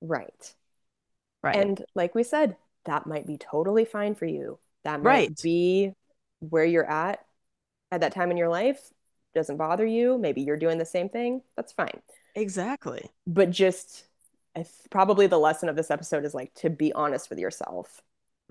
right 0.01 0.53
right 1.41 1.55
and 1.55 1.83
like 1.95 2.13
we 2.15 2.23
said 2.23 2.55
that 2.85 3.07
might 3.07 3.27
be 3.27 3.37
totally 3.37 3.85
fine 3.85 4.15
for 4.15 4.25
you 4.25 4.59
that 4.83 5.01
might 5.03 5.09
right. 5.09 5.41
be 5.41 5.93
where 6.39 6.65
you're 6.65 6.89
at 6.89 7.25
at 7.91 8.01
that 8.01 8.13
time 8.13 8.31
in 8.31 8.37
your 8.37 8.49
life 8.49 8.91
doesn't 9.35 9.57
bother 9.57 9.85
you 9.85 10.17
maybe 10.17 10.41
you're 10.41 10.57
doing 10.57 10.77
the 10.77 10.85
same 10.85 11.09
thing 11.09 11.41
that's 11.55 11.71
fine. 11.71 12.01
Exactly. 12.35 13.09
But 13.27 13.51
just 13.51 14.05
probably 14.89 15.27
the 15.27 15.37
lesson 15.37 15.69
of 15.69 15.75
this 15.75 15.91
episode 15.91 16.25
is 16.25 16.33
like 16.33 16.53
to 16.55 16.69
be 16.69 16.91
honest 16.93 17.29
with 17.29 17.39
yourself. 17.39 18.01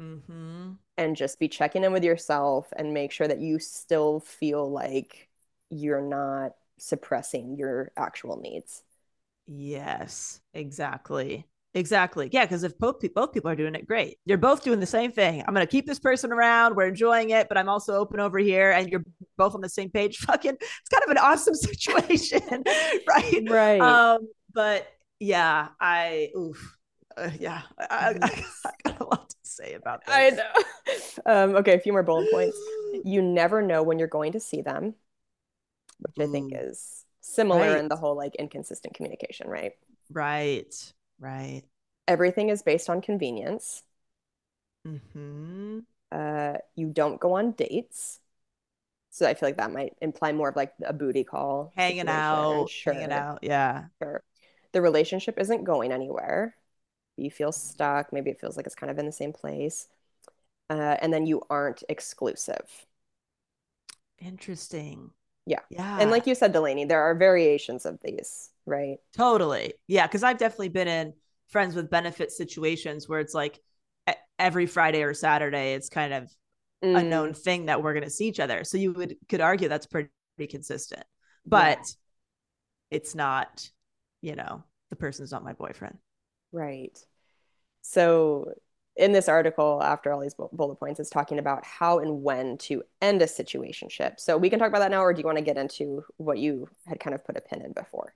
Mm-hmm. 0.00 0.74
and 0.96 1.16
just 1.16 1.40
be 1.40 1.48
checking 1.48 1.82
in 1.82 1.92
with 1.92 2.04
yourself 2.04 2.72
and 2.76 2.94
make 2.94 3.10
sure 3.10 3.26
that 3.26 3.40
you 3.40 3.58
still 3.58 4.20
feel 4.20 4.70
like 4.70 5.28
you're 5.70 6.00
not 6.00 6.52
suppressing 6.78 7.56
your 7.56 7.90
actual 7.96 8.40
needs. 8.40 8.84
Yes 9.48 10.40
exactly 10.54 11.46
Exactly. 11.74 12.30
Yeah, 12.32 12.44
because 12.44 12.64
if 12.64 12.78
both 12.78 13.00
both 13.14 13.32
people 13.32 13.50
are 13.50 13.56
doing 13.56 13.74
it, 13.74 13.86
great. 13.86 14.18
You're 14.24 14.38
both 14.38 14.64
doing 14.64 14.80
the 14.80 14.86
same 14.86 15.12
thing. 15.12 15.44
I'm 15.46 15.54
going 15.54 15.66
to 15.66 15.70
keep 15.70 15.86
this 15.86 15.98
person 15.98 16.32
around. 16.32 16.74
We're 16.76 16.88
enjoying 16.88 17.30
it, 17.30 17.48
but 17.48 17.58
I'm 17.58 17.68
also 17.68 17.94
open 17.94 18.20
over 18.20 18.38
here, 18.38 18.70
and 18.70 18.88
you're 18.88 19.04
both 19.36 19.54
on 19.54 19.60
the 19.60 19.68
same 19.68 19.90
page. 19.90 20.16
Fucking, 20.18 20.56
it's 20.60 20.88
kind 20.90 21.02
of 21.04 21.10
an 21.10 21.18
awesome 21.18 21.54
situation, 21.54 22.64
right? 23.08 23.48
Right. 23.48 23.80
Um, 23.80 24.28
but 24.52 24.88
yeah, 25.20 25.68
I 25.80 26.30
oof, 26.36 26.76
uh, 27.16 27.30
yeah, 27.38 27.62
I, 27.78 28.14
I, 28.22 28.44
I, 28.64 28.70
got 28.84 29.00
a 29.00 29.04
lot 29.04 29.28
to 29.28 29.36
say 29.42 29.74
about 29.74 30.04
this. 30.06 30.14
I 30.14 30.30
know. 30.30 30.52
Um, 31.26 31.56
okay, 31.56 31.74
a 31.74 31.80
few 31.80 31.92
more 31.92 32.02
bullet 32.02 32.30
points. 32.30 32.56
You 33.04 33.20
never 33.20 33.60
know 33.60 33.82
when 33.82 33.98
you're 33.98 34.08
going 34.08 34.32
to 34.32 34.40
see 34.40 34.62
them, 34.62 34.94
which. 36.00 36.26
I 36.26 36.32
think 36.32 36.54
is 36.56 37.04
Similar 37.28 37.72
Right. 37.72 37.78
in 37.78 37.88
the 37.88 37.96
whole 37.96 38.16
like 38.16 38.34
inconsistent 38.36 38.94
communication, 38.94 39.48
right? 39.48 39.72
Right. 40.10 40.74
Right. 41.18 41.62
Everything 42.06 42.48
is 42.48 42.62
based 42.62 42.88
on 42.88 43.00
convenience. 43.00 43.82
Mm-hmm. 44.86 45.80
Uh, 46.10 46.54
you 46.74 46.88
don't 46.88 47.20
go 47.20 47.36
on 47.36 47.52
dates. 47.52 48.20
So 49.10 49.26
I 49.26 49.34
feel 49.34 49.48
like 49.48 49.56
that 49.56 49.72
might 49.72 49.94
imply 50.00 50.32
more 50.32 50.48
of 50.48 50.56
like 50.56 50.72
a 50.84 50.92
booty 50.92 51.24
call. 51.24 51.72
Hanging 51.76 52.08
out. 52.08 52.68
Sure. 52.70 52.92
Hanging 52.92 53.12
out. 53.12 53.40
Yeah. 53.42 53.86
Sure. 54.02 54.22
The 54.72 54.80
relationship 54.82 55.38
isn't 55.38 55.64
going 55.64 55.92
anywhere. 55.92 56.54
You 57.16 57.30
feel 57.30 57.52
stuck. 57.52 58.12
Maybe 58.12 58.30
it 58.30 58.40
feels 58.40 58.56
like 58.56 58.66
it's 58.66 58.74
kind 58.74 58.90
of 58.90 58.98
in 58.98 59.06
the 59.06 59.12
same 59.12 59.32
place. 59.32 59.88
Uh, 60.70 60.96
and 61.00 61.12
then 61.12 61.26
you 61.26 61.42
aren't 61.50 61.82
exclusive. 61.88 62.86
Interesting. 64.18 65.10
Yeah. 65.48 65.60
Yeah. 65.70 65.98
And 66.00 66.10
like 66.10 66.26
you 66.26 66.34
said, 66.34 66.52
Delanie, 66.52 66.86
there 66.86 67.02
are 67.02 67.14
variations 67.14 67.86
of 67.86 67.98
these, 68.04 68.50
right? 68.66 68.98
Totally. 69.16 69.74
Yeah. 69.86 70.06
Cause 70.06 70.22
I've 70.22 70.38
definitely 70.38 70.68
been 70.68 70.88
in 70.88 71.14
friends 71.48 71.74
with 71.74 71.90
benefit 71.90 72.30
situations 72.30 73.08
where 73.08 73.20
it's 73.20 73.34
like 73.34 73.58
every 74.38 74.66
Friday 74.66 75.02
or 75.02 75.14
Saturday, 75.14 75.72
it's 75.72 75.88
kind 75.88 76.12
of 76.12 76.30
a 76.82 77.02
Mm, 77.02 77.10
known 77.10 77.34
thing 77.34 77.66
that 77.66 77.82
we're 77.82 77.92
going 77.92 78.04
to 78.04 78.10
see 78.10 78.28
each 78.28 78.38
other. 78.38 78.62
So 78.62 78.78
you 78.78 78.92
would 78.92 79.16
could 79.28 79.40
argue 79.40 79.68
that's 79.68 79.86
pretty, 79.86 80.10
consistent, 80.48 81.02
but 81.44 81.80
it's 82.92 83.16
not, 83.16 83.68
you 84.20 84.36
know, 84.36 84.62
the 84.90 84.94
person's 84.94 85.32
not 85.32 85.42
my 85.42 85.52
boyfriend. 85.52 85.98
Right. 86.52 86.96
So 87.82 88.52
in 88.98 89.12
this 89.12 89.28
article, 89.28 89.80
after 89.82 90.12
all 90.12 90.20
these 90.20 90.34
bullet 90.34 90.74
points, 90.76 90.98
it's 90.98 91.08
talking 91.08 91.38
about 91.38 91.64
how 91.64 92.00
and 92.00 92.22
when 92.22 92.58
to 92.58 92.82
end 93.00 93.22
a 93.22 93.26
situationship. 93.26 94.18
So 94.18 94.36
we 94.36 94.50
can 94.50 94.58
talk 94.58 94.68
about 94.68 94.80
that 94.80 94.90
now, 94.90 95.02
or 95.02 95.14
do 95.14 95.20
you 95.20 95.26
want 95.26 95.38
to 95.38 95.44
get 95.44 95.56
into 95.56 96.04
what 96.16 96.38
you 96.38 96.68
had 96.86 96.98
kind 96.98 97.14
of 97.14 97.24
put 97.24 97.36
a 97.36 97.40
pin 97.40 97.62
in 97.62 97.72
before? 97.72 98.14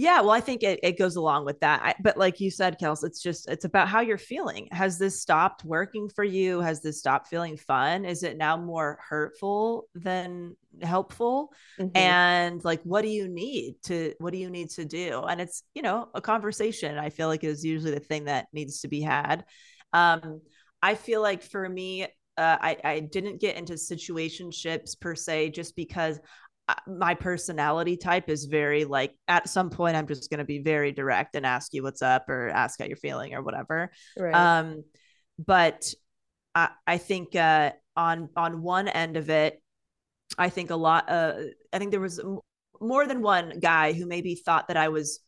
Yeah, 0.00 0.20
well, 0.20 0.30
I 0.30 0.40
think 0.40 0.62
it, 0.62 0.78
it 0.84 0.96
goes 0.96 1.16
along 1.16 1.44
with 1.44 1.58
that. 1.58 1.80
I, 1.82 1.94
but 2.00 2.16
like 2.16 2.38
you 2.38 2.52
said, 2.52 2.78
Kels, 2.78 3.02
it's 3.02 3.20
just 3.20 3.48
it's 3.50 3.64
about 3.64 3.88
how 3.88 4.00
you're 4.00 4.16
feeling. 4.16 4.68
Has 4.70 4.96
this 4.96 5.20
stopped 5.20 5.64
working 5.64 6.08
for 6.08 6.22
you? 6.22 6.60
Has 6.60 6.82
this 6.82 7.00
stopped 7.00 7.26
feeling 7.26 7.56
fun? 7.56 8.04
Is 8.04 8.22
it 8.22 8.36
now 8.36 8.56
more 8.56 9.00
hurtful 9.08 9.88
than 9.96 10.56
helpful? 10.80 11.52
Mhm. 11.80 11.96
And 11.96 12.64
like, 12.64 12.80
what 12.84 13.02
do 13.02 13.08
you 13.08 13.26
need 13.26 13.74
to 13.86 14.14
what 14.18 14.32
do 14.32 14.38
you 14.38 14.50
need 14.50 14.70
to 14.70 14.84
do? 14.84 15.24
And 15.28 15.40
it's 15.40 15.64
you 15.74 15.82
know 15.82 16.10
a 16.14 16.20
conversation. 16.20 16.96
I 16.96 17.10
feel 17.10 17.26
like 17.26 17.42
is 17.42 17.64
usually 17.64 17.94
the 17.94 17.98
thing 17.98 18.26
that 18.26 18.46
needs 18.52 18.82
to 18.82 18.88
be 18.88 19.00
had. 19.00 19.44
Um, 19.92 20.40
I 20.82 20.94
feel 20.94 21.22
like 21.22 21.42
for 21.42 21.68
me, 21.68 22.04
uh, 22.04 22.56
I 22.60 22.76
I 22.84 23.00
didn't 23.00 23.40
get 23.40 23.56
into 23.56 23.74
situationships 23.74 24.98
per 25.00 25.14
se 25.14 25.50
just 25.50 25.74
because 25.74 26.20
uh, 26.68 26.74
my 26.86 27.14
personality 27.14 27.96
type 27.96 28.28
is 28.28 28.44
very 28.44 28.84
like 28.84 29.14
at 29.26 29.48
some 29.48 29.70
point 29.70 29.96
I'm 29.96 30.06
just 30.06 30.30
going 30.30 30.38
to 30.38 30.44
be 30.44 30.60
very 30.60 30.92
direct 30.92 31.34
and 31.34 31.44
ask 31.44 31.72
you 31.74 31.82
what's 31.82 32.02
up 32.02 32.28
or 32.28 32.48
ask 32.50 32.78
how 32.78 32.86
you're 32.86 32.96
feeling 32.96 33.34
or 33.34 33.42
whatever. 33.42 33.90
Right. 34.16 34.34
Um, 34.34 34.84
but 35.38 35.92
I 36.54 36.70
I 36.86 36.98
think 36.98 37.34
uh, 37.34 37.72
on 37.96 38.28
on 38.36 38.62
one 38.62 38.88
end 38.88 39.16
of 39.16 39.30
it, 39.30 39.60
I 40.36 40.48
think 40.48 40.70
a 40.70 40.76
lot. 40.76 41.10
Uh, 41.10 41.34
I 41.72 41.78
think 41.78 41.90
there 41.90 42.00
was 42.00 42.20
more 42.80 43.06
than 43.06 43.22
one 43.22 43.58
guy 43.58 43.92
who 43.92 44.06
maybe 44.06 44.34
thought 44.34 44.68
that 44.68 44.76
I 44.76 44.88
was 44.88 45.20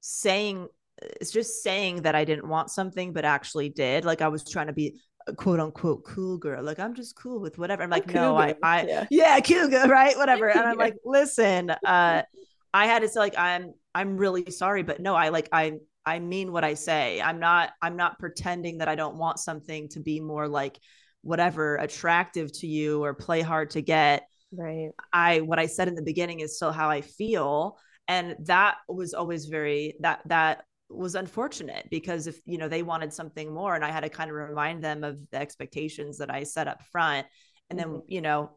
saying 0.00 0.68
it's 1.00 1.30
just 1.30 1.62
saying 1.62 2.02
that 2.02 2.14
I 2.14 2.24
didn't 2.24 2.48
want 2.48 2.70
something, 2.70 3.12
but 3.12 3.24
actually 3.24 3.68
did. 3.68 4.04
Like 4.04 4.22
I 4.22 4.28
was 4.28 4.48
trying 4.48 4.68
to 4.68 4.72
be 4.72 5.00
a 5.26 5.34
quote 5.34 5.60
unquote 5.60 6.04
cool 6.04 6.38
girl. 6.38 6.62
Like 6.62 6.78
I'm 6.78 6.94
just 6.94 7.16
cool 7.16 7.40
with 7.40 7.58
whatever. 7.58 7.82
I'm 7.82 7.90
like, 7.90 8.12
no, 8.12 8.36
I, 8.36 8.54
I, 8.62 8.86
yeah. 8.86 9.06
yeah, 9.10 9.40
cougar, 9.40 9.88
right? 9.88 10.16
Whatever. 10.16 10.48
And 10.48 10.60
I'm 10.60 10.76
like, 10.78 10.96
listen, 11.04 11.70
uh, 11.70 12.22
I 12.74 12.86
had 12.86 13.02
to 13.02 13.08
say 13.08 13.20
like, 13.20 13.38
I'm, 13.38 13.72
I'm 13.94 14.16
really 14.16 14.50
sorry, 14.50 14.82
but 14.82 15.00
no, 15.00 15.14
I 15.14 15.28
like, 15.28 15.48
I, 15.52 15.74
I 16.04 16.18
mean 16.18 16.52
what 16.52 16.64
I 16.64 16.74
say. 16.74 17.20
I'm 17.20 17.38
not, 17.38 17.70
I'm 17.80 17.96
not 17.96 18.18
pretending 18.18 18.78
that 18.78 18.88
I 18.88 18.94
don't 18.94 19.16
want 19.16 19.38
something 19.38 19.88
to 19.90 20.00
be 20.00 20.20
more 20.20 20.48
like 20.48 20.78
whatever 21.20 21.76
attractive 21.76 22.52
to 22.60 22.66
you 22.66 23.04
or 23.04 23.14
play 23.14 23.40
hard 23.40 23.70
to 23.70 23.82
get. 23.82 24.24
Right. 24.50 24.90
I 25.12 25.40
what 25.40 25.58
I 25.58 25.66
said 25.66 25.88
in 25.88 25.94
the 25.94 26.02
beginning 26.02 26.40
is 26.40 26.56
still 26.56 26.72
how 26.72 26.90
I 26.90 27.00
feel 27.00 27.78
and 28.08 28.36
that 28.40 28.76
was 28.88 29.14
always 29.14 29.46
very 29.46 29.94
that 30.00 30.20
that 30.26 30.64
was 30.94 31.14
unfortunate 31.14 31.88
because 31.90 32.26
if 32.26 32.40
you 32.44 32.58
know 32.58 32.68
they 32.68 32.82
wanted 32.82 33.12
something 33.12 33.52
more 33.52 33.74
and 33.74 33.84
I 33.84 33.90
had 33.90 34.00
to 34.00 34.08
kind 34.08 34.30
of 34.30 34.36
remind 34.36 34.82
them 34.82 35.04
of 35.04 35.18
the 35.30 35.38
expectations 35.38 36.18
that 36.18 36.30
I 36.30 36.44
set 36.44 36.68
up 36.68 36.82
front 36.92 37.26
and 37.70 37.78
then 37.78 37.88
Mhm. 37.88 38.02
you 38.08 38.20
know 38.20 38.50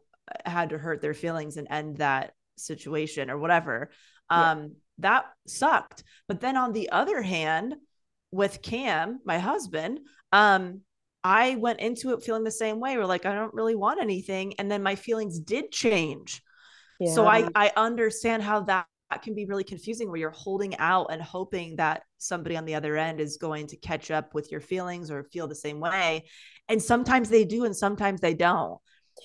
had 0.44 0.70
to 0.70 0.78
hurt 0.78 1.00
their 1.02 1.14
feelings 1.14 1.56
and 1.56 1.68
end 1.70 1.98
that 1.98 2.32
situation 2.56 3.30
or 3.30 3.38
whatever 3.38 3.90
Yeah. 4.30 4.50
um 4.52 4.76
that 4.98 5.26
sucked 5.46 6.02
but 6.26 6.40
then 6.40 6.56
on 6.56 6.72
the 6.72 6.90
other 6.90 7.22
hand 7.22 7.76
with 8.32 8.62
Cam 8.62 9.20
my 9.24 9.38
husband 9.38 10.00
um 10.32 10.80
I 11.24 11.56
went 11.56 11.80
into 11.80 12.12
it 12.12 12.22
feeling 12.22 12.44
the 12.44 12.52
same 12.52 12.78
way. 12.78 12.96
We're 12.96 13.04
like, 13.04 13.26
I 13.26 13.34
don't 13.34 13.52
really 13.52 13.74
want 13.74 14.00
anything. 14.00 14.54
And 14.60 14.70
then 14.70 14.80
my 14.84 14.94
feelings 14.94 15.40
did 15.40 15.72
change. 15.72 16.40
So 17.04 17.26
I, 17.26 17.48
I 17.56 17.72
understand 17.76 18.44
how 18.44 18.60
that, 18.60 18.86
that 19.10 19.22
can 19.22 19.34
be 19.34 19.44
really 19.46 19.64
confusing 19.64 20.08
where 20.08 20.18
you're 20.18 20.30
holding 20.30 20.76
out 20.78 21.06
and 21.10 21.22
hoping 21.22 21.76
that 21.76 22.02
somebody 22.18 22.56
on 22.56 22.64
the 22.64 22.74
other 22.74 22.96
end 22.96 23.20
is 23.20 23.36
going 23.36 23.68
to 23.68 23.76
catch 23.76 24.10
up 24.10 24.34
with 24.34 24.50
your 24.50 24.60
feelings 24.60 25.10
or 25.10 25.24
feel 25.24 25.46
the 25.46 25.54
same 25.54 25.78
way. 25.80 26.24
And 26.68 26.82
sometimes 26.82 27.28
they 27.28 27.44
do, 27.44 27.64
and 27.64 27.76
sometimes 27.76 28.20
they 28.20 28.34
don't. 28.34 28.78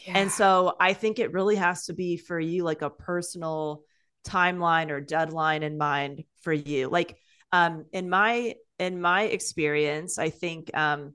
And 0.07 0.31
so 0.31 0.75
I 0.79 0.93
think 0.93 1.19
it 1.19 1.33
really 1.33 1.55
has 1.55 1.85
to 1.85 1.93
be 1.93 2.17
for 2.17 2.39
you 2.39 2.63
like 2.63 2.81
a 2.81 2.89
personal 2.89 3.83
timeline 4.25 4.89
or 4.89 5.01
deadline 5.01 5.63
in 5.63 5.77
mind 5.77 6.23
for 6.41 6.53
you. 6.53 6.87
Like 6.87 7.17
um 7.51 7.85
in 7.91 8.09
my 8.09 8.55
in 8.79 9.01
my 9.01 9.23
experience, 9.23 10.17
I 10.17 10.29
think 10.29 10.75
um 10.75 11.13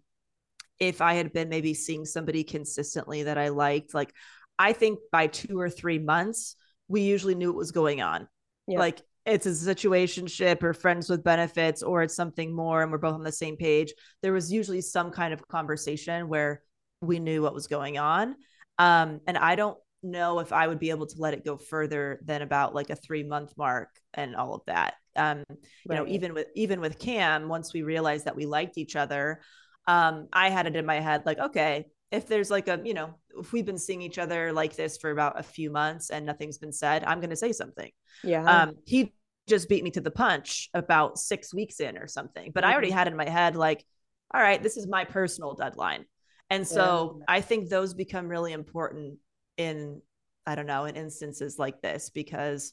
if 0.78 1.00
I 1.00 1.14
had 1.14 1.32
been 1.32 1.48
maybe 1.48 1.72
seeing 1.72 2.04
somebody 2.04 2.44
consistently 2.44 3.22
that 3.22 3.38
I 3.38 3.48
liked, 3.48 3.94
like 3.94 4.12
I 4.58 4.72
think 4.72 4.98
by 5.10 5.28
2 5.28 5.58
or 5.58 5.70
3 5.70 5.98
months 5.98 6.56
we 6.88 7.02
usually 7.02 7.34
knew 7.34 7.48
what 7.48 7.56
was 7.56 7.72
going 7.72 8.02
on. 8.02 8.28
Yeah. 8.66 8.78
Like 8.78 9.02
it's 9.24 9.46
a 9.46 9.50
situationship 9.50 10.62
or 10.62 10.72
friends 10.72 11.10
with 11.10 11.24
benefits 11.24 11.82
or 11.82 12.02
it's 12.02 12.14
something 12.14 12.54
more 12.54 12.82
and 12.82 12.92
we're 12.92 12.98
both 12.98 13.14
on 13.14 13.24
the 13.24 13.32
same 13.32 13.56
page. 13.56 13.92
There 14.22 14.32
was 14.32 14.52
usually 14.52 14.80
some 14.80 15.10
kind 15.10 15.34
of 15.34 15.46
conversation 15.48 16.28
where 16.28 16.62
we 17.00 17.18
knew 17.18 17.42
what 17.42 17.54
was 17.54 17.66
going 17.66 17.98
on. 17.98 18.36
Um, 18.78 19.20
and 19.26 19.36
I 19.36 19.56
don't 19.56 19.78
know 20.02 20.38
if 20.38 20.52
I 20.52 20.66
would 20.68 20.78
be 20.78 20.90
able 20.90 21.06
to 21.06 21.18
let 21.18 21.34
it 21.34 21.44
go 21.44 21.56
further 21.56 22.20
than 22.24 22.42
about 22.42 22.74
like 22.74 22.90
a 22.90 22.96
three 22.96 23.24
month 23.24 23.52
mark 23.56 23.88
and 24.14 24.36
all 24.36 24.54
of 24.54 24.62
that. 24.66 24.94
Um, 25.16 25.44
you 25.48 25.96
know, 25.96 26.06
even 26.06 26.34
with 26.34 26.48
even 26.54 26.80
with 26.80 26.98
Cam, 26.98 27.48
once 27.48 27.72
we 27.72 27.82
realized 27.82 28.26
that 28.26 28.36
we 28.36 28.46
liked 28.46 28.78
each 28.78 28.96
other, 28.96 29.40
um, 29.88 30.28
I 30.32 30.50
had 30.50 30.66
it 30.66 30.76
in 30.76 30.84
my 30.84 31.00
head 31.00 31.22
like, 31.24 31.38
okay, 31.38 31.86
if 32.10 32.26
there's 32.26 32.50
like 32.50 32.68
a, 32.68 32.80
you 32.84 32.94
know, 32.94 33.14
if 33.38 33.52
we've 33.52 33.66
been 33.66 33.78
seeing 33.78 34.02
each 34.02 34.18
other 34.18 34.52
like 34.52 34.76
this 34.76 34.96
for 34.96 35.10
about 35.10 35.38
a 35.38 35.42
few 35.42 35.70
months 35.70 36.10
and 36.10 36.24
nothing's 36.24 36.58
been 36.58 36.72
said, 36.72 37.04
I'm 37.04 37.20
going 37.20 37.30
to 37.30 37.36
say 37.36 37.52
something. 37.52 37.90
Yeah. 38.22 38.44
Um, 38.44 38.76
he 38.86 39.12
just 39.48 39.68
beat 39.68 39.84
me 39.84 39.90
to 39.92 40.00
the 40.00 40.10
punch 40.10 40.70
about 40.74 41.18
six 41.18 41.52
weeks 41.52 41.80
in 41.80 41.98
or 41.98 42.06
something, 42.06 42.52
but 42.52 42.64
I 42.64 42.72
already 42.72 42.90
had 42.90 43.08
in 43.08 43.16
my 43.16 43.28
head 43.28 43.56
like, 43.56 43.84
all 44.32 44.40
right, 44.40 44.62
this 44.62 44.76
is 44.76 44.86
my 44.88 45.04
personal 45.04 45.54
deadline. 45.54 46.04
And 46.50 46.66
so 46.66 47.20
I 47.26 47.40
think 47.40 47.68
those 47.68 47.94
become 47.94 48.28
really 48.28 48.52
important 48.52 49.18
in, 49.56 50.00
I 50.46 50.54
don't 50.54 50.66
know, 50.66 50.84
in 50.84 50.96
instances 50.96 51.58
like 51.58 51.80
this 51.80 52.10
because 52.10 52.72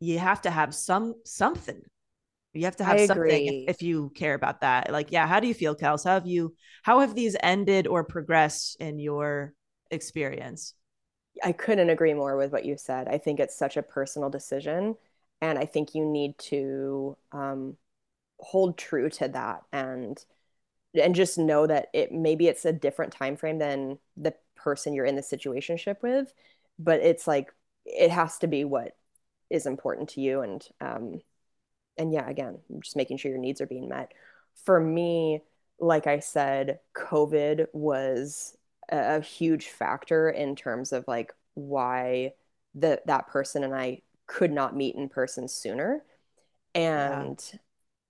you 0.00 0.18
have 0.18 0.42
to 0.42 0.50
have 0.50 0.74
some 0.74 1.14
something. 1.24 1.80
You 2.54 2.64
have 2.64 2.76
to 2.76 2.84
have 2.84 3.00
I 3.00 3.06
something 3.06 3.46
if, 3.46 3.76
if 3.76 3.82
you 3.82 4.10
care 4.14 4.34
about 4.34 4.60
that. 4.60 4.90
Like, 4.92 5.10
yeah, 5.10 5.26
how 5.26 5.40
do 5.40 5.46
you 5.46 5.54
feel, 5.54 5.74
Kels? 5.74 6.04
How 6.04 6.14
have 6.14 6.26
you 6.26 6.54
how 6.82 7.00
have 7.00 7.14
these 7.14 7.36
ended 7.42 7.86
or 7.86 8.04
progressed 8.04 8.76
in 8.80 8.98
your 8.98 9.54
experience? 9.90 10.74
I 11.42 11.52
couldn't 11.52 11.90
agree 11.90 12.14
more 12.14 12.36
with 12.36 12.52
what 12.52 12.64
you 12.64 12.76
said. 12.76 13.08
I 13.08 13.18
think 13.18 13.40
it's 13.40 13.56
such 13.56 13.76
a 13.76 13.82
personal 13.82 14.28
decision, 14.28 14.96
and 15.40 15.58
I 15.58 15.64
think 15.64 15.94
you 15.94 16.04
need 16.04 16.36
to 16.38 17.16
um, 17.32 17.76
hold 18.38 18.76
true 18.76 19.08
to 19.08 19.28
that 19.28 19.62
and 19.72 20.22
and 20.94 21.14
just 21.14 21.38
know 21.38 21.66
that 21.66 21.88
it 21.94 22.12
maybe 22.12 22.48
it's 22.48 22.66
a 22.66 22.72
different 22.72 23.12
time 23.12 23.36
frame 23.36 23.58
than 23.58 23.98
the 24.16 24.34
person 24.56 24.92
you're 24.92 25.06
in 25.06 25.16
the 25.16 25.22
situationship 25.22 26.02
with, 26.02 26.32
but 26.78 27.00
it's 27.00 27.26
like 27.26 27.52
it 27.86 28.10
has 28.10 28.38
to 28.38 28.46
be 28.46 28.64
what 28.64 28.94
is 29.50 29.66
important 29.66 30.10
to 30.10 30.20
you 30.20 30.40
and 30.42 30.68
um 30.80 31.20
and 31.98 32.12
yeah, 32.12 32.28
again, 32.28 32.58
just 32.80 32.96
making 32.96 33.18
sure 33.18 33.30
your 33.30 33.40
needs 33.40 33.60
are 33.60 33.66
being 33.66 33.88
met. 33.88 34.12
For 34.64 34.80
me, 34.80 35.42
like 35.78 36.06
I 36.06 36.20
said, 36.20 36.80
COVID 36.96 37.66
was 37.72 38.56
a, 38.90 39.16
a 39.16 39.20
huge 39.20 39.68
factor 39.68 40.30
in 40.30 40.56
terms 40.56 40.92
of 40.92 41.04
like 41.06 41.32
why 41.54 42.32
the 42.74 43.02
that 43.06 43.28
person 43.28 43.64
and 43.64 43.74
I 43.74 44.02
could 44.26 44.52
not 44.52 44.76
meet 44.76 44.96
in 44.96 45.08
person 45.08 45.48
sooner. 45.48 46.04
And 46.74 47.42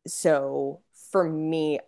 so 0.07 0.81
for 1.11 1.25
me, 1.25 1.81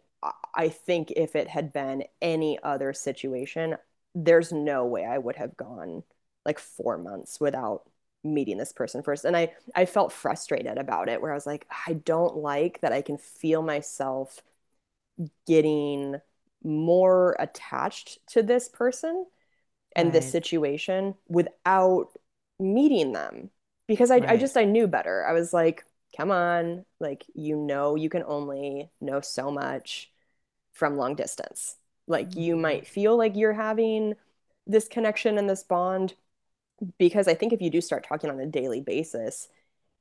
I 0.54 0.68
think 0.68 1.12
if 1.12 1.36
it 1.36 1.48
had 1.48 1.72
been 1.72 2.04
any 2.22 2.58
other 2.62 2.92
situation, 2.92 3.76
there's 4.14 4.52
no 4.52 4.86
way 4.86 5.04
I 5.04 5.18
would 5.18 5.36
have 5.36 5.56
gone 5.56 6.02
like 6.46 6.58
four 6.58 6.98
months 6.98 7.40
without 7.40 7.82
meeting 8.24 8.56
this 8.56 8.72
person 8.72 9.02
first 9.02 9.24
and 9.24 9.36
i 9.36 9.52
i 9.74 9.84
felt 9.84 10.12
frustrated 10.12 10.78
about 10.78 11.08
it 11.08 11.20
where 11.20 11.30
i 11.30 11.34
was 11.34 11.46
like 11.46 11.66
i 11.86 11.92
don't 11.92 12.36
like 12.36 12.80
that 12.80 12.92
i 12.92 13.02
can 13.02 13.18
feel 13.18 13.62
myself 13.62 14.42
getting 15.46 16.16
more 16.62 17.36
attached 17.38 18.18
to 18.26 18.42
this 18.42 18.68
person 18.68 19.26
and 19.94 20.06
right. 20.06 20.14
this 20.14 20.30
situation 20.30 21.14
without 21.28 22.08
meeting 22.58 23.12
them 23.12 23.50
because 23.86 24.10
I, 24.10 24.18
right. 24.18 24.30
I 24.30 24.36
just 24.36 24.56
I 24.56 24.64
knew 24.64 24.86
better. 24.86 25.24
I 25.26 25.32
was 25.32 25.52
like, 25.52 25.84
come 26.16 26.30
on, 26.30 26.84
like 27.00 27.24
you 27.34 27.56
know 27.56 27.94
you 27.96 28.08
can 28.08 28.24
only 28.26 28.90
know 29.00 29.20
so 29.20 29.50
much 29.50 30.10
from 30.72 30.96
long 30.96 31.14
distance. 31.14 31.76
Like 32.06 32.30
mm-hmm. 32.30 32.40
you 32.40 32.56
might 32.56 32.86
feel 32.86 33.16
like 33.16 33.36
you're 33.36 33.52
having 33.52 34.14
this 34.66 34.88
connection 34.88 35.38
and 35.38 35.48
this 35.48 35.62
bond 35.62 36.14
because 36.98 37.28
I 37.28 37.34
think 37.34 37.52
if 37.52 37.60
you 37.60 37.70
do 37.70 37.80
start 37.80 38.06
talking 38.08 38.30
on 38.30 38.40
a 38.40 38.46
daily 38.46 38.80
basis, 38.80 39.48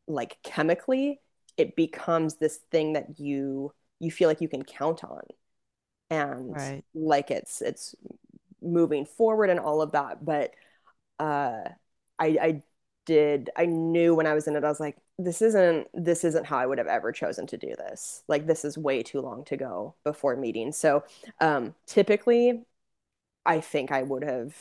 like 0.08 0.38
chemically, 0.44 1.22
it 1.58 1.76
becomes 1.76 2.36
this 2.36 2.58
thing 2.72 2.94
that 2.94 3.20
you 3.20 3.74
you 4.00 4.12
feel 4.12 4.28
like 4.28 4.42
you 4.42 4.50
can 4.50 4.64
count 4.64 5.04
on. 5.04 5.22
And 6.10 6.56
right. 6.56 6.84
like 6.94 7.32
it's 7.32 7.62
it's 7.62 7.96
moving 8.62 9.06
forward 9.06 9.50
and 9.50 9.60
all 9.60 9.82
of 9.82 9.92
that. 9.94 10.24
But 10.24 10.52
uh 11.20 11.62
i 12.20 12.28
i 12.42 12.64
did 13.06 13.50
i 13.56 13.66
knew 13.66 14.16
when 14.16 14.26
i 14.26 14.34
was 14.34 14.48
in 14.48 14.56
it 14.56 14.64
i 14.64 14.70
was 14.70 14.80
like 14.80 14.98
this 15.20 15.42
isn't 15.42 15.88
this 15.94 16.24
isn't 16.24 16.46
how 16.46 16.58
i 16.58 16.66
would 16.66 16.80
have 16.80 16.88
ever 16.88 17.12
chosen 17.12 17.46
to 17.48 17.58
do 17.58 17.76
this. 17.78 18.24
Like 18.28 18.48
this 18.48 18.66
is 18.66 18.78
way 18.78 19.04
too 19.04 19.22
long 19.22 19.44
to 19.46 19.58
go 19.58 19.96
before 20.04 20.36
meeting. 20.36 20.72
So 20.72 21.04
um 21.40 21.76
typically 21.86 22.64
i 23.46 23.60
think 23.60 23.92
i 23.92 24.02
would 24.02 24.24
have 24.24 24.56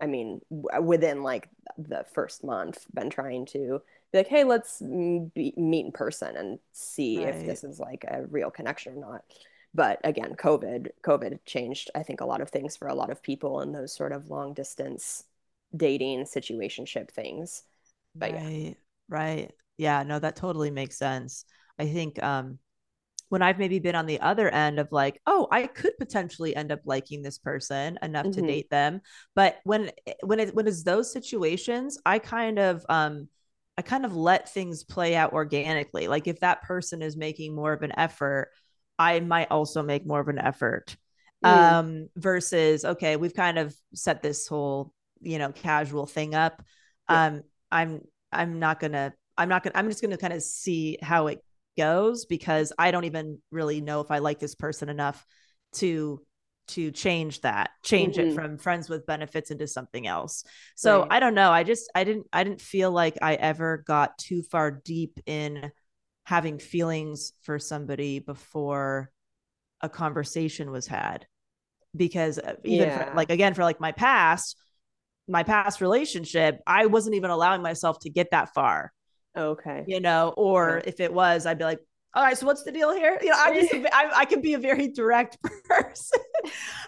i 0.00 0.06
mean 0.06 0.40
within 0.82 1.22
like 1.22 1.48
the 1.78 2.04
first 2.12 2.44
month 2.44 2.86
been 2.94 3.10
trying 3.10 3.46
to 3.46 3.80
be 4.12 4.18
like 4.18 4.28
hey 4.28 4.44
let's 4.44 4.80
be, 4.80 5.54
meet 5.56 5.86
in 5.86 5.92
person 5.92 6.36
and 6.36 6.58
see 6.72 7.24
right. 7.24 7.34
if 7.34 7.46
this 7.46 7.64
is 7.64 7.78
like 7.78 8.04
a 8.08 8.24
real 8.26 8.50
connection 8.50 8.94
or 8.94 9.00
not 9.00 9.24
but 9.74 10.00
again 10.04 10.34
covid 10.34 10.88
covid 11.02 11.38
changed 11.44 11.90
i 11.94 12.02
think 12.02 12.20
a 12.20 12.26
lot 12.26 12.40
of 12.40 12.50
things 12.50 12.76
for 12.76 12.88
a 12.88 12.94
lot 12.94 13.10
of 13.10 13.22
people 13.22 13.60
and 13.60 13.74
those 13.74 13.94
sort 13.94 14.12
of 14.12 14.30
long 14.30 14.52
distance 14.54 15.24
dating 15.76 16.24
situationship 16.24 17.10
things 17.10 17.62
but 18.14 18.32
right 18.32 18.50
yeah. 18.50 18.72
right 19.08 19.52
yeah 19.78 20.02
no 20.02 20.18
that 20.18 20.36
totally 20.36 20.70
makes 20.70 20.96
sense 20.96 21.44
i 21.78 21.86
think 21.86 22.20
um 22.22 22.58
when 23.30 23.42
I've 23.42 23.58
maybe 23.58 23.78
been 23.78 23.94
on 23.94 24.06
the 24.06 24.20
other 24.20 24.48
end 24.48 24.78
of 24.78 24.90
like, 24.90 25.20
oh, 25.24 25.48
I 25.50 25.68
could 25.68 25.96
potentially 25.98 26.54
end 26.54 26.70
up 26.72 26.80
liking 26.84 27.22
this 27.22 27.38
person 27.38 27.98
enough 28.02 28.26
mm-hmm. 28.26 28.40
to 28.40 28.46
date 28.46 28.70
them. 28.70 29.00
But 29.34 29.58
when 29.64 29.90
when 30.22 30.40
it 30.40 30.54
when 30.54 30.66
it's 30.68 30.82
those 30.82 31.12
situations, 31.12 31.98
I 32.04 32.18
kind 32.18 32.58
of 32.58 32.84
um 32.88 33.28
I 33.78 33.82
kind 33.82 34.04
of 34.04 34.14
let 34.14 34.52
things 34.52 34.84
play 34.84 35.14
out 35.14 35.32
organically. 35.32 36.08
Like 36.08 36.26
if 36.26 36.40
that 36.40 36.62
person 36.62 37.02
is 37.02 37.16
making 37.16 37.54
more 37.54 37.72
of 37.72 37.82
an 37.82 37.92
effort, 37.96 38.50
I 38.98 39.20
might 39.20 39.50
also 39.50 39.82
make 39.82 40.04
more 40.04 40.20
of 40.20 40.28
an 40.28 40.38
effort. 40.38 40.96
Mm. 41.44 41.48
Um, 41.48 42.08
versus 42.16 42.84
okay, 42.84 43.16
we've 43.16 43.32
kind 43.32 43.58
of 43.58 43.74
set 43.94 44.22
this 44.22 44.46
whole, 44.46 44.92
you 45.20 45.38
know, 45.38 45.52
casual 45.52 46.06
thing 46.06 46.34
up. 46.34 46.62
Yeah. 47.08 47.26
Um, 47.26 47.42
I'm 47.70 48.00
I'm 48.32 48.58
not 48.58 48.80
gonna 48.80 49.14
I'm 49.38 49.48
not 49.48 49.62
gonna 49.62 49.78
I'm 49.78 49.88
just 49.88 50.02
gonna 50.02 50.18
kind 50.18 50.34
of 50.34 50.42
see 50.42 50.98
how 51.00 51.28
it 51.28 51.42
goes 51.80 52.26
because 52.26 52.74
I 52.78 52.90
don't 52.90 53.04
even 53.04 53.38
really 53.50 53.80
know 53.80 54.00
if 54.00 54.10
I 54.10 54.18
like 54.18 54.38
this 54.38 54.54
person 54.54 54.90
enough 54.90 55.24
to 55.74 56.20
to 56.68 56.90
change 56.92 57.40
that 57.40 57.70
change 57.82 58.16
mm-hmm. 58.16 58.28
it 58.28 58.34
from 58.34 58.58
friends 58.58 58.88
with 58.88 59.06
benefits 59.06 59.50
into 59.50 59.66
something 59.66 60.06
else 60.06 60.44
so 60.76 61.00
right. 61.00 61.08
i 61.14 61.18
don't 61.18 61.34
know 61.34 61.50
i 61.50 61.64
just 61.64 61.90
i 61.96 62.04
didn't 62.04 62.26
i 62.32 62.44
didn't 62.44 62.60
feel 62.60 62.92
like 62.92 63.18
i 63.22 63.34
ever 63.34 63.82
got 63.88 64.16
too 64.18 64.42
far 64.42 64.70
deep 64.70 65.18
in 65.26 65.72
having 66.26 66.60
feelings 66.60 67.32
for 67.42 67.58
somebody 67.58 68.20
before 68.20 69.10
a 69.80 69.88
conversation 69.88 70.70
was 70.70 70.86
had 70.86 71.26
because 71.96 72.38
uh, 72.38 72.54
even 72.64 72.88
yeah. 72.88 73.10
for, 73.10 73.16
like 73.16 73.30
again 73.30 73.54
for 73.54 73.64
like 73.64 73.80
my 73.80 73.90
past 73.90 74.56
my 75.26 75.42
past 75.42 75.80
relationship 75.80 76.60
i 76.68 76.86
wasn't 76.86 77.16
even 77.16 77.30
allowing 77.30 77.62
myself 77.62 77.98
to 77.98 78.10
get 78.10 78.30
that 78.30 78.54
far 78.54 78.92
okay. 79.36 79.84
You 79.86 80.00
know 80.00 80.34
or 80.36 80.82
if 80.84 81.00
it 81.00 81.12
was 81.12 81.46
i'd 81.46 81.58
be 81.58 81.64
like 81.64 81.80
all 82.12 82.24
right 82.24 82.36
so 82.36 82.44
what's 82.44 82.64
the 82.64 82.72
deal 82.72 82.92
here? 82.92 83.16
You 83.22 83.28
know 83.30 83.36
I'm 83.38 83.54
just 83.54 83.72
I, 83.92 84.10
I 84.14 84.24
can 84.24 84.40
be 84.40 84.54
a 84.54 84.58
very 84.58 84.88
direct 84.88 85.38
person 85.68 86.18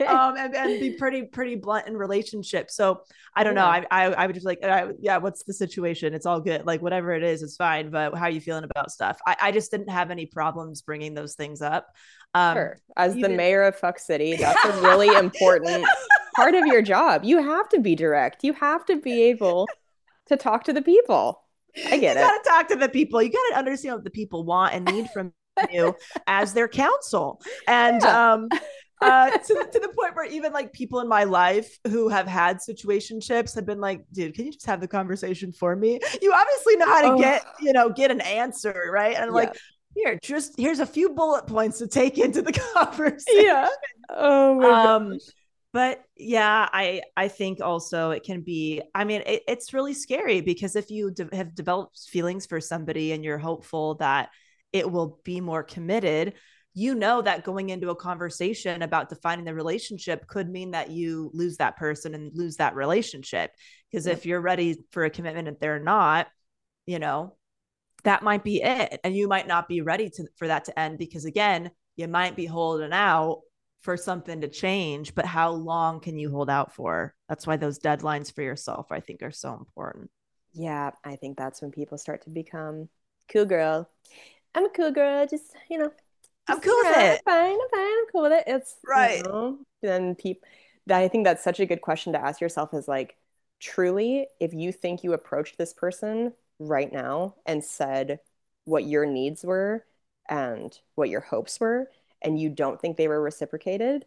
um 0.07 0.37
and, 0.37 0.55
and, 0.55 0.81
be 0.81 0.97
pretty 0.97 1.23
pretty 1.25 1.55
blunt 1.55 1.87
in 1.87 1.97
relationships. 1.97 2.75
So 2.75 3.03
i 3.37 3.45
don't 3.45 3.55
yeah. 3.55 3.63
know 3.63 3.67
I, 3.67 3.87
I, 3.91 4.05
I 4.13 4.27
would 4.27 4.35
just 4.35 4.47
like 4.47 4.65
I, 4.65 4.89
yeah 5.01 5.19
what's 5.19 5.45
the 5.45 5.53
situation? 5.53 6.13
It's 6.15 6.27
all 6.27 6.41
good. 6.41 6.67
Like 6.67 6.83
whatever 6.83 7.13
it 7.13 7.23
is 7.23 7.43
it's 7.43 7.57
fine 7.57 7.91
but 7.91 8.15
how 8.17 8.25
are 8.25 8.31
you 8.31 8.41
feeling 8.41 8.65
about 8.65 8.91
stuff? 8.91 9.19
I, 9.27 9.37
I 9.41 9.53
just 9.53 9.71
didn't 9.71 9.91
have 9.91 10.11
any 10.11 10.27
problems 10.27 10.83
bringing 10.83 11.15
those 11.15 11.35
things 11.35 11.63
up 11.63 11.89
um 12.35 12.57
sure. 12.57 12.81
as 12.97 13.17
even... 13.17 13.31
the 13.31 13.37
mayor 13.37 13.63
of 13.63 13.77
fuck 13.77 13.99
city 13.99 14.37
that's 14.41 14.65
a 14.65 14.83
really 14.83 15.15
important 15.17 15.87
part 16.35 16.55
of 16.55 16.67
your 16.67 16.83
job. 16.83 17.23
You 17.25 17.43
have 17.43 17.69
to 17.69 17.81
be 17.81 17.95
direct. 17.95 18.43
You 18.43 18.55
have 18.55 18.85
to 18.87 18.97
be 18.97 19.23
able 19.25 19.69
to 20.27 20.37
talk 20.37 20.65
to 20.65 20.73
the 20.73 20.83
people 20.83 21.42
I 21.77 21.99
get 21.99 22.01
you 22.01 22.09
it. 22.09 22.09
You 22.09 22.15
got 22.15 22.43
to 22.43 22.49
talk 22.49 22.69
to 22.69 22.77
the 22.77 22.89
people. 22.89 23.23
You 23.23 23.31
got 23.31 23.51
to 23.51 23.59
understand 23.59 23.97
what 23.97 24.05
the 24.05 24.11
people 24.11 24.45
want 24.45 24.75
and 24.75 24.85
need 24.85 25.09
from 25.11 25.33
you 25.71 25.95
as 26.27 26.53
their 26.53 26.69
counsel. 26.69 27.41
And 27.67 28.03
yeah. 28.03 28.33
um, 28.33 28.49
uh, 29.01 29.31
to, 29.31 29.69
to 29.73 29.81
the 29.81 29.93
point 29.97 30.15
where 30.15 30.27
even 30.27 30.53
like 30.53 30.73
people 30.73 31.01
in 31.01 31.09
my 31.09 31.25
life 31.25 31.79
who 31.89 32.09
have 32.09 32.27
had 32.27 32.59
situationships 32.59 33.55
have 33.55 33.67
been 33.67 33.81
like, 33.81 34.05
dude, 34.13 34.35
can 34.35 34.47
you 34.47 34.53
just 34.53 34.67
have 34.67 34.81
the 34.81 34.89
conversation 34.89 35.53
for 35.53 35.75
me? 35.75 35.99
You 36.21 36.33
obviously 36.33 36.77
know 36.77 36.87
how 36.87 37.03
to 37.03 37.13
oh. 37.13 37.19
get, 37.19 37.45
you 37.61 37.73
know, 37.73 37.91
get 37.91 38.11
an 38.11 38.21
answer, 38.21 38.91
right? 38.93 39.17
And 39.17 39.27
yeah. 39.27 39.33
like, 39.33 39.57
here, 39.95 40.19
just 40.23 40.55
here's 40.59 40.81
a 40.81 40.87
few 40.87 41.11
bullet 41.11 41.47
points 41.47 41.79
to 41.79 41.87
take 41.87 42.17
into 42.19 42.41
the 42.43 42.53
conversation. 42.75 43.45
Yeah. 43.45 43.69
Oh 44.09 44.55
my 44.55 44.71
um, 44.71 45.19
but 45.73 46.03
yeah 46.17 46.69
i 46.73 47.03
i 47.17 47.29
think 47.29 47.61
also 47.61 48.11
it 48.11 48.23
can 48.23 48.43
be 48.43 48.83
i 48.95 49.05
mean 49.05 49.23
it, 49.27 49.43
it's 49.49 49.73
really 49.73 49.95
scary 49.95 50.41
because 50.41 50.77
if 50.77 50.91
you 50.91 51.11
de- 51.11 51.35
have 51.35 51.55
developed 51.55 51.99
feelings 52.09 52.47
for 52.47 52.61
somebody 52.61 53.13
and 53.13 53.25
you're 53.25 53.39
hopeful 53.39 53.95
that 53.97 54.31
it 54.73 54.91
will 54.91 55.21
be 55.25 55.41
more 55.41 55.63
committed 55.63 56.35
you 56.75 56.95
know 56.95 57.21
that 57.21 57.45
going 57.45 57.69
into 57.69 57.91
a 57.91 57.97
conversation 57.97 58.83
about 58.83 59.09
defining 59.09 59.45
the 59.45 59.55
relationship 59.55 60.27
could 60.27 60.49
mean 60.49 60.71
that 60.71 60.91
you 60.91 61.31
lose 61.35 61.59
that 61.59 61.77
person 61.77 62.15
and 62.15 62.33
lose 62.35 62.57
that 62.57 62.75
relationship. 62.75 63.51
Because 63.91 64.07
if 64.07 64.25
you're 64.25 64.41
ready 64.41 64.79
for 64.91 65.05
a 65.05 65.11
commitment 65.11 65.49
and 65.49 65.57
they're 65.61 65.79
not 65.79 66.29
you 66.87 66.99
know 66.99 67.37
that 68.05 68.23
might 68.23 68.43
be 68.43 68.63
it. 68.63 68.99
And 69.05 69.15
you 69.15 69.29
might 69.29 69.47
not 69.47 69.69
be 69.69 69.81
ready 69.81 70.11
to 70.11 70.27
for 70.37 70.49
that 70.49 70.65
to 70.65 70.79
end 70.79 70.99
because 70.99 71.25
again 71.25 71.71
you 71.97 72.09
might 72.09 72.37
be 72.37 72.47
holding 72.47 72.93
out 72.93 73.43
for 73.83 73.97
something 73.97 74.41
to 74.41 74.49
change, 74.49 75.15
but 75.15 75.27
how 75.27 75.51
long 75.51 76.01
can 76.01 76.19
you 76.19 76.31
hold 76.31 76.49
out 76.49 76.73
for? 76.73 77.15
That's 77.29 77.47
why 77.47 77.57
those 77.57 77.79
deadlines 77.79 78.33
for 78.33 78.43
yourself, 78.43 78.91
I 78.91 79.01
think, 79.01 79.23
are 79.23 79.33
so 79.33 79.55
important. 79.55 80.11
Yeah, 80.53 80.93
I 81.05 81.17
think 81.17 81.37
that's 81.37 81.61
when 81.61 81.73
people 81.73 81.99
start 81.99 82.23
to 82.23 82.31
become 82.31 82.89
cool 83.31 83.45
girl. 83.45 83.89
I'm 84.55 84.67
a 84.67 84.71
cool 84.71 84.93
girl, 84.93 85.27
just 85.27 85.55
you 85.69 85.79
know. 85.79 85.93
I'm 86.49 86.61
cool 86.61 86.77
with 86.83 86.97
it. 86.97 87.23
I'm 87.27 87.33
fine, 87.33 87.53
I'm 87.53 87.69
fine, 87.71 87.81
I'm 87.81 88.07
cool 88.11 88.23
with 88.23 88.33
it. 88.33 88.45
It's 88.47 88.77
right. 88.87 89.19
You 89.19 89.23
know, 89.25 89.59
then 89.81 90.15
people 90.15 90.47
I 90.91 91.09
think 91.09 91.25
that's 91.25 91.45
such 91.45 91.61
a 91.61 91.67
good 91.67 91.81
question 91.81 92.13
to 92.13 92.21
ask 92.25 92.41
yourself 92.41 92.75
is 92.75 92.89
like, 92.89 93.17
truly, 93.61 94.27
if 94.41 94.53
you 94.53 94.73
think 94.73 95.05
you 95.05 95.13
approached 95.13 95.59
this 95.59 95.73
person 95.73 96.33
right 96.59 96.93
now 96.93 97.37
and 97.47 97.65
said 97.65 98.21
what 98.65 98.85
your 98.85 99.07
needs 99.07 99.45
were 99.45 99.85
and 100.29 100.77
what 100.95 101.09
your 101.09 101.21
hopes 101.21 101.61
were, 101.61 101.89
and 102.23 102.41
you 102.41 102.49
don't 102.49 102.81
think 102.81 102.97
they 102.97 103.09
were 103.09 103.21
reciprocated, 103.21 104.07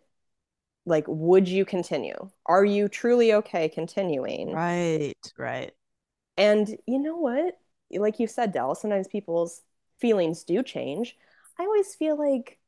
like 0.85 1.05
would 1.07 1.47
you 1.47 1.65
continue? 1.65 2.29
Are 2.45 2.65
you 2.65 2.87
truly 2.87 3.33
okay 3.33 3.69
continuing? 3.69 4.53
Right, 4.53 5.13
right. 5.37 5.73
And 6.37 6.77
you 6.85 6.99
know 6.99 7.17
what? 7.17 7.57
Like 7.91 8.19
you 8.19 8.27
said, 8.27 8.51
Dell, 8.51 8.75
sometimes 8.75 9.07
people's 9.07 9.61
feelings 9.99 10.43
do 10.43 10.63
change. 10.63 11.17
I 11.59 11.63
always 11.63 11.95
feel 11.95 12.17
like, 12.17 12.59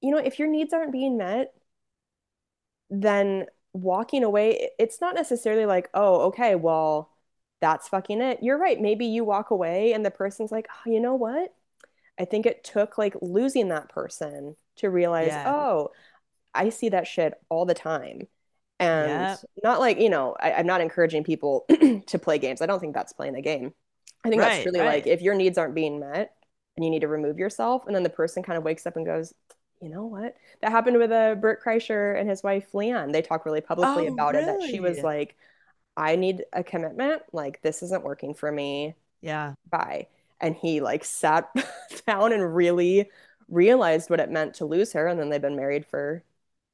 you 0.00 0.10
know, 0.10 0.18
if 0.18 0.38
your 0.38 0.48
needs 0.48 0.72
aren't 0.72 0.92
being 0.92 1.18
met, 1.18 1.54
then 2.90 3.46
walking 3.72 4.24
away, 4.24 4.70
it's 4.78 5.00
not 5.00 5.14
necessarily 5.14 5.66
like, 5.66 5.88
oh, 5.94 6.22
okay, 6.28 6.54
well, 6.54 7.10
that's 7.60 7.88
fucking 7.88 8.20
it. 8.20 8.42
You're 8.42 8.58
right. 8.58 8.80
Maybe 8.80 9.06
you 9.06 9.24
walk 9.24 9.50
away 9.50 9.92
and 9.92 10.04
the 10.04 10.10
person's 10.10 10.52
like, 10.52 10.68
oh, 10.70 10.90
you 10.90 11.00
know 11.00 11.14
what? 11.14 11.54
I 12.18 12.24
think 12.24 12.46
it 12.46 12.64
took 12.64 12.98
like 12.98 13.16
losing 13.20 13.68
that 13.68 13.88
person 13.88 14.56
to 14.76 14.90
realize, 14.90 15.28
yeah. 15.28 15.52
oh, 15.54 15.90
I 16.54 16.70
see 16.70 16.88
that 16.90 17.06
shit 17.06 17.34
all 17.48 17.64
the 17.64 17.74
time. 17.74 18.26
And 18.80 19.10
yeah. 19.10 19.36
not 19.62 19.80
like, 19.80 20.00
you 20.00 20.08
know, 20.08 20.36
I, 20.38 20.52
am 20.52 20.66
not 20.66 20.80
encouraging 20.80 21.24
people 21.24 21.66
to 22.06 22.18
play 22.18 22.38
games. 22.38 22.62
I 22.62 22.66
don't 22.66 22.80
think 22.80 22.94
that's 22.94 23.12
playing 23.12 23.34
a 23.34 23.42
game. 23.42 23.72
I 24.24 24.28
think 24.28 24.42
right, 24.42 24.48
that's 24.48 24.66
really 24.66 24.80
right. 24.80 25.04
like 25.04 25.06
if 25.06 25.20
your 25.20 25.34
needs 25.34 25.58
aren't 25.58 25.74
being 25.74 26.00
met 26.00 26.34
and 26.76 26.84
you 26.84 26.90
need 26.90 27.00
to 27.00 27.08
remove 27.08 27.38
yourself, 27.38 27.86
and 27.86 27.94
then 27.94 28.02
the 28.02 28.10
person 28.10 28.42
kind 28.42 28.56
of 28.56 28.64
wakes 28.64 28.86
up 28.86 28.96
and 28.96 29.06
goes, 29.06 29.32
you 29.80 29.88
know 29.88 30.06
what? 30.06 30.36
That 30.60 30.72
happened 30.72 30.98
with 30.98 31.10
uh, 31.10 31.36
Bert 31.36 31.62
Kreischer 31.62 32.18
and 32.18 32.28
his 32.28 32.42
wife 32.42 32.70
LeeAnn. 32.72 33.12
They 33.12 33.22
talk 33.22 33.44
really 33.44 33.60
publicly 33.60 34.08
oh, 34.08 34.12
about 34.12 34.34
really? 34.34 34.44
it 34.44 34.60
that 34.60 34.68
she 34.68 34.80
was 34.80 34.98
like, 35.00 35.36
I 35.96 36.16
need 36.16 36.44
a 36.52 36.64
commitment. 36.64 37.22
Like, 37.32 37.62
this 37.62 37.82
isn't 37.82 38.04
working 38.04 38.34
for 38.34 38.50
me. 38.50 38.94
Yeah. 39.20 39.54
Bye. 39.70 40.08
And 40.40 40.54
he 40.56 40.80
like 40.80 41.04
sat 41.04 41.48
down 42.06 42.32
and 42.32 42.54
really 42.54 43.10
realized 43.48 44.10
what 44.10 44.20
it 44.20 44.30
meant 44.30 44.54
to 44.54 44.66
lose 44.66 44.92
her. 44.92 45.06
And 45.06 45.18
then 45.18 45.30
they've 45.30 45.40
been 45.42 45.56
married 45.56 45.86
for 45.86 46.22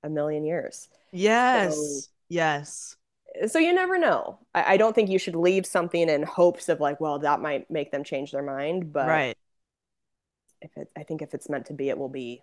a 0.03 0.09
million 0.11 0.45
years. 0.45 0.89
Yes. 1.13 1.77
So- 1.77 2.11
yes. 2.29 2.97
So 3.49 3.59
you 3.59 3.73
never 3.73 3.99
know. 3.99 4.39
I, 4.55 4.75
I 4.75 4.77
don't 4.77 4.95
think 4.95 5.11
you 5.11 5.19
should 5.19 5.35
leave 5.35 5.67
something 5.67 6.09
in 6.09 6.23
hopes 6.23 6.69
of 6.69 6.81
like, 6.81 7.01
well, 7.01 7.19
that 7.19 7.41
might 7.41 7.69
make 7.71 7.91
them 7.91 8.05
change 8.05 8.31
their 8.31 8.43
mind. 8.45 8.93
But 8.93 9.09
Right. 9.09 9.37
if 10.61 10.77
it, 10.77 10.91
I 10.97 11.03
think 11.05 11.23
if 11.23 11.35
it's 11.35 11.49
meant 11.49 11.67
to 11.67 11.73
be, 11.75 11.89
it 11.89 11.99
will 11.99 12.09
be. 12.09 12.43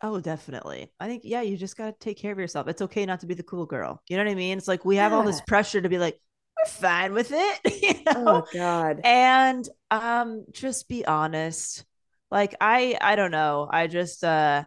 Oh, 0.00 0.20
definitely. 0.20 0.92
I 1.00 1.08
think, 1.08 1.22
yeah, 1.24 1.42
you 1.42 1.56
just 1.56 1.76
got 1.76 1.86
to 1.86 1.92
take 1.98 2.18
care 2.18 2.30
of 2.32 2.38
yourself. 2.38 2.68
It's 2.68 2.82
okay 2.82 3.04
not 3.04 3.20
to 3.20 3.26
be 3.26 3.34
the 3.34 3.42
cool 3.42 3.66
girl. 3.66 4.00
You 4.08 4.16
know 4.16 4.24
what 4.24 4.30
I 4.30 4.34
mean? 4.36 4.56
It's 4.56 4.68
like 4.68 4.84
we 4.84 4.96
have 4.96 5.12
all 5.12 5.24
this 5.24 5.40
pressure 5.40 5.80
to 5.80 5.88
be 5.88 5.98
like, 5.98 6.20
we're 6.58 6.70
fine 6.70 7.12
with 7.12 7.30
it. 7.32 7.60
you 7.82 7.94
know? 8.04 8.42
Oh 8.42 8.46
God. 8.52 9.00
and 9.04 9.68
um 9.90 10.44
just 10.52 10.88
be 10.88 11.04
honest 11.06 11.84
like 12.30 12.54
i 12.60 12.96
i 13.00 13.16
don't 13.16 13.30
know 13.30 13.68
i 13.72 13.86
just 13.86 14.22
uh 14.24 14.64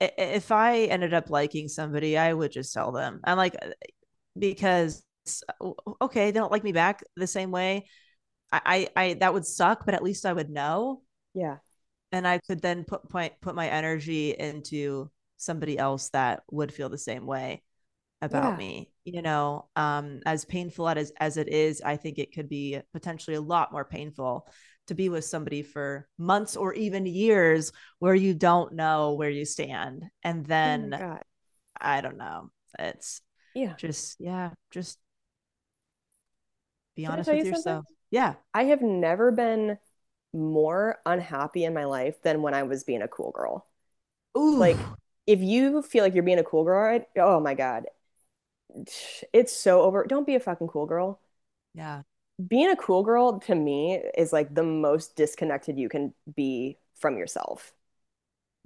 if 0.00 0.50
i 0.50 0.78
ended 0.84 1.12
up 1.12 1.28
liking 1.28 1.68
somebody 1.68 2.16
i 2.16 2.32
would 2.32 2.50
just 2.52 2.72
tell 2.72 2.90
them 2.92 3.20
i'm 3.24 3.36
like 3.36 3.54
because 4.38 5.02
okay 6.00 6.30
they 6.30 6.38
don't 6.38 6.52
like 6.52 6.64
me 6.64 6.72
back 6.72 7.02
the 7.16 7.26
same 7.26 7.50
way 7.50 7.86
i 8.52 8.88
i, 8.96 9.02
I 9.04 9.14
that 9.14 9.34
would 9.34 9.44
suck 9.46 9.84
but 9.84 9.94
at 9.94 10.02
least 10.02 10.24
i 10.24 10.32
would 10.32 10.48
know 10.48 11.02
Yeah. 11.34 11.58
and 12.12 12.26
i 12.26 12.38
could 12.38 12.62
then 12.62 12.84
put 12.84 13.08
point 13.10 13.34
put 13.42 13.54
my 13.54 13.68
energy 13.68 14.30
into 14.30 15.10
somebody 15.36 15.78
else 15.78 16.08
that 16.10 16.42
would 16.50 16.72
feel 16.72 16.88
the 16.88 16.98
same 16.98 17.26
way 17.26 17.62
about 18.22 18.56
Yeah. 18.56 18.58
me 18.58 18.90
you 19.04 19.22
know 19.22 19.66
um 19.76 20.20
as 20.26 20.44
painful 20.44 20.88
as 20.88 21.12
as 21.18 21.36
it 21.36 21.48
is 21.48 21.80
i 21.82 21.96
think 21.96 22.18
it 22.18 22.32
could 22.34 22.48
be 22.48 22.78
potentially 22.92 23.36
a 23.36 23.40
lot 23.40 23.72
more 23.72 23.84
painful 23.84 24.46
to 24.86 24.94
be 24.94 25.08
with 25.08 25.24
somebody 25.24 25.62
for 25.62 26.08
months 26.18 26.56
or 26.56 26.74
even 26.74 27.06
years 27.06 27.72
where 27.98 28.14
you 28.14 28.34
don't 28.34 28.72
know 28.74 29.14
where 29.14 29.30
you 29.30 29.44
stand 29.44 30.04
and 30.22 30.44
Oh 30.64 30.88
then 30.88 30.98
God. 30.98 31.22
i 31.80 32.00
don't 32.00 32.18
know 32.18 32.50
it's 32.78 33.22
Yeah. 33.54 33.76
just 33.78 34.16
yeah 34.20 34.50
just 34.70 34.98
be 36.96 37.06
Can 37.06 37.16
honest 37.18 37.32
with 37.32 37.42
you 37.42 37.44
something? 37.44 37.80
yourself 37.82 37.86
yeah 38.10 38.34
I 38.54 38.64
have 38.64 38.82
never 38.82 39.32
been 39.32 39.78
more 40.32 41.00
unhappy 41.06 41.64
in 41.64 41.74
my 41.74 41.84
life 41.86 42.22
than 42.22 42.42
when 42.42 42.54
I 42.54 42.64
was 42.64 42.84
being 42.84 43.02
a 43.02 43.08
cool 43.08 43.32
girl. 43.32 43.66
Ooh. 44.36 44.58
Like, 44.58 44.88
if 45.26 45.40
you 45.40 45.82
feel 45.82 46.04
like 46.04 46.14
you're 46.14 46.22
being 46.24 46.38
a 46.40 46.44
cool 46.44 46.64
girl, 46.64 46.82
right? 46.82 47.06
Oh 47.18 47.40
my 47.40 47.54
God. 47.54 47.86
It's 49.32 49.54
so 49.56 49.82
over. 49.82 50.04
Don't 50.06 50.26
be 50.26 50.34
a 50.34 50.40
fucking 50.40 50.68
cool 50.68 50.86
girl. 50.86 51.20
yeah 51.74 52.02
Being 52.46 52.70
a 52.70 52.76
cool 52.76 53.02
girl 53.02 53.38
to 53.40 53.54
me 53.54 53.96
is 54.16 54.32
like 54.32 54.54
the 54.54 54.62
most 54.62 55.14
disconnected 55.16 55.78
you 55.78 55.88
can 55.88 56.14
be 56.34 56.78
from 56.94 57.18
yourself. 57.18 57.74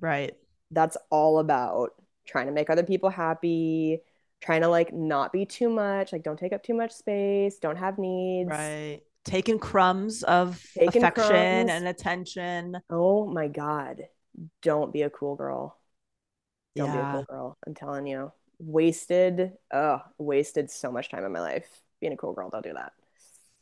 right 0.00 0.36
That's 0.70 0.96
all 1.10 1.38
about 1.38 1.94
trying 2.26 2.46
to 2.46 2.52
make 2.52 2.70
other 2.70 2.82
people 2.82 3.10
happy, 3.10 4.00
trying 4.40 4.62
to 4.62 4.68
like 4.68 4.92
not 4.92 5.32
be 5.32 5.46
too 5.46 5.68
much, 5.68 6.12
like 6.12 6.22
don't 6.22 6.38
take 6.38 6.52
up 6.52 6.62
too 6.62 6.74
much 6.74 6.92
space, 6.92 7.58
don't 7.58 7.76
have 7.76 7.98
needs. 7.98 8.70
right 8.70 9.00
taking 9.24 9.58
crumbs 9.58 10.22
of 10.22 10.78
Taking 10.78 11.08
affection 11.08 11.08
crumbs. 11.08 11.70
and 11.70 11.86
attention 11.88 12.76
Oh 12.90 13.26
my 13.26 13.48
God. 13.48 14.08
Don't 14.62 14.92
be 14.92 15.02
a 15.02 15.10
cool 15.10 15.36
girl. 15.36 15.78
Don't 16.76 16.92
be 16.92 17.00
a 17.00 17.06
cool 17.06 17.24
girl. 17.24 17.58
I'm 17.66 17.74
telling 17.74 18.06
you. 18.06 18.32
Wasted, 18.58 19.52
oh, 19.72 20.00
wasted 20.18 20.70
so 20.70 20.90
much 20.92 21.08
time 21.10 21.24
in 21.24 21.32
my 21.32 21.40
life. 21.40 21.66
Being 22.00 22.12
a 22.12 22.16
cool 22.16 22.32
girl, 22.32 22.50
don't 22.50 22.64
do 22.64 22.74
that. 22.74 22.92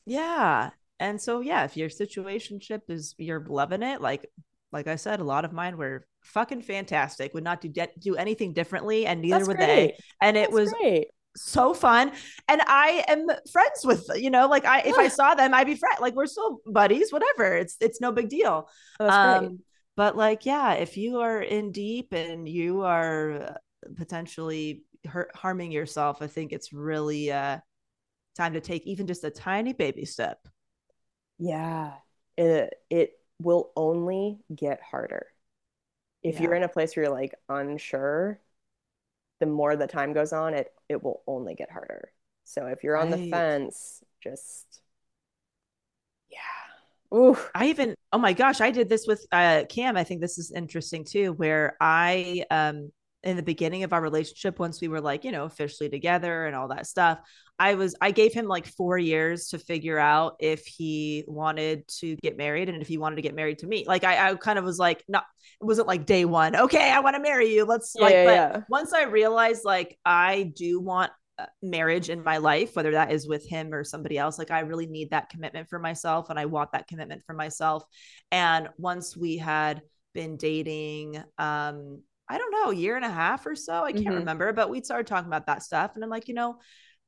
Yeah. 0.07 0.71
And 1.01 1.21
so 1.21 1.41
yeah, 1.41 1.65
if 1.65 1.77
your 1.77 1.89
situationship 1.89 2.83
is 2.89 3.15
you're 3.19 3.45
loving 3.49 3.83
it, 3.83 4.01
like 4.01 4.27
like 4.73 4.87
I 4.87 4.97
said, 4.97 5.21
a 5.21 5.25
lot 5.25 5.45
of 5.45 5.53
mine 5.53 5.77
were 5.77 6.07
fucking 6.23 6.63
fantastic. 6.63 7.35
Would 7.35 7.45
not 7.45 7.61
do 7.61 7.69
de- 7.69 7.89
do 7.99 8.17
anything 8.17 8.53
differently, 8.55 9.07
and 9.07 9.21
neither 9.21 9.39
That's 9.41 9.49
would 9.49 9.57
great. 9.59 9.67
they. 9.67 9.97
And 10.21 10.37
it 10.37 10.51
was 10.51 10.73
great. 10.73 11.09
so 11.37 11.75
fun. 11.75 12.13
And 12.49 12.61
I 12.67 13.05
am 13.09 13.27
friends 13.51 13.85
with 13.85 14.09
you 14.17 14.31
know, 14.31 14.49
like 14.49 14.65
I 14.65 14.81
if 14.81 14.99
I 14.99 15.09
saw 15.09 15.35
them, 15.35 15.55
I'd 15.55 15.67
be 15.67 15.77
friend. 15.77 15.97
Like 16.01 16.15
we're 16.15 16.27
still 16.27 16.61
buddies, 16.67 17.13
whatever. 17.13 17.57
It's 17.57 17.77
it's 17.81 18.01
no 18.01 18.13
big 18.13 18.29
deal. 18.29 18.69
Oh, 19.01 19.05
that's 19.05 19.19
great. 19.19 19.49
Um, 19.49 19.61
but 19.97 20.17
like 20.17 20.47
yeah, 20.47 20.75
if 20.75 20.97
you 20.97 21.21
are 21.21 21.41
in 21.43 21.73
deep 21.73 22.13
and 22.13 22.49
you 22.49 22.83
are 22.83 23.57
potentially 23.97 24.85
hurt, 25.07 25.35
harming 25.35 25.73
yourself, 25.73 26.23
I 26.23 26.27
think 26.27 26.53
it's 26.53 26.73
really 26.73 27.33
uh 27.33 27.59
time 28.37 28.55
to 28.55 28.61
take 28.61 28.87
even 28.87 29.07
just 29.07 29.25
a 29.25 29.31
tiny 29.31 29.73
baby 29.73 30.05
step. 30.05 30.47
Yeah. 31.39 31.93
It 32.37 32.75
it 32.91 33.19
will 33.41 33.73
only 33.77 34.39
get 34.55 34.81
harder. 34.83 35.27
If 36.23 36.41
you're 36.41 36.55
in 36.55 36.63
a 36.63 36.69
place 36.69 36.97
where 36.97 37.07
you're 37.07 37.15
like 37.15 37.35
unsure, 37.49 38.41
the 39.41 39.47
more 39.47 39.77
the 39.77 39.87
time 39.87 40.13
goes 40.13 40.33
on, 40.33 40.55
it 40.55 40.73
it 40.89 41.03
will 41.03 41.23
only 41.27 41.55
get 41.55 41.71
harder. 41.71 42.13
So 42.45 42.67
if 42.67 42.85
you're 42.85 42.97
on 42.97 43.11
the 43.11 43.19
fence, 43.19 44.03
just 44.23 44.83
yeah. 46.31 46.39
Ooh. 47.19 47.37
I 47.55 47.67
even 47.69 47.95
oh 48.13 48.19
my 48.19 48.33
gosh, 48.33 48.61
I 48.61 48.71
did 48.71 48.89
this 48.89 49.07
with 49.07 49.27
uh 49.33 49.65
Cam. 49.69 49.97
I 49.97 50.05
think 50.05 50.21
this 50.21 50.39
is 50.39 50.53
interesting 50.53 51.05
too, 51.05 51.33
where 51.35 51.77
I 51.81 52.45
um 52.51 52.93
in 53.25 53.37
the 53.37 53.43
beginning 53.43 53.85
of 53.85 53.93
our 53.93 54.01
relationship, 54.01 54.59
once 54.59 54.81
we 54.81 54.89
were 54.89 55.01
like, 55.01 55.25
you 55.25 55.33
know, 55.33 55.45
officially 55.45 55.89
together 55.89 56.47
and 56.47 56.57
all 56.57 56.69
that 56.69 56.87
stuff, 56.87 57.19
I 57.59 57.75
was 57.75 57.95
I 58.01 58.11
gave 58.11 58.33
him 58.33 58.47
like 58.47 58.67
four 58.67 58.99
years 58.99 59.49
to 59.49 59.59
figure 59.59 59.99
out 59.99 60.37
if 60.41 60.67
he 60.67 61.25
wanted 61.27 61.87
to 62.01 62.17
get 62.17 62.37
married 62.37 62.69
and 62.69 62.83
if 62.83 62.89
he 62.89 62.99
wanted 62.99 63.17
to 63.17 63.23
get 63.23 63.35
married 63.35 63.59
to 63.59 63.67
me. 63.67 63.85
Like 63.87 64.05
I, 64.05 64.31
I 64.31 64.35
kind 64.35 64.59
of 64.59 64.65
was 64.65 64.79
like, 64.79 65.05
not 65.09 65.25
it 65.61 65.65
wasn't 65.65 65.87
like 65.89 66.07
day 66.07 66.25
one, 66.25 66.57
okay, 66.57 66.91
I 66.91 67.01
want 67.01 67.17
to 67.17 67.23
marry 67.23 67.55
you. 67.55 67.65
Let's 67.65 67.95
Yeah, 67.97 68.05
like, 68.05 68.15
yeah, 68.15 68.25
but 68.25 68.33
yeah. 68.33 68.61
once 68.69 68.93
I 68.93 69.05
realized 69.05 69.65
like 69.65 69.99
I 70.05 70.53
do 70.57 70.81
want 70.81 71.13
uh, 71.39 71.47
marriage 71.63 72.11
in 72.11 72.23
my 72.23 72.37
life, 72.37 72.77
whether 72.77 72.91
that 72.91 73.11
is 73.11 73.27
with 73.27 73.49
him 73.49 73.73
or 73.73 73.85
somebody 73.85 74.19
else. 74.19 74.39
Like, 74.39 74.51
I 74.51 74.61
really 74.61 74.87
need 74.87 75.11
that 75.11 75.31
commitment 75.31 75.69
for 75.71 75.79
myself, 75.79 76.29
and 76.29 76.39
I 76.39 76.45
want 76.45 76.73
that 76.73 76.89
commitment 76.89 77.23
for 77.25 77.33
myself. 77.33 77.85
And 78.31 78.69
once 78.77 79.17
we 79.17 79.39
had 79.39 79.81
been 80.13 80.37
dating, 80.37 81.23
um, 81.39 82.03
I 82.29 82.39
don't 82.39 82.53
know, 82.53 82.71
a 82.71 82.75
year 82.75 82.97
and 82.97 83.05
a 83.05 83.11
half 83.11 83.47
or 83.47 83.55
so, 83.55 83.85
I 83.85 83.93
can't 83.93 84.15
Mhm. 84.15 84.17
remember, 84.17 84.53
but 84.53 84.71
we 84.71 84.83
started 84.83 85.07
talking 85.07 85.29
about 85.29 85.47
that 85.47 85.63
stuff. 85.63 85.93
And 85.95 86.05
I'm 86.05 86.11
like, 86.11 86.29
you 86.29 86.35
know, 86.35 86.59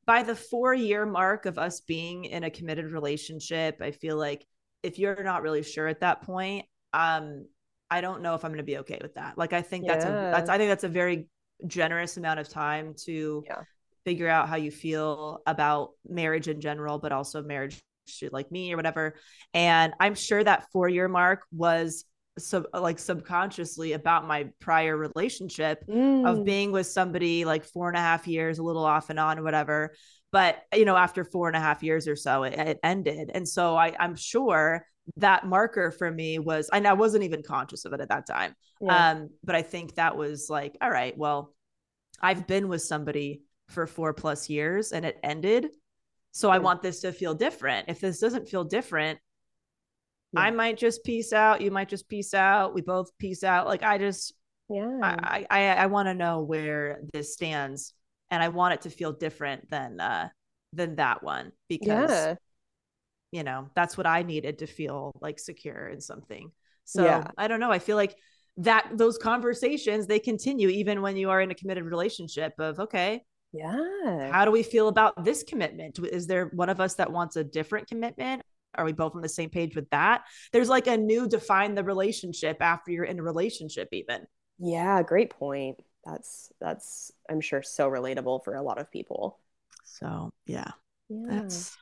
by 0.06 0.22
the 0.22 0.36
four 0.36 0.74
year 0.74 1.06
mark 1.06 1.46
of 1.46 1.58
us 1.58 1.80
being 1.80 2.24
in 2.26 2.44
a 2.44 2.50
committed 2.50 2.92
relationship, 2.92 3.78
I 3.80 3.90
feel 3.92 4.16
like 4.16 4.44
if 4.82 4.98
you're 4.98 5.22
not 5.24 5.42
really 5.42 5.62
sure 5.62 5.86
at 5.88 6.00
that 6.00 6.22
point, 6.22 6.66
um, 6.92 7.46
I 7.90 8.00
don't 8.00 8.22
know 8.22 8.34
if 8.34 8.44
I'm 8.44 8.50
going 8.50 8.58
to 8.58 8.64
be 8.64 8.78
okay 8.78 8.98
with 9.00 9.14
that. 9.14 9.38
Like, 9.38 9.52
I 9.52 9.62
think 9.62 9.86
that's 9.86 10.04
a 10.04 10.18
that's 10.30 10.50
I 10.50 10.58
think 10.58 10.68
that's 10.70 10.84
a 10.84 10.88
very 10.88 11.28
generous 11.66 12.16
amount 12.16 12.40
of 12.40 12.48
time 12.48 12.94
to 13.04 13.46
Yeah. 13.46 13.62
figure 14.04 14.28
out 14.28 14.48
how 14.48 14.56
you 14.56 14.70
feel 14.70 15.40
about 15.46 15.90
marriage 16.08 16.48
in 16.48 16.60
general, 16.60 16.98
but 16.98 17.12
also 17.12 17.42
marriage 17.42 17.80
to 18.18 18.28
like 18.32 18.50
me 18.52 18.72
or 18.72 18.76
whatever. 18.76 19.14
And 19.54 19.94
I'm 20.00 20.14
sure 20.14 20.42
that 20.44 20.66
four 20.72 20.88
year 20.88 21.08
mark 21.08 21.42
was 21.52 22.04
sub 22.38 22.66
like 22.72 22.98
subconsciously 22.98 23.92
about 23.92 24.26
my 24.26 24.48
prior 24.60 24.96
relationship 24.96 25.82
of 25.82 25.94
Mm. 25.94 26.44
being 26.44 26.72
with 26.72 26.86
somebody 26.86 27.44
like 27.44 27.64
four 27.64 27.88
and 27.88 27.96
a 27.96 28.00
half 28.00 28.26
years, 28.26 28.58
a 28.58 28.62
little 28.62 28.84
off 28.84 29.10
and 29.10 29.20
on, 29.20 29.42
whatever. 29.44 29.94
But 30.32 30.62
you 30.74 30.84
know, 30.84 30.96
after 30.96 31.24
four 31.24 31.48
and 31.48 31.56
a 31.56 31.60
half 31.60 31.82
years 31.82 32.08
or 32.08 32.16
so, 32.16 32.42
it, 32.42 32.54
it 32.54 32.80
ended. 32.82 33.30
And 33.32 33.48
so 33.48 33.76
I, 33.76 33.94
I'm 34.00 34.16
sure 34.16 34.84
that 35.16 35.46
marker 35.46 35.90
for 35.90 36.10
me 36.10 36.38
was, 36.38 36.68
and 36.72 36.88
I 36.88 36.94
wasn't 36.94 37.24
even 37.24 37.42
conscious 37.42 37.84
of 37.84 37.92
it 37.92 38.00
at 38.00 38.08
that 38.08 38.26
time. 38.26 38.54
Yeah. 38.80 39.10
Um, 39.10 39.28
but 39.44 39.54
I 39.54 39.62
think 39.62 39.94
that 39.94 40.16
was 40.16 40.48
like, 40.50 40.76
all 40.80 40.90
right, 40.90 41.16
well, 41.16 41.54
I've 42.20 42.46
been 42.46 42.68
with 42.68 42.82
somebody 42.82 43.42
for 43.68 43.86
four 43.86 44.12
plus 44.12 44.48
years 44.48 44.92
and 44.92 45.04
it 45.04 45.18
ended. 45.22 45.68
So 46.32 46.50
I 46.50 46.58
want 46.58 46.82
this 46.82 47.00
to 47.02 47.12
feel 47.12 47.34
different. 47.34 47.88
If 47.88 48.00
this 48.00 48.18
doesn't 48.18 48.48
feel 48.48 48.64
different, 48.64 49.20
Yeah. 50.34 50.40
I 50.40 50.50
might 50.50 50.76
just 50.76 51.04
peace 51.04 51.32
out. 51.32 51.60
You 51.60 51.70
might 51.70 51.88
just 51.88 52.08
peace 52.08 52.34
out. 52.34 52.74
We 52.74 52.82
both 52.82 53.10
peace 53.18 53.42
out. 53.42 53.66
Like 53.66 53.82
I 53.82 53.98
just, 53.98 54.34
yeah. 54.68 54.98
I, 55.02 55.46
I, 55.50 55.66
I 55.68 55.86
want 55.86 56.08
to 56.08 56.14
know 56.14 56.42
where 56.42 57.00
this 57.12 57.32
stands, 57.32 57.94
and 58.30 58.42
I 58.42 58.48
want 58.48 58.74
it 58.74 58.80
to 58.82 58.90
feel 58.90 59.12
different 59.12 59.70
than, 59.70 60.00
uh, 60.00 60.28
than 60.72 60.96
that 60.96 61.22
one 61.22 61.52
because 61.68 62.10
yeah. 62.10 62.34
you 63.30 63.44
know 63.44 63.68
that's 63.76 63.96
what 63.96 64.08
I 64.08 64.22
needed 64.22 64.58
to 64.58 64.66
feel 64.66 65.12
like 65.20 65.38
secure 65.38 65.86
in 65.88 66.00
something. 66.00 66.50
So 66.84 67.04
Yeah. 67.04 67.28
I 67.38 67.46
don't 67.46 67.60
know. 67.60 67.70
I 67.70 67.78
feel 67.78 67.96
like 67.96 68.16
that 68.56 68.90
those 68.92 69.16
conversations 69.16 70.06
they 70.06 70.18
continue 70.18 70.68
even 70.68 71.00
when 71.00 71.16
you 71.16 71.30
are 71.30 71.40
in 71.40 71.52
a 71.52 71.54
committed 71.54 71.84
relationship. 71.84 72.54
Of 72.58 72.80
okay, 72.80 73.22
Yeah. 73.52 74.32
how 74.32 74.44
do 74.44 74.50
we 74.50 74.64
feel 74.64 74.88
about 74.88 75.24
this 75.24 75.44
commitment? 75.44 75.98
Is 76.00 76.26
there 76.26 76.46
one 76.46 76.68
of 76.68 76.80
us 76.80 76.94
that 76.96 77.12
wants 77.12 77.36
a 77.36 77.44
different 77.44 77.86
commitment? 77.86 78.42
Are 78.76 78.84
we 78.84 78.92
both 78.92 79.14
on 79.14 79.22
the 79.22 79.28
same 79.28 79.50
page 79.50 79.74
with 79.76 79.88
that? 79.90 80.22
There's 80.52 80.68
like 80.68 80.86
a 80.86 80.96
new 80.96 81.28
define 81.28 81.74
the 81.74 81.84
relationship 81.84 82.58
after 82.60 82.90
you're 82.90 83.04
in 83.04 83.18
a 83.18 83.22
relationship, 83.22 83.88
even. 83.92 84.26
Yeah, 84.58 85.02
great 85.02 85.30
point. 85.30 85.76
That's 86.04 86.52
that's 86.60 87.10
I'm 87.30 87.40
sure 87.40 87.62
so 87.62 87.88
relatable 87.90 88.44
for 88.44 88.54
a 88.54 88.62
lot 88.62 88.78
of 88.80 88.90
people. 88.90 89.38
So 89.84 90.30
yeah, 90.46 90.70
Yeah. 91.08 91.26
that's 91.28 91.76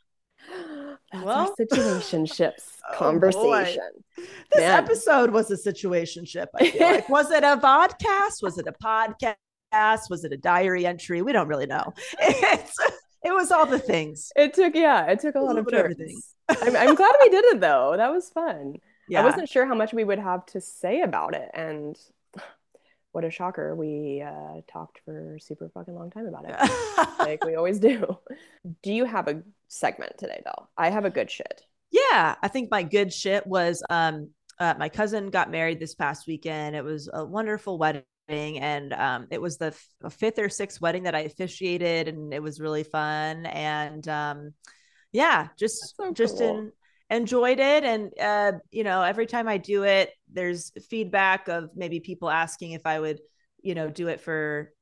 That's 1.13 1.25
Well- 1.25 1.39
our 1.51 1.55
situationships 1.61 2.63
Oh, 2.93 2.97
conversation. 2.97 3.91
this 4.17 4.61
Man. 4.61 4.85
episode 4.85 5.31
was 5.31 5.51
a 5.51 5.57
situationship. 5.57 6.47
I 6.59 6.71
feel 6.71 6.87
like 6.87 7.09
was 7.19 7.31
it 7.31 7.45
a 7.45 7.57
vodcast? 7.57 8.43
Was 8.43 8.59
it 8.59 8.67
a 8.67 8.73
podcast? 8.73 10.11
Was 10.11 10.25
it 10.25 10.33
a 10.33 10.37
diary 10.37 10.85
entry? 10.87 11.23
We 11.23 11.33
don't 11.33 11.49
really 11.49 11.67
know. 11.67 11.93
It's 12.21 12.77
it 13.25 13.33
was 13.33 13.51
all 13.51 13.67
the 13.67 13.79
things. 13.79 14.33
It 14.37 14.55
took, 14.55 14.75
yeah, 14.75 15.07
it 15.07 15.21
took 15.21 15.35
a 15.35 15.41
A 15.41 15.43
lot 15.43 15.59
of 15.59 15.67
bit 15.67 15.75
of 15.75 15.83
turns. 15.83 15.93
everything. 15.93 16.23
I'm, 16.49 16.77
I'm 16.77 16.95
glad 16.95 17.15
we 17.23 17.29
did 17.31 17.45
it 17.47 17.61
though. 17.61 17.95
That 17.97 18.11
was 18.13 18.31
fun. 18.31 18.77
Yeah. 19.09 19.21
I 19.21 19.25
wasn't 19.25 19.49
sure 19.49 19.67
how 19.67 19.75
much 19.75 19.93
we 19.93 20.05
would 20.05 20.19
have 20.19 20.47
to 20.47 20.61
say 20.61 21.03
about 21.03 21.35
it, 21.35 21.51
and 21.55 21.97
what 23.13 23.25
a 23.25 23.31
shocker! 23.31 23.75
We 23.75 24.23
uh, 24.23 24.63
talked 24.73 25.01
for 25.05 25.37
a 25.37 25.41
super 25.41 25.69
fucking 25.69 25.95
long 25.95 26.11
time 26.11 26.27
about 26.27 26.47
it, 26.49 27.09
like 27.19 27.45
we 27.45 27.57
always 27.57 27.79
do. 27.79 28.19
Do 28.83 28.93
you 28.93 29.05
have 29.05 29.29
a 29.29 29.43
segment 29.69 30.17
today, 30.19 30.41
though? 30.45 30.69
I 30.79 30.91
have 30.91 31.05
a 31.05 31.11
good 31.11 31.31
shit. 31.31 31.63
Yeah, 31.91 32.37
I 32.43 32.49
think 32.49 32.71
my 32.71 32.83
good 32.83 33.13
shit 33.13 33.47
was 33.47 33.83
um 33.91 34.31
uh, 34.59 34.75
my 34.79 34.89
cousin 34.89 35.31
got 35.31 35.51
married 35.51 35.79
this 35.81 35.95
past 35.95 36.27
weekend. 36.27 36.75
It 36.77 36.85
was 36.85 37.11
a 37.13 37.25
wonderful 37.25 37.77
wedding 37.79 38.05
and 38.33 38.93
um 38.93 39.27
it 39.31 39.41
was 39.41 39.59
the 39.59 39.75
f- 40.05 40.13
fifth 40.13 40.39
or 40.39 40.49
sixth 40.49 40.81
wedding 40.81 41.05
that 41.05 41.15
I 41.15 41.21
officiated 41.21 42.09
and 42.09 42.33
it 42.33 42.43
was 42.43 42.61
really 42.61 42.85
fun 42.85 43.47
and 43.47 44.07
um 44.09 44.55
yeah, 45.13 45.49
just 45.59 45.97
so 45.97 46.13
just 46.13 46.39
cool. 46.39 46.59
in, 46.59 46.73
enjoyed 47.11 47.61
it 47.61 47.85
and 47.85 48.11
uh 48.19 48.53
you 48.71 48.85
know, 48.85 49.03
every 49.03 49.27
time 49.27 49.49
I 49.49 49.59
do 49.59 49.85
it 49.85 50.11
there's 50.33 50.73
feedback 50.89 51.49
of 51.49 51.71
maybe 51.77 52.01
people 52.01 52.31
asking 52.31 52.73
if 52.73 52.87
I 52.87 52.99
would, 53.01 53.21
you 53.63 53.75
know, 53.75 53.91
do 53.91 54.09
it 54.09 54.21
for 54.21 54.73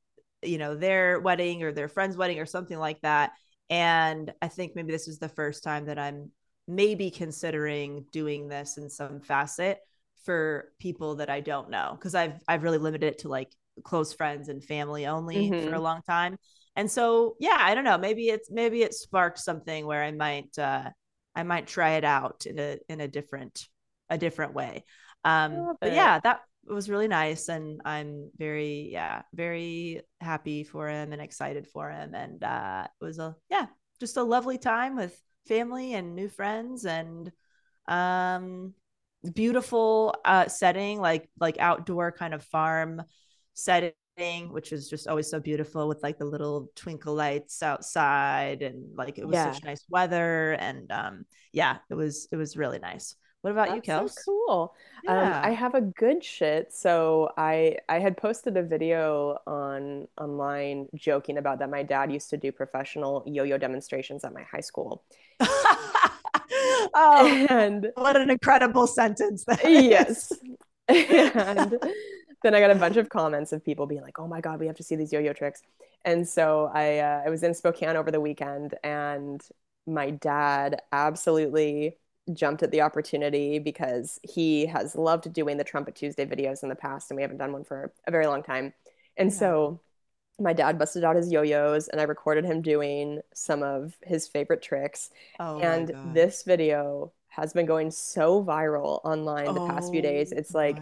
you 0.43 0.57
know, 0.57 0.75
their 0.75 1.19
wedding 1.19 1.61
or 1.63 1.71
their 1.71 1.87
friend's 1.87 2.17
wedding 2.17 2.39
or 2.39 2.47
something 2.47 2.79
like 2.79 2.99
that. 3.01 3.31
And 3.69 4.33
I 4.41 4.47
think 4.47 4.75
maybe 4.75 4.91
this 4.91 5.07
is 5.07 5.19
the 5.19 5.29
first 5.29 5.63
time 5.63 5.85
that 5.85 5.99
I'm 5.99 6.31
maybe 6.67 7.11
considering 7.11 8.05
doing 8.11 8.47
this 8.47 8.77
in 8.77 8.89
some 8.89 9.21
facet 9.21 9.79
for 10.23 10.71
people 10.79 11.15
that 11.15 11.29
I 11.29 11.39
don't 11.41 11.69
know 11.69 11.91
because 11.97 12.15
I've 12.15 12.33
I've 12.47 12.63
really 12.63 12.77
limited 12.77 13.07
it 13.07 13.19
to 13.19 13.29
like 13.29 13.51
close 13.83 14.13
friends 14.13 14.49
and 14.49 14.63
family 14.63 15.07
only 15.07 15.55
for 15.63 15.73
Mhm. 15.73 15.75
a 15.75 15.81
long 15.81 16.01
time. 16.03 16.37
And 16.75 16.89
so 16.89 17.35
yeah, 17.39 17.57
I 17.59 17.75
don't 17.75 17.83
know, 17.83 17.97
maybe 17.97 18.29
it's 18.29 18.49
maybe 18.51 18.83
it 18.83 18.93
sparked 18.93 19.39
something 19.39 19.85
where 19.85 20.03
I 20.03 20.11
might 20.11 20.57
uh 20.57 20.89
I 21.35 21.43
might 21.43 21.67
try 21.67 21.91
it 21.93 22.03
out 22.03 22.45
in 22.45 22.59
a 22.59 22.77
in 22.89 23.01
a 23.01 23.07
different 23.07 23.67
a 24.09 24.17
different 24.17 24.53
way. 24.53 24.85
Um 25.23 25.71
but 25.81 25.91
yeah, 25.91 26.19
that 26.23 26.41
was 26.65 26.89
really 26.89 27.07
nice 27.07 27.49
and 27.49 27.81
I'm 27.85 28.29
very 28.37 28.89
yeah, 28.91 29.23
very 29.33 30.01
happy 30.19 30.63
for 30.63 30.87
him 30.89 31.13
and 31.13 31.21
excited 31.21 31.67
for 31.67 31.89
him 31.89 32.13
and 32.15 32.43
uh 32.43 32.87
it 33.01 33.03
was 33.03 33.19
a 33.19 33.35
yeah, 33.49 33.67
just 33.99 34.17
a 34.17 34.23
lovely 34.23 34.57
time 34.57 34.95
with 34.95 35.19
family 35.47 35.93
and 35.95 36.15
new 36.15 36.29
friends 36.29 36.85
and 36.85 37.31
um 37.87 38.73
beautiful 39.33 40.15
uh 40.25 40.47
setting 40.47 40.99
like 40.99 41.29
like 41.39 41.57
outdoor 41.59 42.11
kind 42.11 42.33
of 42.33 42.43
farm 42.43 43.01
setting 43.53 43.93
which 44.49 44.71
is 44.71 44.89
just 44.89 45.07
always 45.07 45.29
so 45.29 45.39
beautiful 45.39 45.87
with 45.87 46.01
like 46.03 46.17
the 46.17 46.25
little 46.25 46.69
twinkle 46.75 47.13
lights 47.13 47.61
outside 47.63 48.61
and 48.61 48.95
like 48.97 49.17
it 49.17 49.27
was 49.27 49.39
Yeah. 49.39 49.41
such 49.41 49.63
nice 49.63 49.85
weather 49.89 50.53
and 50.53 50.91
um 50.91 51.25
yeah 51.53 51.77
it 51.89 51.93
was 51.95 52.27
it 52.31 52.35
was 52.35 52.57
really 52.57 52.79
nice 52.79 53.15
what 53.41 53.51
about 53.51 53.71
you 53.71 53.81
That's 53.81 53.93
kels 53.93 54.11
so 54.13 54.23
cool. 54.25 54.73
Um, 55.07 55.35
I 55.43 55.51
have 55.51 55.75
a 55.75 55.81
good 55.81 56.23
shit. 56.23 56.73
So 56.73 57.31
I 57.37 57.77
I 57.87 57.99
had 57.99 58.17
posted 58.17 58.57
a 58.57 58.63
video 58.63 59.37
on 59.45 60.07
online 60.19 60.87
joking 60.95 61.37
about 61.37 61.59
that 61.59 61.69
my 61.69 61.83
dad 61.83 62.11
used 62.11 62.31
to 62.31 62.37
do 62.37 62.51
professional 62.51 63.23
yo-yo 63.27 63.57
demonstrations 63.59 64.23
at 64.23 64.33
my 64.33 64.43
high 64.43 64.61
school. 64.61 65.03
oh 66.93 67.41
And 67.49 67.91
what 67.95 68.15
an 68.17 68.29
incredible 68.29 68.87
sentence 68.87 69.45
that 69.45 69.61
yes. 69.63 70.31
And 70.87 71.75
then 72.43 72.55
I 72.55 72.59
got 72.59 72.71
a 72.71 72.75
bunch 72.75 72.97
of 72.97 73.09
comments 73.09 73.53
of 73.53 73.63
people 73.63 73.85
being 73.85 74.01
like, 74.01 74.19
"Oh 74.19 74.27
my 74.27 74.41
God, 74.41 74.59
we 74.59 74.67
have 74.67 74.75
to 74.77 74.83
see 74.83 74.95
these 74.95 75.13
yo-yo 75.13 75.33
tricks." 75.33 75.61
And 76.05 76.27
so 76.27 76.71
I 76.73 76.99
uh, 76.99 77.23
I 77.25 77.29
was 77.29 77.43
in 77.43 77.53
Spokane 77.53 77.95
over 77.95 78.11
the 78.11 78.19
weekend, 78.21 78.75
and 78.83 79.41
my 79.87 80.11
dad 80.11 80.81
absolutely 80.91 81.97
jumped 82.33 82.63
at 82.63 82.71
the 82.71 82.81
opportunity 82.81 83.59
because 83.59 84.19
he 84.23 84.65
has 84.67 84.95
loved 84.95 85.31
doing 85.33 85.57
the 85.57 85.63
Trumpet 85.63 85.95
Tuesday 85.95 86.25
videos 86.25 86.63
in 86.63 86.69
the 86.69 86.75
past, 86.75 87.11
and 87.11 87.15
we 87.15 87.21
haven't 87.21 87.37
done 87.37 87.53
one 87.53 87.63
for 87.63 87.91
a 88.07 88.11
very 88.11 88.27
long 88.27 88.43
time. 88.43 88.73
And 89.17 89.31
Yeah. 89.31 89.33
so 89.33 89.81
my 90.41 90.53
dad 90.53 90.77
busted 90.77 91.03
out 91.03 91.15
his 91.15 91.31
yo-yos, 91.31 91.87
and 91.87 92.01
I 92.01 92.05
recorded 92.05 92.45
him 92.45 92.61
doing 92.61 93.21
some 93.33 93.63
of 93.63 93.95
his 94.03 94.27
favorite 94.27 94.61
tricks. 94.61 95.09
oh 95.39 95.59
And 95.59 95.93
this 96.13 96.43
video 96.43 97.11
has 97.29 97.53
been 97.53 97.65
going 97.65 97.91
so 97.91 98.43
viral 98.43 98.99
online 99.05 99.53
the 99.53 99.67
past 99.67 99.91
few 99.91 100.01
days. 100.01 100.33
Oh 100.33 100.37
It's 100.37 100.53
like 100.53 100.77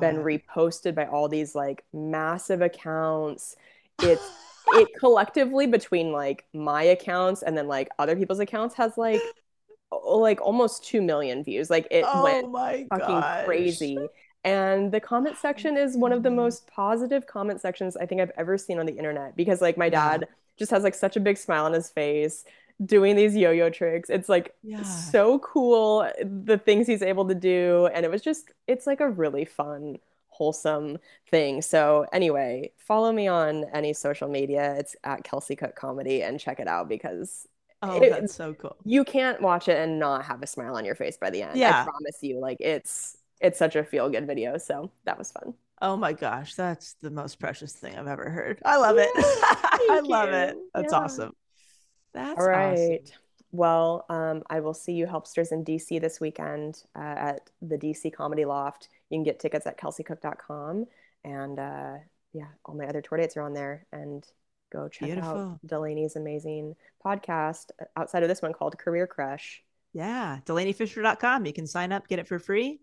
been 0.00 0.16
reposted 0.16 0.94
by 0.94 1.06
all 1.06 1.28
these 1.28 1.54
like 1.54 1.84
massive 1.92 2.60
accounts. 2.60 3.56
It's 4.02 4.22
it 4.68 4.88
collectively 4.98 5.66
between 5.66 6.12
like 6.12 6.44
my 6.52 6.82
accounts 6.82 7.42
and 7.42 7.56
then 7.56 7.68
like 7.68 7.88
other 7.98 8.16
people's 8.16 8.40
accounts 8.40 8.74
has 8.76 8.96
like 8.96 9.20
like 10.04 10.40
almost 10.40 10.84
2 10.86 11.02
million 11.02 11.44
views. 11.44 11.70
Like 11.70 11.86
it 11.90 12.04
oh 12.06 12.22
went 12.22 12.88
fucking 12.88 13.06
gosh. 13.06 13.44
crazy. 13.44 13.98
And 14.44 14.92
the 14.92 15.00
comment 15.00 15.36
section 15.38 15.76
is 15.76 15.96
one 15.96 16.12
of 16.12 16.22
the 16.22 16.28
Mhm. 16.28 16.34
most 16.36 16.66
positive 16.66 17.26
comment 17.26 17.60
sections 17.60 17.96
I 17.96 18.06
think 18.06 18.20
I've 18.20 18.32
ever 18.36 18.58
seen 18.58 18.78
on 18.78 18.86
the 18.86 18.92
internet 18.96 19.34
because 19.36 19.62
like 19.62 19.76
my 19.78 19.88
dad 19.88 20.28
just 20.58 20.70
has 20.70 20.82
like 20.84 20.94
such 20.94 21.16
a 21.16 21.20
big 21.20 21.36
smile 21.38 21.64
on 21.64 21.72
his 21.72 21.90
face 21.90 22.44
doing 22.84 23.16
these 23.16 23.34
yo-yo 23.36 23.70
tricks. 23.70 24.10
It's 24.10 24.28
like 24.28 24.54
Yeah. 24.62 24.82
so 24.82 25.38
cool 25.38 26.08
the 26.22 26.58
things 26.58 26.86
he's 26.86 27.02
able 27.02 27.26
to 27.28 27.34
do 27.34 27.86
and 27.94 28.04
it 28.04 28.10
was 28.10 28.20
just 28.22 28.50
it's 28.66 28.86
like 28.86 29.00
a 29.00 29.08
really 29.08 29.44
fun 29.44 29.98
wholesome 30.28 30.98
thing. 31.30 31.62
So 31.62 32.06
anyway, 32.12 32.72
follow 32.76 33.12
me 33.12 33.28
on 33.28 33.64
any 33.72 33.92
social 33.92 34.28
media. 34.28 34.74
It's 34.78 34.96
at 35.04 35.22
Kelsey 35.24 35.54
Cook 35.56 35.76
Comedy 35.76 36.22
and 36.22 36.40
check 36.40 36.58
it 36.60 36.66
out 36.68 36.88
because 36.88 37.46
Oh, 37.82 38.00
it- 38.02 38.10
that's 38.10 38.34
so 38.34 38.52
cool. 38.54 38.76
you 38.84 39.04
can't 39.04 39.40
watch 39.40 39.68
it 39.68 39.78
and 39.78 39.98
not 39.98 40.24
have 40.24 40.42
a 40.42 40.46
smile 40.46 40.76
on 40.76 40.84
your 40.84 40.96
face 40.96 41.16
by 41.16 41.30
the 41.30 41.42
end. 41.42 41.52
I 41.52 41.56
Yeah. 41.56 41.84
promise 41.84 42.18
you. 42.22 42.40
Like 42.40 42.60
it's 42.60 43.16
it's 43.40 43.58
such 43.58 43.76
a 43.76 43.84
feel 43.84 44.08
good 44.08 44.26
video. 44.26 44.58
So 44.58 44.90
that 45.04 45.18
was 45.18 45.32
fun. 45.32 45.54
Oh 45.82 45.96
my 45.96 46.12
gosh, 46.12 46.54
that's 46.54 46.94
the 47.02 47.10
most 47.10 47.38
precious 47.38 47.72
thing 47.72 47.96
I've 47.98 48.06
ever 48.06 48.30
heard. 48.30 48.60
I 48.64 48.76
love 48.76 48.96
it. 48.98 49.10
I 49.16 50.00
love 50.04 50.28
you. 50.30 50.34
it. 50.34 50.56
That's 50.74 50.92
Yeah. 50.92 50.98
awesome. 50.98 51.32
That's 52.14 52.38
All 52.38 52.46
right. 52.46 53.00
awesome. 53.02 53.18
Well, 53.50 54.04
um, 54.08 54.42
I 54.50 54.60
will 54.60 54.74
see 54.74 54.92
you 54.92 55.06
helpsters 55.06 55.52
in 55.52 55.64
DC 55.64 56.00
this 56.00 56.20
weekend 56.20 56.82
uh, 56.96 57.00
at 57.00 57.50
the 57.62 57.76
DC 57.76 58.12
Comedy 58.12 58.44
Loft. 58.44 58.88
You 59.10 59.16
can 59.16 59.24
get 59.24 59.38
tickets 59.40 59.66
at 59.66 59.78
kelseycook.com. 59.78 60.86
And 61.24 61.58
uh, 61.58 61.94
yeah, 62.32 62.46
all 62.64 62.74
my 62.74 62.86
other 62.86 63.00
tour 63.00 63.18
dates 63.18 63.36
are 63.36 63.42
on 63.42 63.54
there. 63.54 63.86
And 63.92 64.26
go 64.72 64.88
check 64.88 65.18
out 65.18 65.58
Delanie's 65.66 66.16
amazing 66.16 66.74
podcast 67.04 67.70
uh, 67.80 67.84
outside 67.96 68.22
of 68.22 68.28
this 68.28 68.42
one 68.42 68.52
called 68.52 68.76
Career 68.78 69.06
Crush. 69.06 69.62
Yeah, 69.92 70.38
DelanieFischer.com. 70.46 71.46
You 71.46 71.52
can 71.52 71.66
sign 71.68 71.92
up, 71.92 72.08
get 72.08 72.18
it 72.18 72.26
for 72.26 72.40
free. 72.40 72.80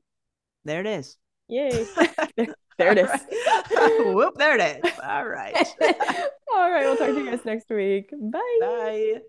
There 0.66 0.82
it 0.82 0.88
is. 0.88 1.18
Yay. 1.48 1.86
there, 2.78 2.92
it 2.92 2.98
is. 2.98 3.10
Right. 3.10 4.06
Whoop, 4.16 4.36
there 4.38 4.58
it 4.58 4.84
is. 4.86 4.92
All 5.04 5.28
right. 5.28 5.56
all 6.54 6.72
right. 6.72 6.84
We'll 6.84 6.98
talk 6.98 7.08
to 7.08 7.18
you 7.20 7.30
guys 7.30 7.46
next 7.46 7.70
week. 7.70 8.12
Bye. 8.12 8.58
Bye. 8.62 9.22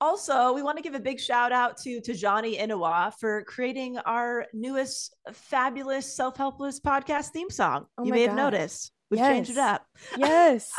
Also, 0.00 0.52
we 0.52 0.62
want 0.62 0.78
to 0.78 0.82
give 0.82 0.94
a 0.94 1.00
big 1.00 1.20
shout 1.20 1.52
out 1.52 1.76
to 1.78 2.00
Tajani 2.00 2.58
Inawa 2.60 3.12
for 3.20 3.44
creating 3.44 3.98
our 3.98 4.46
newest 4.52 5.14
fabulous 5.32 6.12
self-helpless 6.12 6.80
podcast 6.80 7.28
theme 7.28 7.50
song. 7.50 7.86
Oh 7.96 8.04
you 8.04 8.12
may 8.12 8.22
have 8.22 8.34
noticed. 8.34 8.90
We've 9.10 9.20
changed 9.20 9.50
it 9.50 9.58
up. 9.58 9.86
yes 10.16 10.72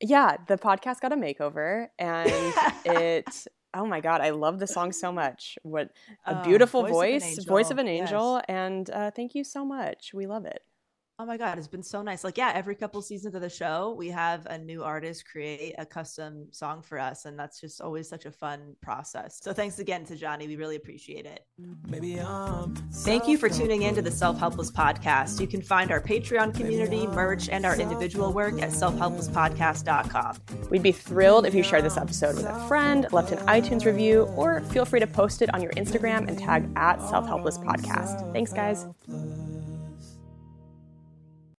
yeah 0.00 0.36
the 0.48 0.56
podcast 0.56 1.00
got 1.00 1.12
a 1.12 1.16
makeover 1.16 1.86
and 1.98 2.30
it 2.84 3.46
oh 3.74 3.86
my 3.86 4.00
god 4.00 4.20
i 4.20 4.30
love 4.30 4.58
the 4.58 4.66
song 4.66 4.92
so 4.92 5.12
much 5.12 5.58
what 5.62 5.90
a 6.26 6.40
Oh, 6.40 6.44
beautiful 6.44 6.82
Voice 6.86 7.22
voice 7.22 7.38
of 7.38 7.44
an 7.44 7.48
voice 7.48 7.70
of 7.70 7.78
Angel. 7.78 8.34
Yes. 8.36 8.44
and 8.48 8.90
uh, 8.90 9.10
thank 9.10 9.34
you 9.34 9.44
so 9.44 9.64
much 9.64 10.12
we 10.14 10.26
love 10.26 10.44
it 10.46 10.62
Oh 11.20 11.24
my 11.24 11.36
God, 11.36 11.58
it's 11.58 11.68
been 11.68 11.84
so 11.84 12.02
nice. 12.02 12.24
Like, 12.24 12.36
yeah, 12.36 12.50
every 12.56 12.74
couple 12.74 13.00
seasons 13.00 13.36
of 13.36 13.40
the 13.40 13.48
show, 13.48 13.94
we 13.96 14.08
have 14.08 14.46
a 14.46 14.58
new 14.58 14.82
artist 14.82 15.24
create 15.30 15.76
a 15.78 15.86
custom 15.86 16.48
song 16.50 16.82
for 16.82 16.98
us. 16.98 17.24
And 17.24 17.38
that's 17.38 17.60
just 17.60 17.80
always 17.80 18.08
such 18.08 18.26
a 18.26 18.32
fun 18.32 18.74
process. 18.82 19.38
So 19.40 19.52
thanks 19.52 19.78
again 19.78 20.04
to 20.06 20.16
Johnny. 20.16 20.48
We 20.48 20.56
really 20.56 20.74
appreciate 20.74 21.24
it. 21.24 21.46
Maybe 21.86 22.20
I'm 22.20 22.74
Thank 22.92 23.28
you 23.28 23.38
for 23.38 23.48
tuning 23.48 23.82
in 23.82 23.94
to 23.94 24.02
the 24.02 24.10
Self 24.10 24.40
Helpless 24.40 24.72
Podcast. 24.72 25.40
You 25.40 25.46
can 25.46 25.62
find 25.62 25.92
our 25.92 26.00
Patreon 26.00 26.52
community, 26.52 27.06
merch, 27.06 27.48
and 27.48 27.64
our 27.64 27.76
individual 27.76 28.32
work 28.32 28.60
at 28.60 28.70
selfhelplesspodcast.com. 28.70 30.68
we'd 30.70 30.82
be 30.82 30.92
thrilled 30.92 31.46
if 31.46 31.54
you 31.54 31.62
shared 31.62 31.84
this 31.84 31.96
episode 31.96 32.34
with 32.34 32.46
a 32.46 32.66
friend 32.66 33.06
left 33.12 33.30
an 33.30 33.38
itunes 33.46 33.84
review 33.84 34.22
or 34.36 34.60
feel 34.62 34.84
free 34.84 35.00
to 35.00 35.06
post 35.06 35.42
it 35.42 35.52
on 35.54 35.62
your 35.62 35.72
instagram 35.72 36.26
and 36.28 36.38
tag 36.38 36.68
at 36.76 37.00
self-helpless 37.08 37.58
podcast 37.58 38.32
thanks 38.32 38.52
guys 38.52 38.86
selfless. 39.06 39.43